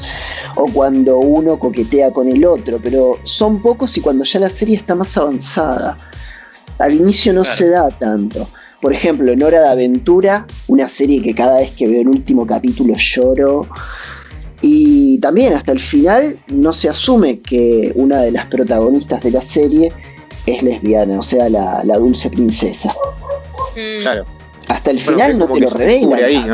o 0.56 0.68
cuando 0.68 1.18
uno 1.18 1.58
coquetea 1.60 2.12
con 2.12 2.28
el 2.28 2.46
otro, 2.46 2.80
pero 2.82 3.18
son 3.24 3.62
pocos 3.62 3.98
y 3.98 4.02
cuando 4.02 4.24
ya 4.24 4.40
la 4.40 4.50
serie 4.50 4.76
está 4.76 4.96
más 4.96 5.18
avanzada. 5.18 5.98
Al 6.78 6.94
inicio 6.94 7.34
no 7.34 7.44
se 7.44 7.70
da 7.70 7.90
tanto. 7.90 8.48
Por 8.82 8.94
ejemplo, 8.94 9.32
en 9.32 9.44
Hora 9.44 9.62
de 9.62 9.70
Aventura, 9.70 10.48
una 10.68 10.90
serie 10.90 11.22
que 11.22 11.36
cada 11.36 11.60
vez 11.60 11.72
que 11.72 11.88
veo 11.88 12.02
el 12.02 12.08
último 12.08 12.48
capítulo 12.48 12.96
lloro. 12.98 13.68
Y 14.62 15.20
también 15.20 15.54
hasta 15.54 15.72
el 15.72 15.80
final 15.80 16.40
no 16.48 16.74
se 16.74 16.90
asume 16.90 17.40
que 17.40 17.92
una 17.96 18.22
de 18.22 18.32
las 18.32 18.48
protagonistas 18.48 19.22
de 19.22 19.32
la 19.32 19.42
serie 19.42 19.92
es 20.46 20.64
lesbiana, 20.64 21.20
o 21.20 21.24
sea, 21.24 21.50
la, 21.50 21.84
la 21.84 21.98
dulce 21.98 22.30
princesa. 22.30 22.94
Mm. 23.76 24.02
Claro. 24.02 24.26
Hasta 24.68 24.92
el 24.92 25.00
final 25.00 25.38
no 25.38 25.48
te 25.48 25.60
lo 25.60 25.68
revela 25.70 26.16
Ahí, 26.18 26.46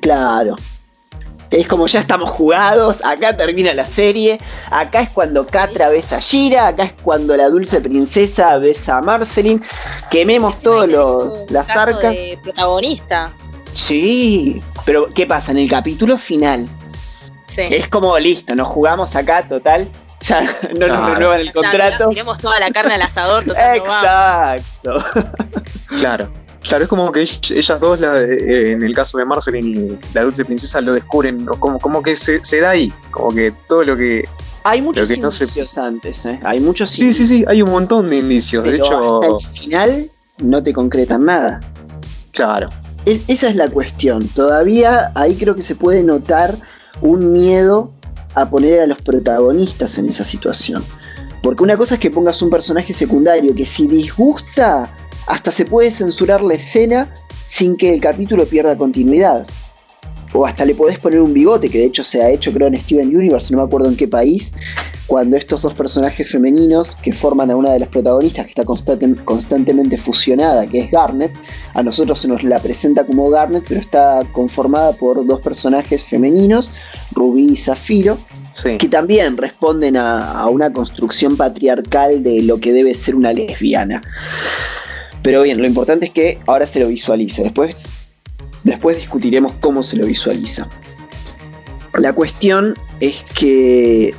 Claro. 0.00 0.56
Es 1.50 1.68
como 1.68 1.86
ya 1.86 2.00
estamos 2.00 2.30
jugados, 2.30 3.04
acá 3.04 3.36
termina 3.36 3.72
la 3.74 3.86
serie, 3.86 4.40
acá 4.70 5.02
es 5.02 5.10
cuando 5.10 5.46
Catra 5.46 5.88
besa 5.88 6.16
a 6.16 6.20
Shira, 6.20 6.66
acá 6.66 6.84
es 6.84 6.94
cuando 7.02 7.36
la 7.36 7.48
dulce 7.48 7.80
princesa 7.80 8.58
besa 8.58 8.98
a 8.98 9.02
Marceline, 9.02 9.62
quememos 10.10 10.58
todos 10.58 10.88
los 10.88 11.50
las 11.52 11.68
arcas. 11.70 12.12
De 12.12 12.38
protagonista. 12.42 13.32
Sí, 13.72 14.62
pero 14.84 15.08
¿qué 15.08 15.26
pasa? 15.26 15.52
En 15.52 15.58
el 15.58 15.68
capítulo 15.68 16.18
final. 16.18 16.68
Es 17.56 17.88
como 17.88 18.18
listo, 18.18 18.56
nos 18.56 18.66
jugamos 18.66 19.14
acá, 19.14 19.46
total. 19.48 19.88
Ya 20.24 20.42
no 20.78 20.88
nos 20.88 21.10
renuevan 21.10 21.40
el 21.40 21.52
contrato. 21.52 22.08
Tiremos 22.08 22.38
toda 22.38 22.58
la 22.58 22.70
carne 22.70 22.94
al 22.94 23.02
asador. 23.02 23.44
Total, 23.46 23.76
Exacto. 23.76 25.04
Claro. 26.00 26.28
Claro, 26.62 26.84
es 26.84 26.88
como 26.88 27.12
que 27.12 27.20
ellas 27.20 27.78
dos, 27.78 28.00
eh, 28.00 28.72
en 28.72 28.82
el 28.82 28.94
caso 28.94 29.18
de 29.18 29.26
Marceline 29.26 29.66
y 29.68 29.98
la 30.14 30.22
dulce 30.22 30.46
princesa, 30.46 30.80
lo 30.80 30.94
descubren, 30.94 31.44
como, 31.44 31.78
como 31.78 32.02
que 32.02 32.16
se, 32.16 32.40
da 32.58 32.70
ahí, 32.70 32.90
como 33.10 33.34
que 33.34 33.52
todo 33.68 33.84
lo 33.84 33.94
que... 33.98 34.26
Hay 34.62 34.80
muchos 34.80 35.10
indicios 35.10 35.76
antes, 35.76 36.24
¿eh? 36.24 36.40
Hay 36.42 36.60
muchos 36.60 36.88
Sí, 36.88 37.12
sí, 37.12 37.26
sí, 37.26 37.44
hay 37.46 37.60
un 37.60 37.70
montón 37.70 38.08
de 38.08 38.16
indicios. 38.16 38.64
de 38.64 38.76
hecho, 38.76 39.20
hasta 39.20 39.26
el 39.26 39.60
final 39.60 40.10
no 40.38 40.62
te 40.62 40.72
concretan 40.72 41.26
nada. 41.26 41.60
Claro. 42.32 42.70
esa 43.04 43.48
es 43.50 43.56
la 43.56 43.68
cuestión. 43.68 44.26
Todavía 44.28 45.12
ahí 45.14 45.36
creo 45.36 45.54
que 45.54 45.60
se 45.60 45.76
puede 45.76 46.02
notar 46.02 46.56
un 47.02 47.30
miedo 47.32 47.92
a 48.34 48.48
poner 48.48 48.80
a 48.80 48.86
los 48.86 49.00
protagonistas 49.00 49.98
en 49.98 50.08
esa 50.08 50.24
situación. 50.24 50.84
Porque 51.42 51.62
una 51.62 51.76
cosa 51.76 51.94
es 51.94 52.00
que 52.00 52.10
pongas 52.10 52.40
un 52.42 52.50
personaje 52.50 52.92
secundario 52.92 53.54
que 53.54 53.66
si 53.66 53.86
disgusta 53.86 54.92
hasta 55.26 55.50
se 55.50 55.64
puede 55.64 55.90
censurar 55.90 56.42
la 56.42 56.54
escena 56.54 57.12
sin 57.46 57.76
que 57.76 57.92
el 57.92 58.00
capítulo 58.00 58.46
pierda 58.46 58.76
continuidad. 58.76 59.46
O 60.34 60.44
hasta 60.44 60.64
le 60.64 60.74
podés 60.74 60.98
poner 60.98 61.20
un 61.20 61.32
bigote, 61.32 61.70
que 61.70 61.78
de 61.78 61.86
hecho 61.86 62.04
se 62.04 62.20
ha 62.20 62.28
hecho 62.28 62.52
creo 62.52 62.68
en 62.68 62.78
Steven 62.78 63.16
Universe, 63.16 63.54
no 63.54 63.62
me 63.62 63.66
acuerdo 63.66 63.88
en 63.88 63.96
qué 63.96 64.08
país, 64.08 64.52
cuando 65.06 65.36
estos 65.36 65.62
dos 65.62 65.74
personajes 65.74 66.28
femeninos 66.28 66.96
que 66.96 67.12
forman 67.12 67.50
a 67.50 67.56
una 67.56 67.72
de 67.72 67.78
las 67.78 67.88
protagonistas 67.88 68.46
que 68.46 68.50
está 68.50 68.64
constantemente 68.64 69.96
fusionada, 69.96 70.66
que 70.66 70.80
es 70.80 70.90
Garnet, 70.90 71.32
a 71.74 71.82
nosotros 71.82 72.18
se 72.18 72.28
nos 72.28 72.42
la 72.42 72.58
presenta 72.58 73.06
como 73.06 73.28
Garnet, 73.28 73.64
pero 73.68 73.80
está 73.80 74.22
conformada 74.32 74.92
por 74.92 75.24
dos 75.26 75.40
personajes 75.40 76.02
femeninos, 76.02 76.70
Rubí 77.12 77.50
y 77.50 77.56
Zafiro, 77.56 78.18
que 78.78 78.88
también 78.88 79.36
responden 79.36 79.96
a, 79.96 80.46
una 80.48 80.72
construcción 80.72 81.36
patriarcal 81.36 82.22
de 82.22 82.42
lo 82.42 82.58
que 82.58 82.72
debe 82.72 82.94
ser 82.94 83.14
una 83.14 83.32
lesbiana. 83.32 84.02
Pero 85.22 85.42
bien, 85.42 85.58
lo 85.58 85.66
importante 85.66 86.06
es 86.06 86.12
que 86.12 86.38
ahora 86.46 86.66
se 86.66 86.80
lo 86.80 86.88
visualiza. 86.88 87.42
Después, 87.42 87.88
después 88.64 88.96
discutiremos 88.96 89.52
cómo 89.60 89.82
se 89.82 89.96
lo 89.96 90.06
visualiza. 90.06 90.68
La 91.98 92.12
cuestión 92.12 92.74
es 93.00 93.22
que 93.38 94.14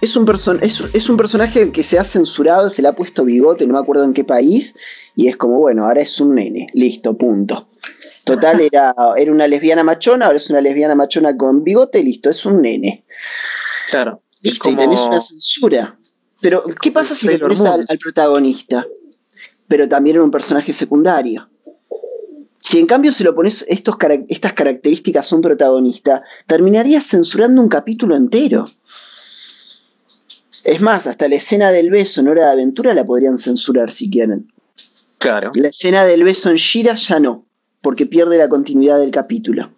es 0.00 0.16
un, 0.16 0.26
es, 0.62 1.08
un 1.08 1.16
personaje 1.16 1.72
que 1.72 1.82
se 1.82 1.98
ha 1.98 2.04
censurado, 2.04 2.70
se 2.70 2.82
le 2.82 2.88
ha 2.88 2.92
puesto 2.92 3.24
bigote, 3.24 3.66
no 3.66 3.74
me 3.74 3.80
acuerdo 3.80 4.04
en 4.04 4.14
qué 4.14 4.24
país, 4.24 4.76
y 5.14 5.28
es 5.28 5.36
como, 5.36 5.58
bueno, 5.58 5.84
ahora 5.84 6.00
es 6.00 6.20
un 6.20 6.36
nene, 6.36 6.68
listo, 6.72 7.18
punto. 7.18 7.68
Total, 8.24 8.60
era, 8.72 8.94
era 9.16 9.32
una 9.32 9.46
lesbiana 9.46 9.82
machona, 9.82 10.26
ahora 10.26 10.38
es 10.38 10.48
una 10.50 10.60
lesbiana 10.60 10.94
machona 10.94 11.36
con 11.36 11.64
bigote, 11.64 12.02
listo, 12.02 12.30
es 12.30 12.46
un 12.46 12.62
nene. 12.62 13.04
Claro. 13.90 14.22
Listo, 14.40 14.70
y 14.70 14.76
tenés 14.76 15.00
una 15.00 15.20
censura. 15.20 15.98
Pero, 16.40 16.62
¿qué 16.80 16.92
pasa 16.92 17.14
si 17.14 17.26
le 17.26 17.38
pones 17.38 17.60
al, 17.62 17.84
protagonista? 17.98 18.86
Pero 19.66 19.88
también 19.88 20.16
era 20.16 20.24
un 20.24 20.30
personaje 20.30 20.72
secundario. 20.72 21.48
Si 22.58 22.78
en 22.78 22.86
cambio 22.86 23.12
se 23.12 23.24
lo 23.24 23.34
pones 23.34 23.64
estos, 23.68 23.96
estas 24.28 24.52
características 24.52 25.32
a 25.32 25.36
un 25.36 25.42
protagonista, 25.42 26.22
terminarías 26.46 27.06
censurando 27.06 27.62
un 27.62 27.68
capítulo 27.68 28.16
entero. 28.16 28.64
Es 30.64 30.80
más, 30.80 31.06
hasta 31.06 31.28
la 31.28 31.36
escena 31.36 31.70
del 31.70 31.90
beso 31.90 32.20
en 32.20 32.28
Hora 32.28 32.46
de 32.46 32.52
Aventura 32.52 32.92
la 32.94 33.06
podrían 33.06 33.38
censurar 33.38 33.90
si 33.90 34.10
quieren. 34.10 34.52
Claro. 35.18 35.50
La 35.54 35.68
escena 35.68 36.04
del 36.04 36.24
beso 36.24 36.50
en 36.50 36.56
Shira 36.56 36.94
ya 36.94 37.20
no, 37.20 37.46
porque 37.80 38.06
pierde 38.06 38.36
la 38.36 38.48
continuidad 38.48 38.98
del 38.98 39.10
capítulo. 39.10 39.70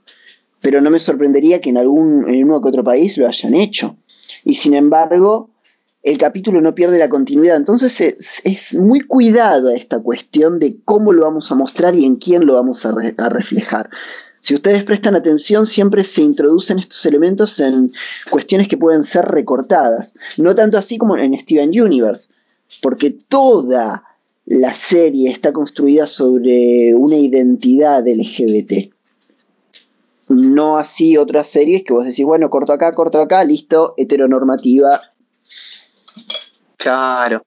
Pero 0.61 0.81
no 0.81 0.91
me 0.91 0.99
sorprendería 0.99 1.61
que 1.61 1.71
en 1.71 1.79
algún 1.79 2.29
en 2.29 2.45
uno 2.45 2.61
que 2.61 2.69
otro 2.69 2.85
país 2.85 3.17
lo 3.19 3.27
hayan 3.27 3.55
hecho. 3.55 3.97
Y 4.45 4.55
sin 4.55 4.75
embargo, 4.75 5.51
el 6.03 6.19
capítulo 6.19 6.61
no 6.61 6.75
pierde 6.75 6.99
la 6.99 7.09
continuidad. 7.09 7.57
Entonces 7.57 8.01
es, 8.45 8.75
muy 8.75 9.01
cuidado 9.01 9.71
esta 9.71 10.01
cuestión 10.01 10.59
de 10.59 10.79
cómo 10.85 11.13
lo 11.13 11.23
vamos 11.23 11.51
a 11.53 11.55
mostrar 11.55 11.95
y 11.95 12.05
en 12.05 12.17
quién 12.17 12.47
lo 12.47 12.55
vamos 12.55 12.87
a 12.87 12.95
reflejar. 13.29 13.91
Si 14.41 14.55
ustedes 14.55 14.85
prestan 14.85 15.15
atención, 15.15 15.67
siempre 15.67 16.03
se 16.03 16.23
introducen 16.23 16.79
estos 16.79 17.05
elementos 17.05 17.61
en 17.61 17.91
cuestiones 18.31 18.69
que 18.69 18.79
pueden 18.79 19.03
ser 19.03 19.27
recortadas. 19.27 20.15
No 20.39 20.55
tanto 20.55 20.79
así 20.79 20.97
como 20.97 21.19
en 21.19 21.39
Steven 21.39 21.69
Universe, 21.69 22.29
porque 22.81 23.11
toda 23.11 24.05
la 24.47 24.73
serie 24.73 25.31
está 25.31 25.53
construida 25.53 26.07
sobre 26.07 26.95
una 26.95 27.17
identidad 27.17 28.03
LGBT. 28.07 28.93
No 30.29 30.79
así 30.79 31.19
otras 31.19 31.49
series 31.49 31.85
que 31.85 31.93
vos 31.93 32.07
decís, 32.07 32.25
bueno, 32.25 32.49
corto 32.49 32.73
acá, 32.73 32.95
corto 32.95 33.21
acá, 33.21 33.45
listo, 33.45 33.95
heteronormativa. 33.99 35.03
Claro. 36.81 37.43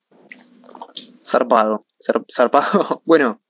Zarpado. 1.20 1.84
Zarpado. 2.32 3.02
Bueno, 3.04 3.40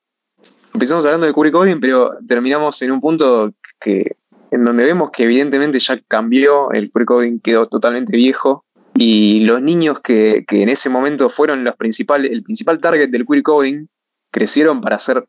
empezamos 0.72 1.04
hablando 1.04 1.26
de 1.26 1.34
Curry 1.34 1.52
Coding, 1.52 1.78
pero 1.78 2.16
terminamos 2.26 2.80
en 2.80 2.92
un 2.92 3.00
punto 3.00 3.52
que, 3.78 4.16
en 4.50 4.64
donde 4.64 4.84
vemos 4.84 5.10
que 5.10 5.24
evidentemente 5.24 5.78
ya 5.78 6.00
cambió, 6.08 6.70
el 6.72 6.90
Curry 6.90 7.04
Coding 7.04 7.38
quedó 7.40 7.66
totalmente 7.66 8.16
viejo 8.16 8.64
y 8.94 9.40
los 9.40 9.60
niños 9.60 10.00
que, 10.00 10.44
en 10.48 10.68
ese 10.70 10.88
momento 10.88 11.28
fueron 11.28 11.64
los 11.64 11.76
principales, 11.76 12.30
el 12.30 12.42
principal 12.42 12.80
target 12.80 13.10
del 13.10 13.26
queer 13.26 13.42
coding 13.42 13.86
crecieron 14.30 14.80
para 14.80 14.98
ser 14.98 15.26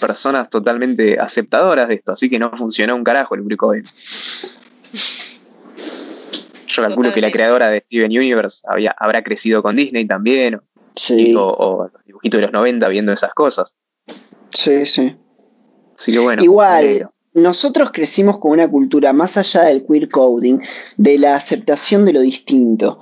personas 0.00 0.48
totalmente 0.48 1.18
aceptadoras 1.18 1.88
de 1.88 1.94
esto, 1.94 2.12
así 2.12 2.30
que 2.30 2.38
no 2.38 2.50
funcionó 2.56 2.94
un 2.94 3.04
carajo 3.04 3.34
el 3.34 3.42
queer 3.42 3.56
coding. 3.56 3.84
Yo 6.72 6.82
calculo 6.82 7.12
que 7.12 7.20
la 7.20 7.30
creadora 7.30 7.68
de 7.68 7.80
Steven 7.80 8.10
Universe 8.10 8.62
había, 8.66 8.94
habrá 8.98 9.22
crecido 9.22 9.62
con 9.62 9.76
Disney 9.76 10.06
también, 10.06 10.60
sí. 10.94 11.34
o, 11.36 11.46
o 11.46 11.88
los 11.92 12.04
dibujitos 12.04 12.38
de 12.38 12.42
los 12.42 12.52
90 12.52 12.88
viendo 12.88 13.12
esas 13.12 13.34
cosas. 13.34 13.74
Sí, 14.50 14.86
sí. 14.86 15.16
Así 15.98 16.12
que 16.12 16.18
bueno. 16.18 16.42
Igual, 16.42 17.10
nosotros 17.34 17.90
crecimos 17.92 18.38
con 18.38 18.52
una 18.52 18.70
cultura 18.70 19.12
más 19.12 19.36
allá 19.36 19.62
del 19.62 19.86
queer 19.86 20.08
coding, 20.08 20.58
de 20.96 21.18
la 21.18 21.34
aceptación 21.34 22.04
de 22.04 22.12
lo 22.12 22.20
distinto. 22.20 23.00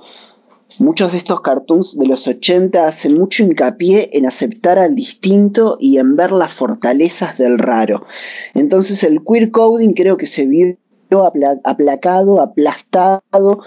Muchos 0.79 1.11
de 1.11 1.17
estos 1.17 1.41
cartoons 1.41 1.97
de 1.99 2.07
los 2.07 2.27
80 2.27 2.87
hacen 2.87 3.17
mucho 3.17 3.43
hincapié 3.43 4.09
en 4.13 4.25
aceptar 4.25 4.79
al 4.79 4.95
distinto 4.95 5.77
y 5.81 5.97
en 5.97 6.15
ver 6.15 6.31
las 6.31 6.53
fortalezas 6.53 7.37
del 7.37 7.59
raro. 7.59 8.05
Entonces 8.53 9.03
el 9.03 9.19
queer 9.23 9.51
coding 9.51 9.93
creo 9.93 10.15
que 10.15 10.27
se 10.27 10.45
vio 10.45 10.77
aplacado, 11.63 12.41
aplastado 12.41 13.59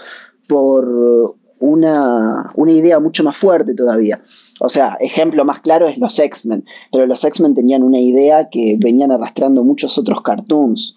por 0.47 1.35
una, 1.59 2.51
una 2.55 2.71
idea 2.71 2.99
mucho 2.99 3.23
más 3.23 3.37
fuerte 3.37 3.73
todavía. 3.73 4.21
O 4.59 4.69
sea, 4.69 4.97
ejemplo 4.99 5.43
más 5.45 5.59
claro 5.61 5.87
es 5.87 5.97
los 5.97 6.17
X-Men, 6.17 6.65
pero 6.91 7.05
los 7.05 7.23
X-Men 7.23 7.55
tenían 7.55 7.83
una 7.83 7.99
idea 7.99 8.49
que 8.49 8.77
venían 8.79 9.11
arrastrando 9.11 9.63
muchos 9.63 9.97
otros 9.97 10.21
cartoons 10.21 10.95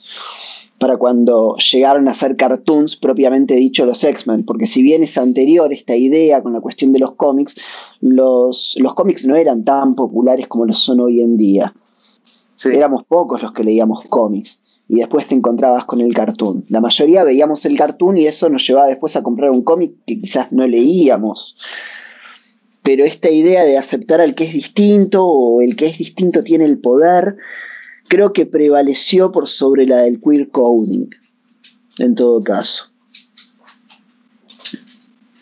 para 0.78 0.96
cuando 0.96 1.57
llegaron 1.57 2.07
a 2.07 2.14
ser 2.14 2.36
cartoons 2.36 2.94
propiamente 2.96 3.55
dicho 3.55 3.84
los 3.84 4.05
X-Men, 4.05 4.44
porque 4.44 4.68
si 4.68 4.82
bien 4.82 5.03
es 5.03 5.18
anterior 5.18 5.72
esta 5.72 5.96
idea 5.96 6.40
con 6.40 6.53
la 6.53 6.61
cuestión 6.61 6.92
de 6.92 7.01
los 7.01 7.14
cómics, 7.14 7.57
los, 8.01 8.76
los 8.78 8.94
cómics 8.94 9.26
no 9.26 9.34
eran 9.34 9.64
tan 9.64 9.96
populares 9.96 10.46
como 10.46 10.66
lo 10.66 10.74
son 10.74 11.01
hoy 11.01 11.20
en 11.20 11.36
día. 11.36 11.74
Éramos 12.64 13.05
pocos 13.07 13.42
los 13.42 13.53
que 13.53 13.64
leíamos 13.64 14.05
cómics 14.05 14.62
y 14.89 14.97
después 14.97 15.26
te 15.26 15.34
encontrabas 15.34 15.84
con 15.84 16.01
el 16.01 16.14
cartoon. 16.14 16.64
La 16.68 16.80
mayoría 16.80 17.24
veíamos 17.24 17.64
el 17.66 17.76
cartoon 17.76 18.18
y 18.18 18.26
eso 18.26 18.49
nos 18.49 18.66
llevaba 18.66 18.89
después 18.89 19.14
a 19.16 19.22
comprar 19.22 19.51
un 19.51 19.62
cómic 19.62 19.93
que 20.07 20.18
quizás 20.20 20.51
no 20.53 20.66
leíamos 20.66 21.57
pero 22.89 23.05
esta 23.05 23.28
idea 23.28 23.64
de 23.64 23.76
aceptar 23.76 24.22
al 24.22 24.34
que 24.34 24.45
es 24.45 24.55
distinto 24.55 25.22
o 25.22 25.61
el 25.61 25.76
que 25.76 25.89
es 25.89 25.99
distinto 25.99 26.43
tiene 26.43 26.64
el 26.64 26.78
poder, 26.80 27.36
creo 28.09 28.32
que 28.32 28.47
prevaleció 28.47 29.30
por 29.30 29.47
sobre 29.47 29.86
la 29.86 29.99
del 29.99 30.18
queer 30.18 30.49
coding, 30.49 31.11
en 31.99 32.14
todo 32.14 32.41
caso. 32.41 32.91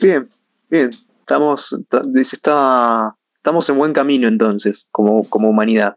Bien, 0.03 0.29
bien, 0.69 0.91
estamos, 1.21 1.73
está, 2.17 3.17
estamos 3.37 3.71
en 3.71 3.79
buen 3.79 3.93
camino 3.93 4.27
entonces, 4.27 4.89
como, 4.91 5.23
como 5.23 5.49
humanidad. 5.49 5.95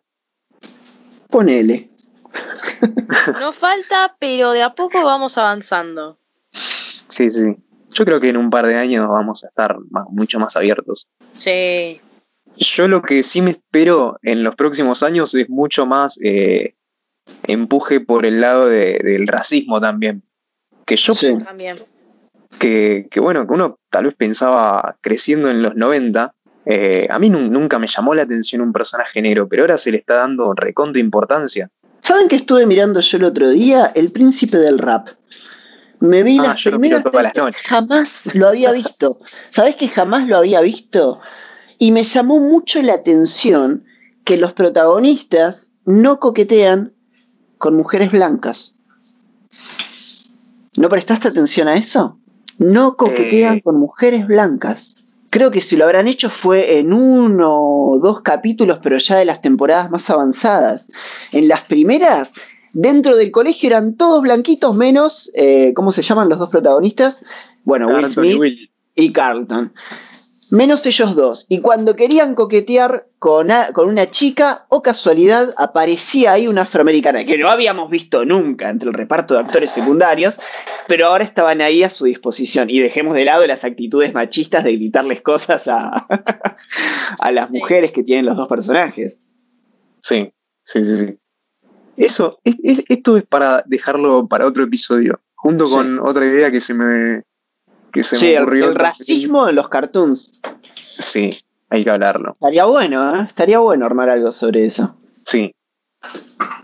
Ponele. 1.31 1.89
No 3.39 3.53
falta, 3.53 4.15
pero 4.19 4.51
de 4.51 4.63
a 4.63 4.73
poco 4.73 5.03
vamos 5.03 5.37
avanzando. 5.37 6.17
Sí, 7.07 7.29
sí. 7.29 7.55
Yo 7.91 8.05
creo 8.05 8.19
que 8.19 8.29
en 8.29 8.37
un 8.37 8.49
par 8.49 8.67
de 8.67 8.75
años 8.75 9.07
vamos 9.07 9.43
a 9.43 9.47
estar 9.47 9.77
mucho 10.09 10.39
más 10.39 10.55
abiertos. 10.55 11.07
Sí. 11.31 11.99
Yo 12.55 12.87
lo 12.87 13.01
que 13.01 13.23
sí 13.23 13.41
me 13.41 13.51
espero 13.51 14.19
en 14.21 14.43
los 14.43 14.55
próximos 14.55 15.03
años 15.03 15.33
es 15.33 15.49
mucho 15.49 15.85
más 15.85 16.19
eh, 16.23 16.75
empuje 17.47 17.99
por 17.99 18.25
el 18.25 18.41
lado 18.41 18.67
del 18.67 19.27
racismo 19.27 19.79
también. 19.79 20.23
Que 20.85 20.95
yo 20.95 21.13
también. 21.43 21.77
Que, 22.59 23.07
bueno, 23.17 23.47
que 23.47 23.53
uno 23.53 23.79
tal 23.89 24.05
vez 24.05 24.15
pensaba 24.15 24.97
creciendo 25.01 25.49
en 25.49 25.61
los 25.61 25.75
90. 25.75 26.33
Eh, 26.65 27.07
a 27.09 27.17
mí 27.17 27.29
nunca 27.29 27.79
me 27.79 27.87
llamó 27.87 28.13
la 28.13 28.23
atención 28.23 28.61
un 28.61 28.73
personaje 28.73 29.21
negro, 29.21 29.47
pero 29.47 29.63
ahora 29.63 29.77
se 29.77 29.91
le 29.91 29.97
está 29.97 30.15
dando 30.15 30.53
recontra 30.53 30.99
importancia. 30.99 31.69
¿Saben 32.01 32.27
que 32.27 32.35
estuve 32.35 32.65
mirando 32.65 33.01
yo 33.01 33.17
el 33.17 33.25
otro 33.25 33.49
día? 33.49 33.91
El 33.95 34.11
príncipe 34.11 34.57
del 34.57 34.79
rap. 34.79 35.09
Me 35.99 36.23
vi 36.23 36.39
ah, 36.39 36.43
las 36.43 36.63
primeras 36.63 37.03
jamás 37.65 38.21
lo 38.33 38.47
había 38.47 38.71
visto. 38.71 39.19
¿Sabes 39.49 39.75
que 39.75 39.89
jamás 39.89 40.27
lo 40.27 40.37
había 40.37 40.61
visto? 40.61 41.19
Y 41.77 41.91
me 41.91 42.03
llamó 42.03 42.39
mucho 42.39 42.81
la 42.81 42.93
atención 42.93 43.85
que 44.23 44.37
los 44.37 44.53
protagonistas 44.53 45.71
no 45.85 46.19
coquetean 46.19 46.93
con 47.57 47.75
mujeres 47.75 48.11
blancas. 48.11 48.77
¿No 50.77 50.87
prestaste 50.87 51.27
atención 51.27 51.67
a 51.67 51.75
eso? 51.75 52.17
No 52.57 52.95
coquetean 52.95 53.57
eh. 53.57 53.61
con 53.61 53.77
mujeres 53.77 54.27
blancas. 54.27 54.98
Creo 55.29 55.51
que 55.51 55.61
si 55.61 55.75
lo 55.75 55.85
habrán 55.85 56.07
hecho 56.07 56.29
fue 56.29 56.79
en 56.79 56.93
uno 56.93 57.49
o 57.61 57.99
dos 57.99 58.21
capítulos, 58.21 58.79
pero 58.81 58.97
ya 58.97 59.17
de 59.17 59.25
las 59.25 59.41
temporadas 59.41 59.91
más 59.91 60.09
avanzadas. 60.09 60.87
En 61.31 61.47
las 61.47 61.61
primeras 61.61 62.31
Dentro 62.73 63.15
del 63.15 63.31
colegio 63.31 63.67
eran 63.67 63.95
todos 63.95 64.21
blanquitos 64.21 64.75
menos, 64.75 65.31
eh, 65.33 65.73
¿cómo 65.73 65.91
se 65.91 66.01
llaman 66.01 66.29
los 66.29 66.37
dos 66.37 66.49
protagonistas? 66.49 67.23
Bueno, 67.63 67.87
Will 67.87 68.09
Smith 68.09 68.69
y 68.95 69.11
Carlton. 69.11 69.73
Menos 70.51 70.85
ellos 70.85 71.15
dos. 71.15 71.45
Y 71.49 71.59
cuando 71.59 71.95
querían 71.95 72.35
coquetear 72.35 73.07
con, 73.19 73.49
con, 73.73 73.89
una 73.89 74.09
chica, 74.09 74.65
o 74.69 74.81
casualidad, 74.81 75.53
aparecía 75.57 76.33
ahí 76.33 76.47
una 76.47 76.63
afroamericana 76.63 77.25
que 77.25 77.37
no 77.37 77.49
habíamos 77.49 77.89
visto 77.89 78.25
nunca 78.25 78.69
entre 78.69 78.89
el 78.89 78.93
reparto 78.93 79.33
de 79.33 79.41
actores 79.41 79.71
secundarios, 79.71 80.39
pero 80.87 81.07
ahora 81.07 81.23
estaban 81.23 81.61
ahí 81.61 81.83
a 81.83 81.89
su 81.89 82.05
disposición. 82.05 82.69
Y 82.69 82.79
dejemos 82.79 83.15
de 83.15 83.25
lado 83.25 83.45
las 83.47 83.63
actitudes 83.63 84.13
machistas 84.13 84.63
de 84.63 84.75
gritarles 84.75 85.21
cosas 85.21 85.67
a, 85.67 86.07
a 87.19 87.31
las 87.31 87.49
mujeres 87.49 87.91
que 87.91 88.03
tienen 88.03 88.25
los 88.25 88.37
dos 88.37 88.47
personajes. 88.47 89.17
Sí, 89.99 90.33
sí, 90.63 90.83
sí, 90.83 90.97
sí. 90.97 91.17
Eso, 91.97 92.39
esto 92.43 93.17
es 93.17 93.25
para 93.25 93.61
dejarlo 93.65 94.27
para 94.27 94.47
otro 94.47 94.63
episodio, 94.63 95.19
junto 95.35 95.69
con 95.69 95.99
otra 95.99 96.25
idea 96.25 96.49
que 96.49 96.61
se 96.61 96.73
me, 96.73 97.23
que 97.91 98.03
se 98.03 98.29
me 98.29 98.39
ocurrió. 98.39 98.69
El, 98.69 98.75
racismo 98.75 99.47
en 99.47 99.55
los 99.55 99.69
cartoons. 99.69 100.39
Sí, 100.73 101.31
hay 101.69 101.83
que 101.83 101.89
hablarlo. 101.89 102.33
Estaría 102.33 102.65
bueno, 102.65 103.15
¿eh? 103.15 103.25
Estaría 103.27 103.59
bueno 103.59 103.85
armar 103.85 104.09
algo 104.09 104.31
sobre 104.31 104.65
eso. 104.65 104.95
Sí. 105.23 105.53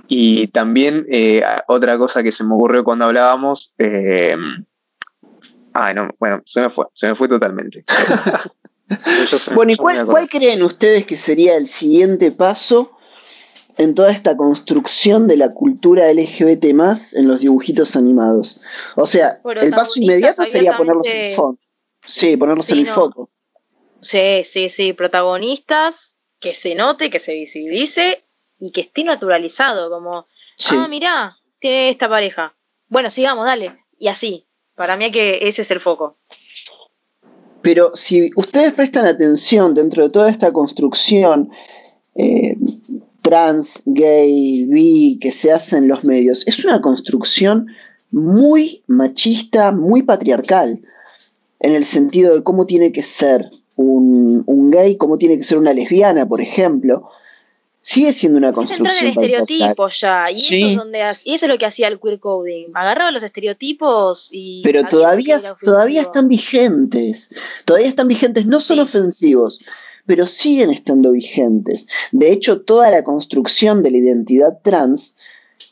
Y 0.07 0.47
también 0.47 1.05
eh, 1.09 1.43
otra 1.67 1.97
cosa 1.97 2.23
que 2.23 2.31
se 2.31 2.43
me 2.43 2.53
ocurrió 2.53 2.83
cuando 2.83 3.05
hablábamos. 3.05 3.73
Eh, 3.77 4.35
ay, 5.73 5.95
no, 5.95 6.09
bueno, 6.19 6.41
se 6.45 6.61
me 6.61 6.69
fue, 6.69 6.85
se 6.93 7.07
me 7.07 7.15
fue 7.15 7.27
totalmente. 7.27 7.83
bueno, 9.55 9.71
¿y 9.71 9.75
cuál, 9.75 10.05
cuál 10.05 10.29
creen 10.29 10.63
ustedes 10.63 11.05
que 11.05 11.17
sería 11.17 11.57
el 11.57 11.67
siguiente 11.67 12.31
paso 12.31 12.94
en 13.77 13.95
toda 13.95 14.11
esta 14.11 14.37
construcción 14.37 15.27
de 15.27 15.37
la 15.37 15.53
cultura 15.53 16.11
LGBT 16.11 16.73
más 16.73 17.13
en 17.13 17.27
los 17.27 17.41
dibujitos 17.41 17.95
animados. 17.95 18.61
O 18.95 19.05
sea, 19.05 19.41
el 19.61 19.71
paso 19.71 19.99
inmediato 19.99 20.45
sería 20.45 20.77
ponerlos 20.77 21.07
en 21.07 21.25
el 21.25 21.35
foco. 21.35 21.59
Sí, 22.05 22.37
ponerlos 22.37 22.69
en 22.69 22.79
el 22.79 22.87
foco. 22.87 23.29
Sí, 23.99 24.43
sí, 24.45 24.69
sí, 24.69 24.93
protagonistas, 24.93 26.15
que 26.39 26.53
se 26.53 26.75
note, 26.75 27.09
que 27.09 27.19
se 27.19 27.33
visibilice 27.33 28.23
y 28.59 28.71
que 28.71 28.81
esté 28.81 29.03
naturalizado, 29.03 29.89
como, 29.89 30.27
ah, 30.71 30.87
mirá, 30.87 31.31
tiene 31.59 31.89
esta 31.89 32.07
pareja. 32.07 32.55
Bueno, 32.87 33.09
sigamos, 33.09 33.45
dale. 33.45 33.77
Y 33.97 34.07
así, 34.07 34.45
para 34.75 34.95
mí 34.95 35.11
que 35.11 35.39
ese 35.47 35.63
es 35.63 35.71
el 35.71 35.79
foco. 35.79 36.17
Pero 37.61 37.95
si 37.95 38.29
ustedes 38.35 38.73
prestan 38.73 39.07
atención 39.07 39.73
dentro 39.73 40.03
de 40.03 40.09
toda 40.11 40.29
esta 40.29 40.53
construcción, 40.53 41.49
eh, 42.13 42.55
trans, 43.25 43.81
gay, 43.85 44.65
bi 44.65 45.17
que 45.19 45.31
se 45.31 45.51
hace 45.51 45.77
en 45.77 45.87
los 45.87 46.03
medios, 46.03 46.45
es 46.45 46.63
una 46.63 46.79
construcción 46.79 47.65
muy 48.11 48.83
machista, 48.85 49.71
muy 49.71 50.03
patriarcal, 50.03 50.79
en 51.59 51.75
el 51.75 51.85
sentido 51.85 52.35
de 52.35 52.43
cómo 52.43 52.67
tiene 52.67 52.91
que 52.91 53.01
ser 53.01 53.49
un, 53.77 54.69
gay, 54.69 54.95
cómo 54.97 55.17
tiene 55.17 55.37
que 55.37 55.43
ser 55.43 55.57
una 55.57 55.73
lesbiana, 55.73 56.27
por 56.27 56.39
ejemplo. 56.39 57.09
Sigue 57.81 58.13
siendo 58.13 58.37
una 58.37 58.53
construcción. 58.53 58.87
Es 58.87 59.01
en 59.01 59.07
estereotipos 59.07 59.99
ya, 59.99 60.25
y, 60.29 60.35
eso 60.35 60.67
es 60.67 60.75
donde, 60.75 60.99
y 61.23 61.33
eso 61.33 61.45
es 61.45 61.51
lo 61.51 61.57
que 61.57 61.65
hacía 61.65 61.87
el 61.87 61.99
queer 61.99 62.19
coding. 62.19 62.67
Agarraba 62.75 63.09
los 63.09 63.23
estereotipos 63.23 64.29
y. 64.31 64.61
Pero 64.63 64.83
todavía, 64.83 65.39
todavía 65.63 66.01
están 66.01 66.27
vigentes. 66.27 67.31
Todavía 67.65 67.89
están 67.89 68.07
vigentes, 68.07 68.45
no 68.45 68.59
son 68.59 68.79
ofensivos 68.79 69.59
pero 70.05 70.27
siguen 70.27 70.71
estando 70.71 71.11
vigentes. 71.11 71.87
De 72.11 72.31
hecho, 72.31 72.61
toda 72.61 72.91
la 72.91 73.03
construcción 73.03 73.83
de 73.83 73.91
la 73.91 73.97
identidad 73.97 74.59
trans 74.61 75.15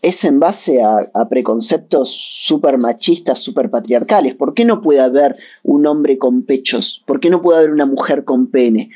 es 0.02 0.24
en 0.26 0.40
base 0.40 0.82
a, 0.82 1.10
preconceptos 1.30 2.10
súper 2.10 2.78
machistas, 2.78 3.40
súper 3.40 3.70
patriarcales. 3.70 4.36
¿Por 4.36 4.54
qué 4.54 4.66
no 4.66 4.82
puede 4.82 5.00
haber 5.00 5.38
un 5.64 5.86
hombre 5.88 6.18
con 6.18 6.44
pechos? 6.44 7.04
¿Por 7.06 7.20
qué 7.20 7.30
no 7.30 7.42
puede 7.42 7.60
haber 7.60 7.72
una 7.72 7.86
mujer 7.86 8.26
con 8.26 8.48
pene? 8.48 8.90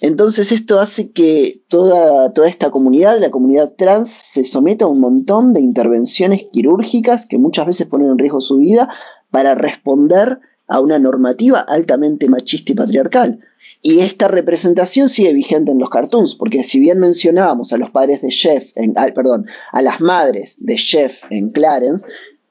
Entonces 0.00 0.50
esto 0.50 0.80
hace 0.80 1.12
que 1.12 1.60
toda, 1.68 2.32
toda 2.32 2.48
esta 2.48 2.70
comunidad, 2.70 3.18
la 3.20 3.30
comunidad 3.30 3.74
trans, 3.76 4.08
se 4.08 4.44
someta 4.44 4.86
a 4.86 4.88
un 4.88 5.00
montón 5.00 5.52
de 5.52 5.60
intervenciones 5.60 6.46
quirúrgicas 6.50 7.26
que 7.26 7.36
muchas 7.36 7.66
veces 7.66 7.86
ponen 7.86 8.08
en 8.08 8.18
riesgo 8.18 8.40
su 8.40 8.58
vida 8.58 8.88
para 9.30 9.54
responder 9.54 10.40
a 10.66 10.80
una 10.80 10.98
normativa 10.98 11.60
altamente 11.60 12.30
machista 12.30 12.72
y 12.72 12.76
patriarcal. 12.76 13.40
Y 13.82 14.00
esta 14.00 14.28
representación 14.28 15.08
sigue 15.08 15.32
vigente 15.32 15.70
en 15.70 15.78
los 15.78 15.88
cartoons, 15.88 16.34
porque 16.34 16.62
si 16.64 16.78
bien 16.78 16.98
mencionábamos 16.98 17.72
a 17.72 17.78
los 17.78 17.90
padres 17.90 18.20
de 18.20 18.30
Jeff, 18.30 18.72
en, 18.74 18.94
perdón, 19.14 19.46
a 19.72 19.80
las 19.80 20.00
madres 20.00 20.56
de 20.60 20.76
Jeff 20.76 21.24
en 21.30 21.48
Clarence, 21.50 22.06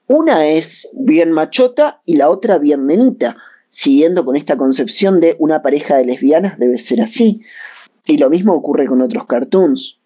una 0.08 0.48
es 0.48 0.88
bien 0.92 1.30
machota 1.30 2.02
y 2.04 2.16
la 2.16 2.30
otra 2.30 2.58
bien 2.58 2.86
nenita, 2.86 3.36
siguiendo 3.68 4.24
con 4.24 4.34
esta 4.34 4.56
concepción 4.56 5.20
de 5.20 5.36
una 5.38 5.62
pareja 5.62 5.96
de 5.96 6.04
lesbianas 6.04 6.58
debe 6.58 6.78
ser 6.78 7.00
así. 7.00 7.42
Y 8.06 8.18
lo 8.18 8.28
mismo 8.28 8.54
ocurre 8.54 8.86
con 8.86 9.00
otros 9.00 9.24
cartoons. 9.26 10.00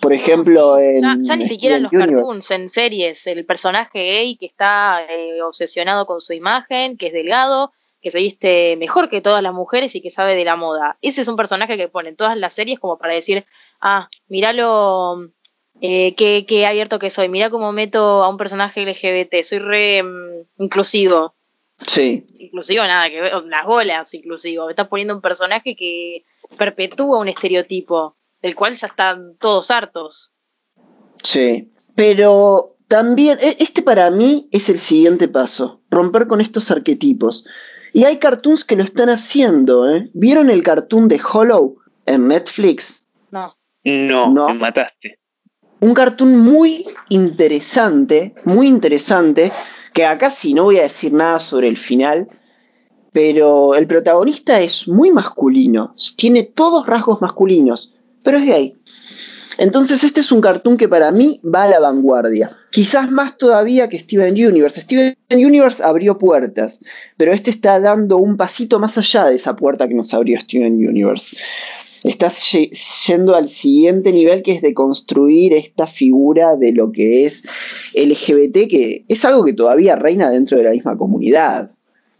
Por 0.00 0.12
ejemplo, 0.12 0.78
en. 0.78 1.02
Ya, 1.20 1.36
ni 1.36 1.46
siquiera 1.46 1.76
en 1.76 1.84
los 1.84 1.92
cartoons, 1.92 2.48
en 2.52 2.68
series, 2.68 3.26
el 3.26 3.44
personaje 3.44 3.98
gay 3.98 4.36
que 4.36 4.46
está 4.46 5.00
eh, 5.08 5.42
obsesionado 5.42 6.06
con 6.06 6.20
su 6.20 6.32
imagen, 6.32 6.96
que 6.96 7.08
es 7.08 7.12
delgado, 7.12 7.72
que 8.04 8.10
se 8.10 8.20
viste 8.20 8.76
mejor 8.76 9.08
que 9.08 9.22
todas 9.22 9.42
las 9.42 9.54
mujeres 9.54 9.94
y 9.94 10.02
que 10.02 10.10
sabe 10.10 10.36
de 10.36 10.44
la 10.44 10.56
moda. 10.56 10.98
Ese 11.00 11.22
es 11.22 11.28
un 11.28 11.36
personaje 11.36 11.78
que 11.78 11.88
pone 11.88 12.10
en 12.10 12.16
todas 12.16 12.36
las 12.36 12.52
series 12.52 12.78
como 12.78 12.98
para 12.98 13.14
decir, 13.14 13.46
ah, 13.80 14.10
mira 14.28 14.52
lo 14.52 15.30
eh, 15.80 16.14
que, 16.14 16.66
abierto 16.66 16.98
que 16.98 17.08
soy, 17.08 17.30
mira 17.30 17.48
cómo 17.48 17.72
meto 17.72 18.22
a 18.22 18.28
un 18.28 18.36
personaje 18.36 18.84
LGBT, 18.84 19.42
soy 19.42 19.58
re 19.58 20.02
mm, 20.02 20.62
inclusivo. 20.62 21.34
Sí. 21.78 22.26
Inclusivo 22.38 22.84
nada, 22.84 23.08
que 23.08 23.22
las 23.22 23.64
bolas 23.64 24.12
inclusivo. 24.12 24.66
Me 24.66 24.72
estás 24.72 24.88
poniendo 24.88 25.14
un 25.14 25.22
personaje 25.22 25.74
que 25.74 26.26
perpetúa 26.58 27.20
un 27.20 27.28
estereotipo, 27.28 28.16
del 28.42 28.54
cual 28.54 28.74
ya 28.74 28.86
están 28.86 29.38
todos 29.38 29.70
hartos. 29.70 30.34
Sí, 31.22 31.70
pero 31.94 32.76
también, 32.86 33.38
e, 33.40 33.56
este 33.60 33.82
para 33.82 34.10
mí 34.10 34.46
es 34.52 34.68
el 34.68 34.78
siguiente 34.78 35.26
paso, 35.26 35.82
romper 35.88 36.26
con 36.26 36.42
estos 36.42 36.70
arquetipos. 36.70 37.46
Y 37.94 38.04
hay 38.06 38.18
cartoons 38.18 38.64
que 38.64 38.74
lo 38.74 38.82
están 38.82 39.08
haciendo, 39.08 39.88
¿eh? 39.88 40.10
¿Vieron 40.14 40.50
el 40.50 40.64
cartoon 40.64 41.06
de 41.06 41.20
Hollow 41.22 41.76
en 42.06 42.26
Netflix? 42.26 43.06
No. 43.30 43.56
No, 43.84 44.48
me 44.48 44.54
mataste. 44.54 45.20
Un 45.78 45.94
cartoon 45.94 46.36
muy 46.36 46.86
interesante, 47.08 48.34
muy 48.44 48.66
interesante, 48.66 49.52
que 49.92 50.04
acá 50.04 50.32
sí 50.32 50.54
no 50.54 50.64
voy 50.64 50.80
a 50.80 50.82
decir 50.82 51.12
nada 51.12 51.38
sobre 51.38 51.68
el 51.68 51.76
final, 51.76 52.26
pero 53.12 53.76
el 53.76 53.86
protagonista 53.86 54.60
es 54.60 54.88
muy 54.88 55.12
masculino, 55.12 55.94
tiene 56.16 56.42
todos 56.42 56.88
rasgos 56.88 57.22
masculinos, 57.22 57.94
pero 58.24 58.38
es 58.38 58.44
gay. 58.44 58.74
Entonces 59.58 60.04
este 60.04 60.20
es 60.20 60.32
un 60.32 60.40
cartoon 60.40 60.76
que 60.76 60.88
para 60.88 61.12
mí 61.12 61.40
va 61.42 61.64
a 61.64 61.68
la 61.68 61.80
vanguardia. 61.80 62.56
Quizás 62.70 63.10
más 63.10 63.38
todavía 63.38 63.88
que 63.88 63.98
Steven 63.98 64.34
Universe. 64.34 64.80
Steven 64.80 65.16
Universe 65.30 65.82
abrió 65.82 66.18
puertas, 66.18 66.80
pero 67.16 67.32
este 67.32 67.50
está 67.50 67.78
dando 67.80 68.18
un 68.18 68.36
pasito 68.36 68.80
más 68.80 68.98
allá 68.98 69.26
de 69.26 69.36
esa 69.36 69.56
puerta 69.56 69.86
que 69.86 69.94
nos 69.94 70.12
abrió 70.12 70.38
Steven 70.40 70.74
Universe. 70.74 71.36
Estás 72.02 72.52
yendo 73.06 73.34
al 73.34 73.48
siguiente 73.48 74.12
nivel 74.12 74.42
que 74.42 74.52
es 74.52 74.60
de 74.60 74.74
construir 74.74 75.54
esta 75.54 75.86
figura 75.86 76.56
de 76.56 76.72
lo 76.72 76.92
que 76.92 77.24
es 77.24 77.44
LGBT, 77.94 78.68
que 78.68 79.04
es 79.08 79.24
algo 79.24 79.42
que 79.44 79.54
todavía 79.54 79.96
reina 79.96 80.30
dentro 80.30 80.58
de 80.58 80.64
la 80.64 80.72
misma 80.72 80.98
comunidad. 80.98 81.70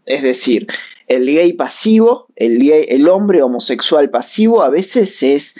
Es 0.07 0.23
decir, 0.23 0.65
el 1.07 1.27
gay 1.27 1.53
pasivo, 1.53 2.27
el, 2.35 2.67
el 2.67 3.07
hombre 3.09 3.43
homosexual 3.43 4.09
pasivo 4.09 4.63
a 4.63 4.69
veces 4.69 5.21
es 5.21 5.55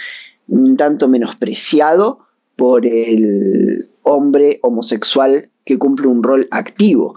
un 0.47 0.77
tanto 0.77 1.07
menospreciado 1.07 2.19
por 2.55 2.85
el 2.85 3.87
hombre 4.03 4.59
homosexual 4.61 5.49
que 5.63 5.77
cumple 5.77 6.07
un 6.07 6.23
rol 6.23 6.47
activo. 6.51 7.15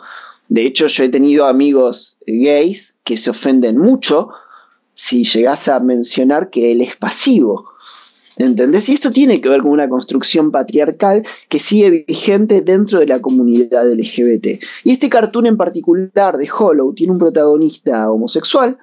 De 0.49 0.66
hecho, 0.66 0.87
yo 0.87 1.05
he 1.05 1.09
tenido 1.09 1.47
amigos 1.47 2.18
gays 2.26 2.95
que 3.05 3.16
se 3.16 3.31
ofenden 3.31 3.79
mucho 3.79 4.31
si 4.95 5.24
llegas 5.24 5.68
a 5.68 5.79
mencionar 5.81 6.51
que 6.51 6.72
él 6.72 6.81
es 6.81 6.97
pasivo. 6.97 7.66
¿Entendés? 8.39 8.89
Y 8.89 8.95
esto 8.95 9.11
tiene 9.11 9.41
que 9.41 9.49
ver 9.49 9.62
con 9.62 9.72
una 9.72 9.89
construcción 9.89 10.53
patriarcal 10.53 11.24
que 11.49 11.59
sigue 11.59 12.05
vigente 12.07 12.62
dentro 12.62 13.01
de 13.01 13.07
la 13.07 13.20
comunidad 13.20 13.93
LGBT. 13.93 14.62
Y 14.85 14.93
este 14.93 15.09
cartoon 15.09 15.47
en 15.47 15.57
particular 15.57 16.39
de 16.39 16.49
Hollow 16.49 16.95
tiene 16.95 17.12
un 17.12 17.18
protagonista 17.18 18.11
homosexual 18.11 18.79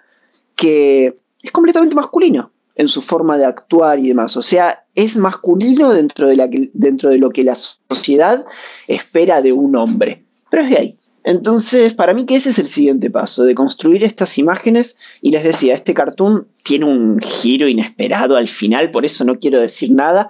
que 0.56 1.18
es 1.42 1.52
completamente 1.52 1.96
masculino 1.96 2.52
en 2.76 2.88
su 2.88 3.02
forma 3.02 3.38
de 3.38 3.46
actuar 3.46 4.00
y 4.00 4.10
demás. 4.10 4.36
O 4.38 4.42
sea, 4.42 4.86
es 4.94 5.18
masculino 5.18 5.94
dentro 5.94 6.28
de, 6.28 7.18
lo 7.18 7.30
que 7.30 7.44
la 7.44 7.56
sociedad 7.56 8.46
espera 8.88 9.42
de 9.42 9.54
un 9.54 9.76
hombre. 9.76 10.26
Pero 10.50 10.64
es 10.64 10.70
gay. 10.70 10.96
Entonces, 11.24 11.94
para 11.94 12.14
mí 12.14 12.26
que 12.26 12.36
ese 12.36 12.52
es 12.52 12.60
el 12.60 12.68
siguiente 12.68 13.10
paso, 13.10 13.46
de 13.46 13.56
construir 13.56 14.04
estas 14.04 14.38
imágenes. 14.38 14.98
Y 15.22 15.32
les 15.32 15.44
decía, 15.44 15.74
este 15.74 15.94
cartoon 15.94 16.48
tiene 16.64 16.86
un 16.86 17.20
giro 17.20 17.68
inesperado 17.68 18.36
al 18.36 18.48
final, 18.48 18.92
por 18.92 19.06
eso 19.06 19.24
no 19.26 19.40
quiero 19.40 19.60
decir 19.60 19.92
nada. 19.92 20.30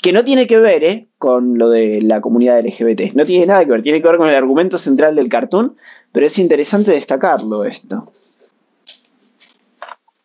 Que 0.00 0.12
no 0.12 0.24
tiene 0.24 0.46
que 0.46 0.58
ver 0.58 0.84
¿eh? 0.84 1.08
con 1.18 1.58
lo 1.58 1.68
de 1.68 2.00
la 2.00 2.20
comunidad 2.20 2.64
LGBT. 2.64 3.14
No 3.14 3.24
tiene 3.24 3.46
nada 3.46 3.64
que 3.64 3.72
ver, 3.72 3.82
tiene 3.82 4.00
que 4.00 4.06
ver 4.06 4.18
con 4.18 4.28
el 4.28 4.34
argumento 4.36 4.78
central 4.78 5.16
del 5.16 5.28
cartoon. 5.28 5.76
Pero 6.12 6.26
es 6.26 6.38
interesante 6.38 6.92
destacarlo 6.92 7.64
esto. 7.64 8.10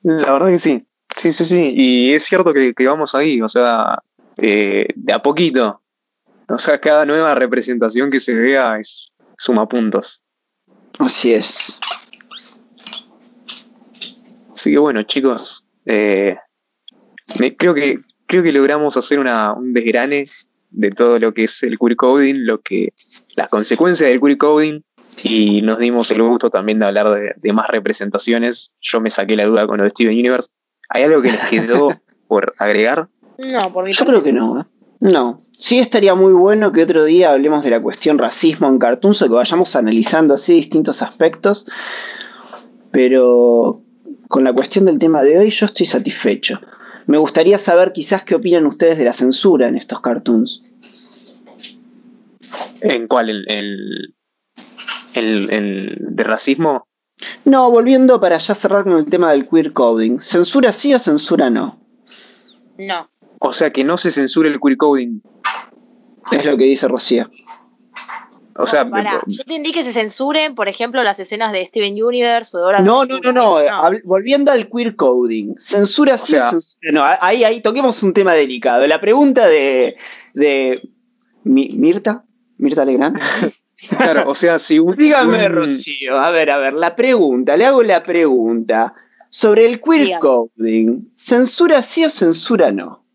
La 0.04 0.34
verdad 0.34 0.48
que 0.48 0.60
sí. 0.60 0.86
Sí, 1.18 1.32
sí, 1.32 1.46
sí. 1.46 1.74
Y 1.76 2.14
es 2.14 2.24
cierto 2.24 2.54
que, 2.54 2.74
vamos 2.86 3.16
ahí, 3.16 3.42
o 3.42 3.50
sea, 3.50 4.00
eh, 4.38 4.88
de 4.96 5.14
a 5.14 5.22
poquito. 5.22 5.82
O 6.48 6.60
sea, 6.60 6.80
cada 6.80 7.06
nueva 7.06 7.36
representación 7.36 8.10
que 8.10 8.20
se 8.20 8.34
vea 8.34 8.78
es 8.80 9.12
suma 9.38 9.68
puntos. 9.68 10.22
Así 11.00 11.34
es. 11.34 11.80
Así 14.52 14.72
que 14.72 14.78
bueno, 14.78 15.04
chicos, 15.04 15.64
eh, 15.86 16.38
creo 17.58 17.74
que 17.74 18.00
creo 18.32 18.44
que 18.44 18.52
logramos 18.54 18.96
hacer 18.96 19.20
una, 19.20 19.54
un 19.54 19.74
desgrane 19.74 20.30
de 20.70 20.90
todo 20.90 21.20
lo 21.20 21.34
que 21.34 21.44
es 21.44 21.64
el 21.64 21.78
queer 21.78 21.96
coding, 21.98 22.46
lo 22.46 22.62
que 22.62 22.94
las 23.36 23.50
consecuencias 23.50 24.10
del 24.10 24.22
queer 24.22 24.38
coding 24.38 24.82
y 25.24 25.62
nos 25.62 25.80
dimos 25.80 26.10
el 26.12 26.22
gusto 26.24 26.50
también 26.50 26.80
de 26.80 26.86
hablar 26.86 27.36
de, 27.36 27.54
más 27.54 27.68
representaciones. 27.68 28.72
Yo 28.80 29.02
me 29.02 29.10
saqué 29.10 29.36
la 29.36 29.46
duda 29.46 29.68
con 29.68 29.78
lo 29.78 29.84
de 29.84 29.90
Steven 29.90 30.18
Universe. 30.18 30.50
¿Hay 30.94 31.04
algo 31.04 31.22
que 31.22 31.32
les 31.32 31.42
quedó 31.46 31.88
por 32.28 32.54
agregar? 32.58 33.10
No, 33.38 33.74
por 33.74 33.86
mi 33.86 33.94
Yo 33.94 34.06
creo 34.06 34.22
que 34.22 34.34
no. 34.34 34.62
¿eh? 34.62 34.66
No. 35.00 35.40
Sí 35.58 35.80
estaría 35.80 36.16
muy 36.16 36.34
bueno 36.34 36.72
que 36.72 36.84
otro 36.84 37.06
día 37.06 37.32
hablemos 37.32 37.64
de 37.64 37.70
la 37.70 37.82
cuestión 37.82 38.18
racismo 38.20 38.68
en 38.68 38.78
Cartoons 38.78 39.22
o 39.22 39.28
que 39.28 39.34
vayamos 39.34 39.76
analizando 39.76 40.34
así 40.34 40.54
distintos 40.54 41.02
aspectos. 41.02 41.68
Pero 42.92 43.82
con 44.28 44.44
la 44.44 44.54
cuestión 44.54 44.86
del 44.86 45.00
tema 45.00 45.24
de 45.24 45.40
hoy 45.40 45.50
yo 45.50 45.66
estoy 45.66 45.86
satisfecho. 45.86 46.60
Me 47.08 47.18
gustaría 47.18 47.58
saber 47.58 47.94
quizás 47.94 48.24
qué 48.24 48.36
opinan 48.36 48.66
ustedes 48.66 48.98
de 48.98 49.06
la 49.06 49.14
censura 49.14 49.68
en 49.68 49.78
estos 49.78 50.02
cartoons. 50.02 50.76
¿En 52.82 53.08
cuál? 53.08 53.30
¿El, 53.30 54.14
el, 55.16 55.98
de 56.00 56.24
racismo? 56.24 56.88
No, 57.46 57.70
volviendo 57.72 58.20
para 58.20 58.38
ya 58.38 58.56
cerrar 58.56 58.84
con 58.84 58.94
el 58.94 59.06
tema 59.06 59.32
del 59.32 59.48
queer 59.48 59.74
coding. 59.74 60.20
¿Censura 60.20 60.72
sí 60.72 60.94
o 60.94 61.00
censura 61.00 61.50
no? 61.50 61.80
No. 62.78 63.10
O 63.40 63.52
sea 63.52 63.72
que 63.72 63.84
no 63.84 63.98
se 63.98 64.12
censure 64.12 64.50
el 64.50 64.60
queer 64.60 64.78
coding. 64.78 65.22
Es 66.32 66.46
lo 66.46 66.58
que 66.58 66.66
dice 66.66 66.88
Rocía. 66.88 67.30
O 68.58 68.68
sea, 68.68 68.88
yo 69.28 69.42
entendí 69.42 69.72
que 69.72 69.84
se 69.84 69.92
censuren, 69.92 70.56
por 70.56 70.68
ejemplo, 70.68 71.02
las 71.04 71.20
escenas 71.20 71.52
de 71.52 71.66
Steven 71.66 72.04
Universe 72.04 72.56
o 72.56 72.68
de 72.68 72.82
No, 72.82 73.06
no, 73.06 73.20
no, 73.20 73.32
no, 73.32 73.56
Volviendo 74.04 74.52
al 74.52 74.70
queer 74.70 74.96
coding. 74.96 75.56
Censura 75.58 76.18
sí 76.18 76.36
o 76.36 76.50
censura. 76.50 76.92
No, 76.92 77.04
ahí, 77.04 77.44
ahí 77.44 77.62
toquemos 77.62 78.04
un 78.04 78.14
tema 78.14 78.34
delicado. 78.34 78.86
La 78.88 79.00
pregunta 79.02 79.48
de, 79.48 79.96
de 80.34 80.90
Mirta, 81.44 82.26
Mirta 82.58 82.86
Legrand. 82.86 83.20
Claro, 83.90 84.30
o 84.30 84.36
sea, 84.36 84.60
si 84.60 84.80
un. 84.80 84.96
Dígame, 84.96 85.48
Rocío, 85.48 86.18
a 86.18 86.30
ver, 86.32 86.50
a 86.52 86.58
ver, 86.58 86.74
la 86.74 86.96
pregunta, 86.96 87.58
le 87.58 87.66
hago 87.66 87.84
la 87.84 88.04
pregunta. 88.04 88.94
Sobre 89.30 89.66
el 89.66 89.80
queer 89.80 90.20
coding, 90.20 91.10
¿censura 91.16 91.82
sí 91.82 92.04
o 92.04 92.10
censura 92.10 92.72
no? 92.72 93.06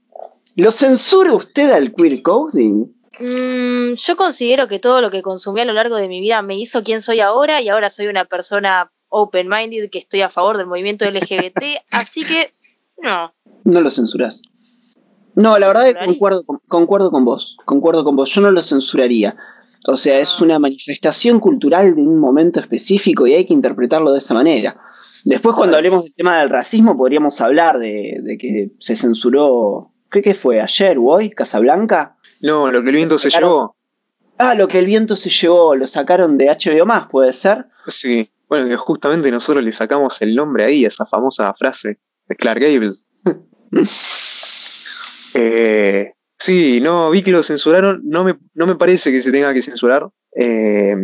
¿Lo 0.55 0.73
censura 0.73 1.35
usted 1.35 1.71
al 1.71 1.93
queer 1.93 2.23
coding? 2.23 2.87
Mm, 3.21 3.95
yo 3.95 4.17
considero 4.17 4.67
que 4.67 4.79
todo 4.79 5.03
lo 5.03 5.11
que 5.11 5.21
consumí 5.21 5.61
a 5.61 5.67
lo 5.67 5.75
largo 5.75 5.97
de 5.97 6.09
mi 6.09 6.21
vida 6.21 6.41
me 6.41 6.57
hizo 6.57 6.83
quien 6.83 7.03
soy 7.03 7.21
ahora 7.21 7.61
y 7.61 7.69
ahora 7.69 7.91
soy 7.91 8.07
una 8.07 8.25
persona 8.25 8.91
open-minded 9.09 9.91
que 9.91 9.99
estoy 9.99 10.23
a 10.23 10.31
favor 10.31 10.57
del 10.57 10.67
movimiento 10.67 11.05
LGBT, 11.05 11.63
así 11.93 12.25
que 12.25 12.51
no. 13.03 13.35
No 13.65 13.81
lo 13.81 13.91
censuras. 13.91 14.43
No, 15.35 15.59
la 15.59 15.69
verdad 15.69 15.89
es 15.89 15.97
que 15.97 16.07
concuerdo, 16.07 16.45
concuerdo 16.67 17.11
con 17.11 17.27
vos, 17.27 17.59
concuerdo 17.67 18.05
con 18.05 18.17
vos, 18.17 18.31
yo 18.31 18.41
no 18.41 18.51
lo 18.51 18.63
censuraría. 18.63 19.37
O 19.87 19.97
sea, 19.97 20.19
es 20.19 20.41
una 20.41 20.59
manifestación 20.59 21.41
cultural 21.41 21.95
de 21.95 22.03
un 22.03 22.19
momento 22.19 22.61
específico 22.61 23.27
y 23.27 23.35
hay 23.35 23.47
que 23.47 23.55
interpretarlo 23.55 24.13
de 24.13 24.19
esa 24.19 24.35
manera. 24.35 24.81
Después, 25.25 25.57
cuando 25.57 25.77
hablemos 25.77 26.05
del 26.05 26.15
tema 26.15 26.41
del 26.41 26.51
racismo, 26.51 26.97
podríamos 26.97 27.41
hablar 27.41 27.79
de, 27.79 28.37
que 28.39 28.71
se 28.79 28.97
censuró, 28.97 29.93
¿qué, 30.11 30.23
¿qué, 30.23 30.35
fue? 30.35 30.61
¿Ayer 30.61 30.99
o 30.99 31.05
hoy? 31.05 31.31
¿Casablanca? 31.31 32.17
No, 32.41 32.71
lo 32.71 32.83
que 32.83 32.91
el 32.91 32.97
viento 32.97 33.19
se 33.19 33.31
llevó. 33.31 33.77
Ah, 34.39 34.55
lo 34.55 34.69
que 34.69 34.79
el 34.79 34.87
viento 34.87 35.17
se 35.17 35.31
llevó, 35.31 35.75
lo 35.75 35.87
sacaron 35.87 36.37
de 36.37 36.47
HBO 36.47 36.85
más, 36.87 37.09
¿puede 37.09 37.33
ser? 37.33 37.67
Sí, 37.87 38.31
bueno, 38.49 38.69
que 38.69 38.77
justamente 38.77 39.31
nosotros 39.31 39.65
le 39.65 39.73
sacamos 39.73 40.21
el 40.23 40.35
nombre 40.35 40.65
ahí, 40.65 40.85
esa 40.85 41.07
famosa 41.07 41.53
frase 41.55 41.99
de 42.29 42.37
Clark 42.37 42.61
Gable. 42.61 42.93
eh, 45.35 46.13
Sí, 46.39 46.81
no, 46.81 47.11
vi 47.11 47.23
que 47.23 47.33
lo 47.33 47.43
censuraron, 47.43 48.03
no 48.05 48.25
me, 48.25 48.37
no 48.55 48.67
me 48.67 48.77
parece 48.77 49.11
que 49.11 49.23
se 49.23 49.33
tenga 49.33 49.55
que 49.55 49.63
censurar. 49.63 50.09
Eh, 50.35 50.95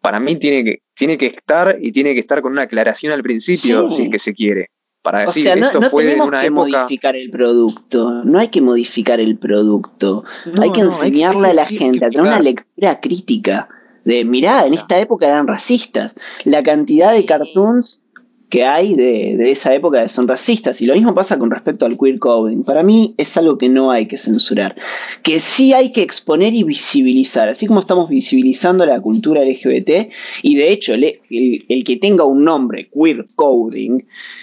para 0.00 0.20
mí 0.20 0.36
tiene 0.36 0.64
que, 0.64 0.82
tiene 0.94 1.16
que 1.16 1.26
estar 1.26 1.78
y 1.80 1.92
tiene 1.92 2.14
que 2.14 2.20
estar 2.20 2.42
con 2.42 2.52
una 2.52 2.62
aclaración 2.62 3.12
al 3.12 3.22
principio, 3.22 3.88
si 3.88 4.02
es 4.02 4.10
que 4.10 4.18
se 4.18 4.34
quiere. 4.34 4.70
Para 5.00 5.20
decir, 5.20 5.42
sea, 5.42 5.56
no, 5.56 5.66
esto 5.66 5.82
fue 5.82 6.04
tenemos 6.04 6.28
una 6.28 6.42
que 6.42 6.50
modificar 6.50 7.16
el 7.16 7.30
producto, 7.30 8.22
no 8.24 8.38
hay 8.38 8.48
que 8.48 8.60
modificar 8.60 9.18
el 9.18 9.36
producto, 9.36 10.24
hay 10.60 10.70
que 10.70 10.82
enseñarle 10.82 11.48
a 11.48 11.54
la 11.54 11.64
gente 11.64 12.04
a 12.04 12.10
tener 12.10 12.26
una 12.26 12.38
lectura 12.38 13.00
crítica 13.00 13.68
de, 14.04 14.24
mirá, 14.24 14.64
en 14.66 14.74
esta 14.74 14.98
época 15.00 15.26
eran 15.26 15.48
racistas, 15.48 16.14
la 16.44 16.62
cantidad 16.62 17.12
de 17.12 17.24
cartoons 17.24 18.01
que 18.52 18.66
hay 18.66 18.94
de, 18.94 19.50
esa 19.50 19.74
época 19.74 20.06
son 20.10 20.28
racistas. 20.28 20.82
Y 20.82 20.86
lo 20.86 20.92
mismo 20.92 21.14
pasa 21.14 21.38
con 21.38 21.50
respecto 21.50 21.86
al 21.86 21.96
queer 21.96 22.18
coding. 22.18 22.64
Para 22.64 22.82
mí 22.82 23.14
es 23.16 23.34
algo 23.38 23.56
que 23.56 23.70
no 23.70 23.90
hay 23.90 24.04
que 24.04 24.18
censurar, 24.18 24.76
que 25.22 25.38
sí 25.38 25.72
hay 25.72 25.90
que 25.90 26.02
exponer 26.02 26.52
y 26.52 26.62
visibilizar, 26.62 27.48
así 27.48 27.66
como 27.66 27.80
estamos 27.80 28.10
visibilizando 28.10 28.84
la 28.84 29.00
cultura 29.00 29.42
LGBT. 29.42 30.10
Y 30.42 30.56
de 30.56 30.70
hecho, 30.70 30.92
el, 30.92 31.18
que 31.30 31.96
tenga 31.98 32.24
un 32.24 32.44
nombre, 32.44 32.90
queer 32.90 33.24
coding, 33.36 34.02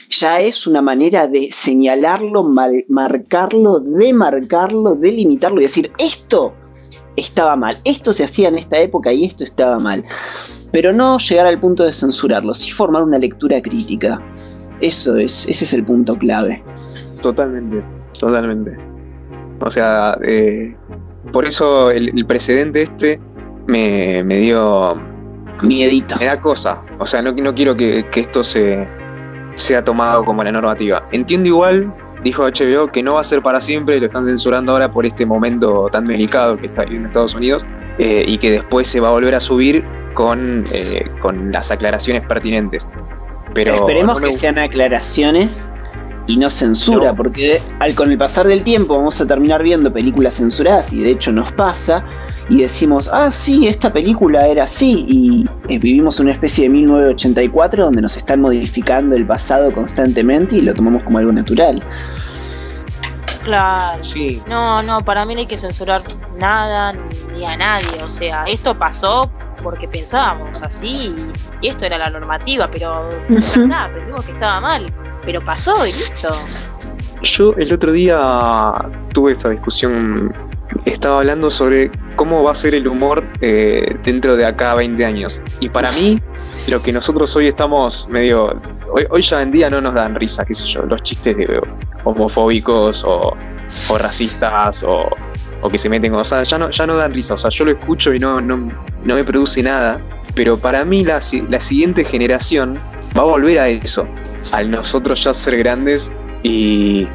ya 0.10 0.42
es 0.42 0.66
una 0.66 0.82
manera 0.82 1.28
de 1.28 1.52
señalarlo, 1.52 2.50
marcarlo, 2.88 3.80
demarcarlo, 3.80 4.96
delimitarlo 4.96 5.60
y 5.60 5.66
decir, 5.66 5.92
esto 6.00 6.56
estaba 7.16 7.56
mal, 7.56 7.78
esto 7.86 8.12
se 8.12 8.24
hacía 8.24 8.48
en 8.48 8.58
esta 8.58 8.80
época 8.80 9.14
y 9.14 9.26
esto 9.26 9.44
estaba 9.44 9.78
mal 9.78 10.04
pero 10.72 10.94
no 10.94 11.18
llegar 11.18 11.48
al 11.48 11.60
punto 11.60 11.84
de 11.84 11.94
censurarlo, 11.94 12.54
sí 12.54 12.72
formar 12.72 13.04
una 13.04 13.18
lectura 13.18 13.62
crítica. 13.62 14.22
Eso 14.82 15.18
es, 15.18 15.48
ese 15.48 15.66
es 15.66 15.74
el 15.74 15.84
punto 15.84 16.16
clave. 16.18 16.64
Totalmente, 17.22 17.84
totalmente. 18.18 18.78
O 19.62 19.70
sea, 19.70 20.18
eh, 20.24 20.76
por 21.32 21.46
eso 21.46 21.92
el, 21.92 22.26
precedente 22.26 22.84
este 22.84 23.20
me, 23.68 24.24
dio... 24.24 24.96
Miedito. 25.64 26.16
Me 26.20 26.26
da 26.26 26.40
cosa. 26.40 26.82
O 27.00 27.06
sea, 27.06 27.22
no, 27.22 27.34
no 27.34 27.54
quiero 27.54 27.76
que, 27.76 28.06
esto 28.16 28.44
se, 28.44 28.88
sea 29.56 29.84
tomado 29.84 30.24
como 30.24 30.44
la 30.44 30.52
normativa. 30.54 31.06
Entiendo 31.12 31.50
igual, 31.50 31.94
dijo 32.24 32.44
HBO, 32.44 32.88
que 32.88 33.04
no 33.04 33.16
va 33.16 33.22
a 33.22 33.24
ser 33.26 33.42
para 33.42 33.60
siempre, 33.60 34.00
lo 34.00 34.06
están 34.06 34.26
censurando 34.26 34.72
ahora 34.72 34.90
por 34.90 35.06
este 35.06 35.26
momento 35.26 35.90
tan 35.92 36.06
delicado 36.06 36.58
que 36.58 36.68
está 36.68 36.84
en 36.84 37.06
Estados 37.06 37.36
Unidos, 37.36 37.66
eh, 37.98 38.24
y 38.26 38.38
que 38.38 38.52
después 38.52 38.88
se 38.88 39.02
va 39.02 39.10
a 39.10 39.12
volver 39.12 39.36
a 39.36 39.42
subir 39.42 39.84
con, 40.20 40.66
eh, 40.76 41.10
con 41.22 41.50
las 41.54 41.72
aclaraciones 41.72 42.28
pertinentes. 42.28 42.86
Pero 43.54 43.74
Esperemos 43.74 44.20
que 44.20 44.34
sean 44.34 44.58
aclaraciones 44.58 45.70
y 46.28 46.36
no 46.36 46.50
censura, 46.50 47.16
porque 47.16 47.62
al, 47.80 47.96
con 47.96 48.12
el 48.12 48.18
pasar 48.18 48.46
del 48.46 48.62
tiempo 48.62 48.98
vamos 48.98 49.22
a 49.22 49.26
terminar 49.26 49.64
viendo 49.64 49.94
películas 49.94 50.36
censuradas 50.36 50.92
y 50.92 51.00
de 51.00 51.12
hecho 51.12 51.32
nos 51.32 51.54
pasa 51.54 52.04
y 52.50 52.64
decimos, 52.64 53.10
ah, 53.14 53.32
sí, 53.32 53.66
esta 53.70 53.94
película 53.94 54.46
era 54.46 54.66
así 54.66 55.06
y 55.08 55.46
eh, 55.74 55.80
vivimos 55.80 56.20
una 56.20 56.34
especie 56.34 56.66
de 56.66 56.72
1984 56.72 57.86
donde 57.86 58.02
nos 58.02 58.18
están 58.18 58.42
modificando 58.42 59.16
el 59.16 59.26
pasado 59.26 59.72
constantemente 59.72 60.58
y 60.58 60.62
lo 60.64 60.74
tomamos 60.74 61.02
como 61.04 61.20
algo 61.20 61.32
natural. 61.32 61.82
Claro. 63.46 64.04
Sí. 64.04 64.42
No, 64.50 64.84
no, 64.84 65.04
para 65.06 65.26
mí 65.26 65.34
no 65.34 65.40
hay 65.40 65.48
que 65.48 65.58
censurar 65.58 66.04
nada 66.38 66.94
ni 67.34 67.46
a 67.46 67.56
nadie. 67.56 68.04
O 68.04 68.10
sea, 68.10 68.44
esto 68.44 68.78
pasó 68.78 69.32
porque 69.64 69.88
pensábamos 69.88 70.62
así 70.64 71.16
y 71.62 71.68
esto 71.68 71.86
era 71.86 71.98
la 71.98 72.10
normativa, 72.10 72.70
pero 72.72 73.10
nada, 73.68 73.86
aprendimos 73.86 74.26
que 74.26 74.32
estaba 74.32 74.60
mal. 74.60 74.94
Pero 75.24 75.44
pasó 75.44 75.86
y 75.86 75.94
listo. 75.94 76.30
Yo 77.22 77.54
el 77.58 77.74
otro 77.74 77.92
día 77.92 78.74
tuve 79.14 79.34
esta 79.34 79.50
discusión, 79.50 80.34
estaba 80.86 81.20
hablando 81.20 81.50
sobre 81.50 81.92
cómo 82.16 82.44
va 82.44 82.52
a 82.52 82.56
ser 82.56 82.76
el 82.76 82.88
humor 82.88 83.26
eh, 83.42 83.98
dentro 84.04 84.38
de 84.38 84.46
acá 84.46 84.76
20 84.76 85.04
años. 85.04 85.42
Y 85.60 85.68
para 85.70 85.92
mí, 85.92 86.22
lo 86.70 86.82
que 86.82 86.94
nosotros 86.94 87.36
hoy 87.36 87.48
estamos 87.48 88.08
medio... 88.10 88.60
Hoy, 88.92 89.06
hoy 89.10 89.22
ya 89.22 89.42
en 89.42 89.52
día 89.52 89.70
no 89.70 89.82
nos 89.82 89.94
dan 89.94 90.16
risa, 90.16 90.46
qué 90.46 90.54
sé 90.54 90.66
yo, 90.66 90.84
los 90.84 91.04
chistes 91.04 91.38
de 91.38 91.62
homofóbicos 92.04 93.04
o, 93.06 93.36
racistas 93.98 94.84
o, 94.84 95.10
que 95.68 95.78
se 95.78 95.90
meten, 95.90 96.14
o 96.14 96.24
sea, 96.24 96.44
ya 96.44 96.58
no, 96.58 96.70
ya 96.70 96.86
no 96.86 96.96
dan 96.96 97.12
risa, 97.12 97.34
o 97.34 97.38
sea, 97.38 97.50
yo 97.50 97.66
lo 97.66 97.72
escucho 97.72 98.14
y 98.14 98.20
no, 98.20 98.40
no, 98.40 98.70
me 99.04 99.24
produce 99.24 99.64
nada, 99.64 100.00
pero 100.36 100.58
para 100.58 100.86
mí 100.86 101.04
la, 101.04 101.20
la 101.50 101.60
siguiente 101.60 102.06
generación 102.06 102.76
va 103.18 103.24
a 103.24 103.26
volver 103.26 103.60
a 103.60 103.68
eso, 103.68 104.08
al 104.52 104.70
nosotros 104.70 105.24
ya 105.24 105.34
ser 105.34 105.58
grandes 105.58 106.14
y, 106.44 107.08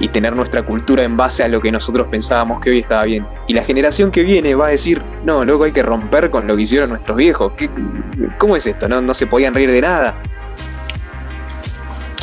y 0.00 0.08
tener 0.08 0.34
nuestra 0.34 0.62
cultura 0.62 1.04
en 1.04 1.16
base 1.16 1.44
a 1.44 1.48
lo 1.48 1.60
que 1.60 1.70
nosotros 1.70 2.08
pensábamos 2.10 2.60
que 2.60 2.70
hoy 2.70 2.78
estaba 2.80 3.04
bien. 3.04 3.26
Y 3.46 3.54
la 3.54 3.62
generación 3.62 4.10
que 4.10 4.22
viene 4.22 4.54
va 4.54 4.68
a 4.68 4.70
decir, 4.70 5.02
no, 5.24 5.44
luego 5.44 5.64
hay 5.64 5.72
que 5.72 5.82
romper 5.82 6.30
con 6.30 6.46
lo 6.46 6.56
que 6.56 6.62
hicieron 6.62 6.90
nuestros 6.90 7.16
viejos. 7.16 7.52
¿Qué, 7.56 7.70
¿Cómo 8.38 8.56
es 8.56 8.66
esto? 8.66 8.88
No, 8.88 9.00
no 9.00 9.14
se 9.14 9.26
podían 9.26 9.54
reír 9.54 9.70
de 9.70 9.82
nada. 9.82 10.20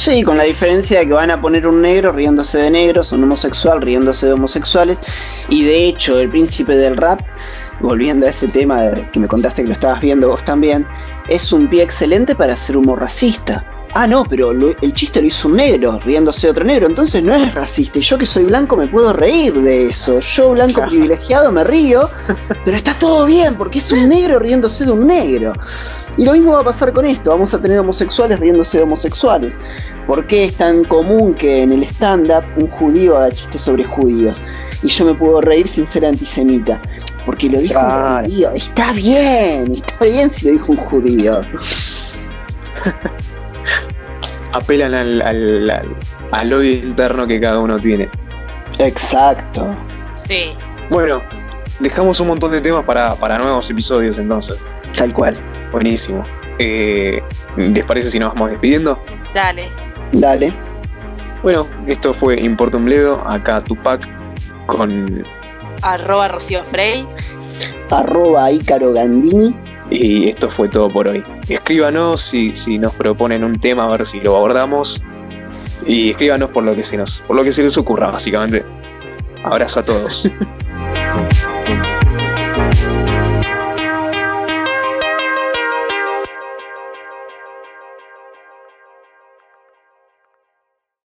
Sí, 0.07 0.23
con 0.23 0.37
la 0.37 0.45
diferencia 0.45 0.99
de 0.99 1.07
que 1.07 1.11
van 1.11 1.31
a 1.31 1.41
poner 1.41 1.67
un 1.67 1.81
negro 1.81 2.13
riéndose 2.13 2.59
de 2.59 2.71
negros, 2.71 3.11
un 3.11 3.25
homosexual 3.25 3.81
riéndose 3.81 4.25
de 4.25 4.31
homosexuales, 4.31 5.01
y 5.49 5.65
de 5.65 5.85
hecho 5.85 6.17
el 6.17 6.29
príncipe 6.29 6.77
del 6.77 6.95
rap, 6.95 7.19
volviendo 7.81 8.25
a 8.25 8.29
ese 8.29 8.47
tema 8.47 8.89
que 9.11 9.19
me 9.19 9.27
contaste 9.27 9.63
que 9.63 9.67
lo 9.67 9.73
estabas 9.73 9.99
viendo 9.99 10.29
vos 10.29 10.45
también, 10.45 10.87
es 11.27 11.51
un 11.51 11.69
pie 11.69 11.83
excelente 11.83 12.35
para 12.35 12.53
hacer 12.53 12.77
humor 12.77 13.01
racista. 13.01 13.65
Ah, 13.93 14.05
no, 14.05 14.23
pero 14.25 14.51
el 14.51 14.93
chiste 14.93 15.21
lo 15.21 15.27
hizo 15.27 15.47
un 15.47 15.55
negro, 15.55 15.99
riéndose 16.03 16.47
de 16.47 16.51
otro 16.51 16.63
negro, 16.63 16.87
entonces 16.87 17.23
no 17.23 17.33
es 17.33 17.53
racista. 17.53 17.99
Y 17.99 18.01
yo 18.01 18.17
que 18.17 18.25
soy 18.25 18.43
blanco 18.43 18.77
me 18.77 18.87
puedo 18.87 19.13
reír 19.13 19.53
de 19.53 19.87
eso. 19.87 20.19
Yo, 20.19 20.51
blanco 20.51 20.81
privilegiado, 20.87 21.51
me 21.51 21.63
río, 21.63 22.09
pero 22.65 22.77
está 22.77 22.93
todo 22.95 23.25
bien 23.25 23.55
porque 23.55 23.79
es 23.79 23.91
un 23.91 24.09
negro 24.09 24.39
riéndose 24.39 24.85
de 24.85 24.91
un 24.91 25.07
negro. 25.07 25.53
Y 26.17 26.25
lo 26.25 26.33
mismo 26.33 26.53
va 26.53 26.61
a 26.61 26.63
pasar 26.63 26.93
con 26.93 27.05
esto, 27.05 27.29
vamos 27.29 27.53
a 27.53 27.61
tener 27.61 27.79
homosexuales 27.79 28.39
riéndose 28.39 28.77
de 28.77 28.83
homosexuales. 28.83 29.59
¿Por 30.07 30.25
qué 30.25 30.45
es 30.45 30.53
tan 30.55 30.83
común 30.83 31.33
que 31.35 31.61
en 31.61 31.71
el 31.71 31.83
stand-up 31.83 32.43
un 32.57 32.67
judío 32.67 33.17
haga 33.17 33.31
chistes 33.31 33.61
sobre 33.61 33.83
judíos? 33.83 34.41
Y 34.83 34.89
yo 34.89 35.05
me 35.05 35.13
puedo 35.13 35.41
reír 35.41 35.67
sin 35.67 35.85
ser 35.85 36.05
antisemita. 36.05 36.81
Porque 37.25 37.49
lo 37.49 37.59
dijo 37.59 37.79
un 37.79 38.25
judío. 38.25 38.51
Está 38.53 38.93
bien, 38.93 39.71
está 39.71 40.05
bien 40.05 40.29
si 40.31 40.45
lo 40.47 40.51
dijo 40.53 40.71
un 40.71 40.77
judío. 40.77 41.41
Apelan 44.53 44.93
al, 44.93 45.69
al, 46.31 46.53
odio 46.53 46.71
interno 46.71 47.27
que 47.27 47.39
cada 47.39 47.59
uno 47.59 47.79
tiene. 47.79 48.09
Exacto. 48.79 49.75
Sí. 50.13 50.53
Bueno, 50.89 51.21
dejamos 51.79 52.19
un 52.19 52.27
montón 52.27 52.51
de 52.51 52.61
temas 52.61 52.83
para, 52.83 53.15
para 53.15 53.37
nuevos 53.37 53.69
episodios 53.69 54.17
entonces. 54.17 54.57
Tal 54.97 55.13
cual. 55.13 55.35
Buenísimo. 55.71 56.23
Eh, 56.59 57.21
¿Les 57.57 57.85
parece 57.85 58.09
si 58.09 58.19
nos 58.19 58.33
vamos 58.33 58.51
despidiendo? 58.51 58.99
Dale. 59.33 59.69
Dale. 60.13 60.53
Bueno, 61.43 61.67
esto 61.87 62.13
fue 62.13 62.39
Importum 62.39 62.85
Bledo, 62.85 63.23
acá 63.27 63.61
Tupac 63.61 64.07
con... 64.65 65.23
Arroba 65.81 66.27
Rocío 66.27 66.63
Frey. 66.71 67.07
Arroba 67.91 68.51
Ícaro 68.51 68.93
Gandini. 68.93 69.55
Y 69.89 70.29
esto 70.29 70.49
fue 70.49 70.67
todo 70.67 70.89
por 70.89 71.07
hoy. 71.07 71.23
Escríbanos 71.47 72.21
si, 72.21 72.55
si 72.55 72.77
nos 72.77 72.93
proponen 72.93 73.43
un 73.43 73.59
tema, 73.59 73.85
a 73.85 73.89
ver 73.89 74.05
si 74.05 74.19
lo 74.19 74.35
abordamos. 74.35 75.01
Y 75.85 76.11
escríbanos 76.11 76.49
por 76.49 76.63
lo 76.63 76.75
que 76.75 76.83
se 76.83 76.97
nos, 76.97 77.21
por 77.21 77.35
lo 77.35 77.43
que 77.43 77.51
se 77.51 77.63
les 77.63 77.77
ocurra, 77.77 78.11
básicamente. 78.11 78.65
Abrazo 79.43 79.79
a 79.79 79.85
todos. 79.85 80.29